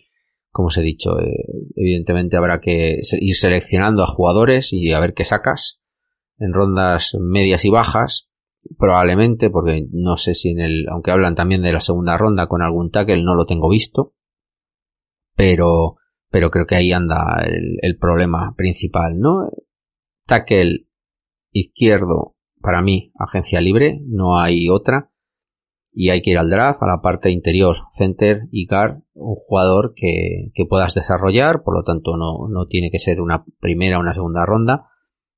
como 0.51 0.69
os 0.69 0.79
he 0.79 0.83
dicho, 0.83 1.19
eh, 1.21 1.35
evidentemente 1.75 2.37
habrá 2.37 2.61
que 2.61 3.01
ir 3.21 3.35
seleccionando 3.35 4.03
a 4.03 4.07
jugadores 4.07 4.73
y 4.73 4.93
a 4.93 5.01
ver 5.01 5.15
qué 5.15 5.25
sacas 5.25 5.81
en 6.39 6.53
rondas 6.53 7.17
medias 7.19 7.65
y 7.65 7.71
bajas, 7.71 8.29
probablemente, 8.79 9.51
porque 9.51 9.87
no 9.91 10.17
sé 10.17 10.35
si 10.35 10.51
en 10.51 10.61
el, 10.61 10.87
aunque 10.91 11.11
hablan 11.11 11.35
también 11.35 11.63
de 11.63 11.73
la 11.73 11.81
segunda 11.81 12.17
ronda 12.19 12.47
con 12.47 12.63
algún 12.63 12.91
tackle, 12.91 13.23
no 13.23 13.35
lo 13.35 13.47
tengo 13.47 13.71
visto, 13.71 14.15
pero, 15.35 15.97
pero 16.31 16.51
creo 16.51 16.67
que 16.67 16.75
ahí 16.75 16.93
anda 16.93 17.43
el, 17.45 17.79
el 17.81 17.99
problema 17.99 18.55
principal, 18.57 19.19
¿no? 19.19 19.49
Tackle 20.27 20.87
izquierdo, 21.53 22.37
para 22.61 22.83
mí, 22.83 23.13
agencia 23.19 23.61
libre, 23.61 24.01
no 24.07 24.39
hay 24.39 24.69
otra. 24.69 25.11
Y 25.99 26.11
hay 26.11 26.21
que 26.21 26.33
ir 26.33 26.39
al 26.39 26.51
draft, 26.51 26.83
a 26.83 26.87
la 26.87 27.01
parte 27.01 27.31
interior, 27.31 27.77
center 27.91 28.43
y 28.53 28.67
guard, 28.67 28.99
un 29.15 29.35
jugador 29.35 29.95
que, 29.97 30.51
que 30.53 30.67
puedas 30.67 30.95
desarrollar, 30.95 31.63
por 31.63 31.75
lo 31.75 31.85
tanto 31.85 32.19
no, 32.19 32.49
no 32.51 32.67
tiene 32.67 32.91
que 32.91 32.99
ser 32.99 33.23
una 33.23 33.47
primera 33.61 33.97
o 33.97 34.01
una 34.03 34.13
segunda 34.13 34.45
ronda, 34.45 34.89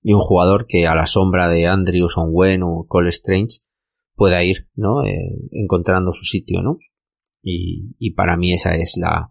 y 0.02 0.14
un 0.14 0.20
jugador 0.20 0.66
que 0.66 0.88
a 0.88 0.96
la 0.96 1.06
sombra 1.06 1.46
de 1.48 1.68
Andrews, 1.68 2.14
Wen 2.16 2.64
o 2.64 2.86
Cole 2.88 3.10
Strange 3.10 3.58
pueda 4.16 4.42
ir, 4.42 4.66
¿no? 4.74 5.04
Eh, 5.04 5.30
encontrando 5.52 6.12
su 6.12 6.24
sitio, 6.24 6.60
¿no? 6.60 6.78
Y, 7.40 7.94
y 8.00 8.14
para 8.14 8.36
mí 8.36 8.52
esa 8.52 8.74
es 8.74 8.96
la, 8.96 9.28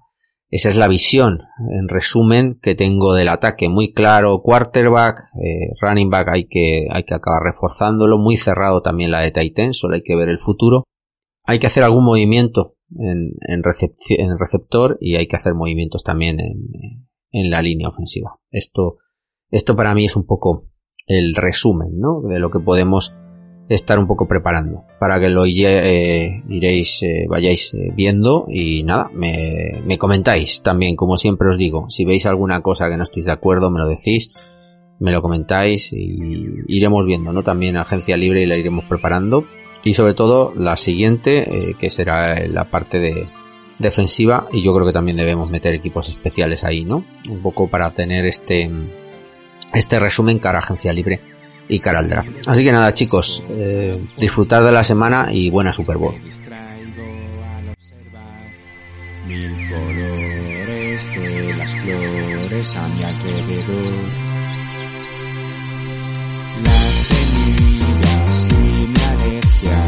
esa 0.49 0.69
es 0.69 0.77
la 0.77 0.87
visión, 0.87 1.41
en 1.77 1.89
resumen, 1.89 2.57
que 2.61 2.73
tengo 2.73 3.13
del 3.13 3.27
ataque. 3.27 3.67
Muy 3.67 3.91
claro, 3.91 4.41
quarterback, 4.41 5.19
eh, 5.43 5.73
running 5.81 6.09
back 6.09 6.29
hay 6.29 6.47
que, 6.47 6.87
hay 6.89 7.03
que 7.03 7.15
acabar 7.15 7.43
reforzándolo. 7.43 8.17
Muy 8.17 8.37
cerrado 8.37 8.81
también 8.81 9.11
la 9.11 9.19
de 9.19 9.31
Titan, 9.31 9.73
solo 9.73 9.95
hay 9.95 10.03
que 10.03 10.15
ver 10.15 10.29
el 10.29 10.39
futuro. 10.39 10.85
Hay 11.47 11.59
que 11.59 11.67
hacer 11.67 11.83
algún 11.83 12.03
movimiento 12.03 12.75
en, 12.91 13.33
en, 13.47 13.63
en 13.63 14.29
el 14.29 14.39
receptor 14.39 14.97
y 15.01 15.15
hay 15.15 15.27
que 15.27 15.37
hacer 15.37 15.53
movimientos 15.53 16.03
también 16.03 16.39
en, 16.39 17.07
en 17.31 17.49
la 17.49 17.61
línea 17.61 17.89
ofensiva. 17.89 18.37
Esto, 18.51 18.97
esto 19.49 19.75
para 19.75 19.95
mí 19.95 20.05
es 20.05 20.15
un 20.15 20.25
poco 20.25 20.67
el 21.07 21.35
resumen, 21.35 21.97
¿no? 21.97 22.21
De 22.21 22.39
lo 22.39 22.51
que 22.51 22.59
podemos 22.59 23.15
estar 23.69 23.99
un 23.99 24.07
poco 24.07 24.27
preparando 24.27 24.83
para 24.99 25.19
que 25.19 25.29
lo 25.29 25.45
eh, 25.45 26.43
iréis, 26.47 27.03
eh, 27.03 27.25
vayáis 27.29 27.73
eh, 27.73 27.91
viendo 27.95 28.45
y 28.47 28.83
nada, 28.83 29.09
me, 29.13 29.81
me, 29.85 29.97
comentáis 29.97 30.61
también, 30.61 30.95
como 30.95 31.17
siempre 31.17 31.49
os 31.49 31.57
digo, 31.57 31.89
si 31.89 32.05
veis 32.05 32.25
alguna 32.25 32.61
cosa 32.61 32.89
que 32.89 32.95
no 32.95 33.03
estéis 33.03 33.25
de 33.25 33.33
acuerdo, 33.33 33.69
me 33.69 33.79
lo 33.79 33.87
decís, 33.87 34.33
me 34.99 35.11
lo 35.11 35.21
comentáis 35.21 35.91
y 35.93 36.17
iremos 36.67 37.05
viendo, 37.05 37.33
¿no? 37.33 37.43
También 37.43 37.77
Agencia 37.77 38.15
Libre 38.17 38.43
y 38.43 38.45
la 38.45 38.57
iremos 38.57 38.85
preparando 38.85 39.45
y 39.83 39.93
sobre 39.93 40.13
todo 40.13 40.53
la 40.55 40.75
siguiente, 40.75 41.75
que 41.79 41.89
será 41.89 42.45
la 42.47 42.65
parte 42.65 42.99
de 42.99 43.27
defensiva 43.79 44.47
y 44.51 44.63
yo 44.63 44.73
creo 44.73 44.87
que 44.87 44.93
también 44.93 45.17
debemos 45.17 45.49
meter 45.49 45.73
equipos 45.73 46.09
especiales 46.09 46.63
ahí, 46.63 46.83
¿no? 46.83 47.03
Un 47.29 47.39
poco 47.39 47.67
para 47.67 47.91
tener 47.91 48.25
este, 48.25 48.69
este 49.73 49.99
resumen 49.99 50.39
cara 50.39 50.59
Agencia 50.59 50.93
Libre 50.93 51.21
y 51.67 51.79
cara 51.79 51.99
al 51.99 52.09
draft. 52.09 52.47
Así 52.47 52.63
que 52.63 52.71
nada, 52.71 52.93
chicos, 52.93 53.43
eh, 53.49 54.01
disfrutar 54.17 54.63
de 54.63 54.71
la 54.71 54.83
semana 54.83 55.29
y 55.31 55.49
buena 55.49 55.73
Super 55.73 55.97
Bowl. 55.97 56.15
Mi 68.27 69.03
alergia 69.03 69.85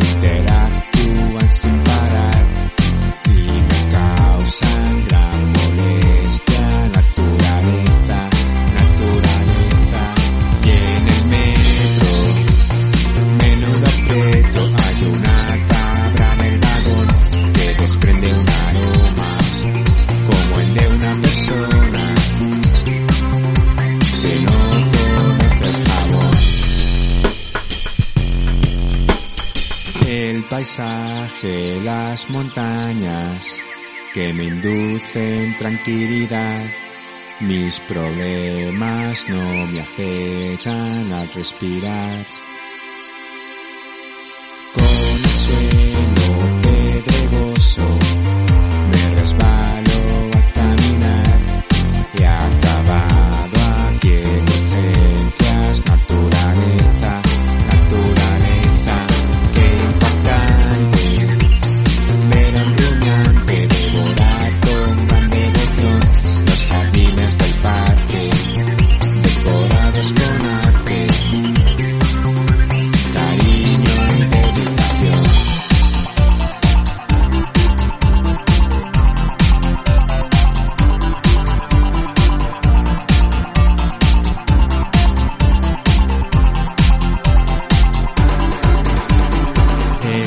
interactúan 0.00 1.50
sin 1.50 1.82
parar 1.82 2.72
y 3.26 3.40
me 3.68 3.90
causan 3.90 4.97
paisaje, 31.40 31.80
las 31.82 32.28
montañas 32.30 33.62
que 34.12 34.32
me 34.32 34.44
inducen 34.44 35.56
tranquilidad. 35.56 36.66
Mis 37.40 37.80
problemas 37.80 39.28
no 39.28 39.66
me 39.66 39.80
acechan 39.80 41.12
al 41.12 41.28
respirar. 41.32 42.26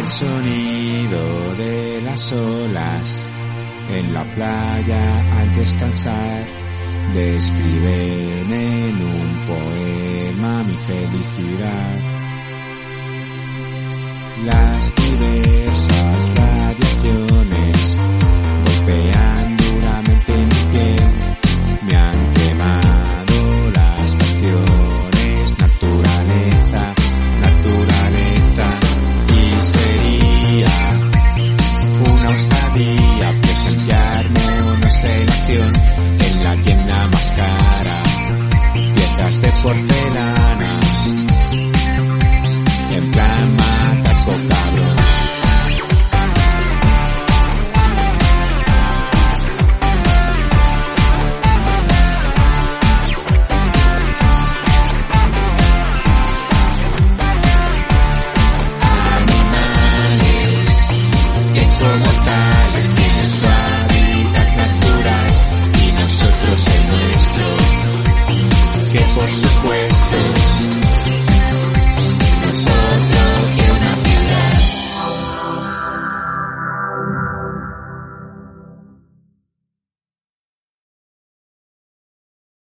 El 0.01 0.07
sonido 0.07 1.55
de 1.57 2.01
las 2.01 2.31
olas 2.31 3.23
en 3.87 4.11
la 4.11 4.33
playa 4.33 5.39
al 5.39 5.53
descansar 5.53 6.47
describen 7.13 8.51
en 8.51 8.95
un 8.95 9.45
poema 9.45 10.63
mi 10.63 10.75
felicidad. 10.75 11.99
Las 14.43 14.91
diversas 14.95 16.31
radiaciones 16.35 17.99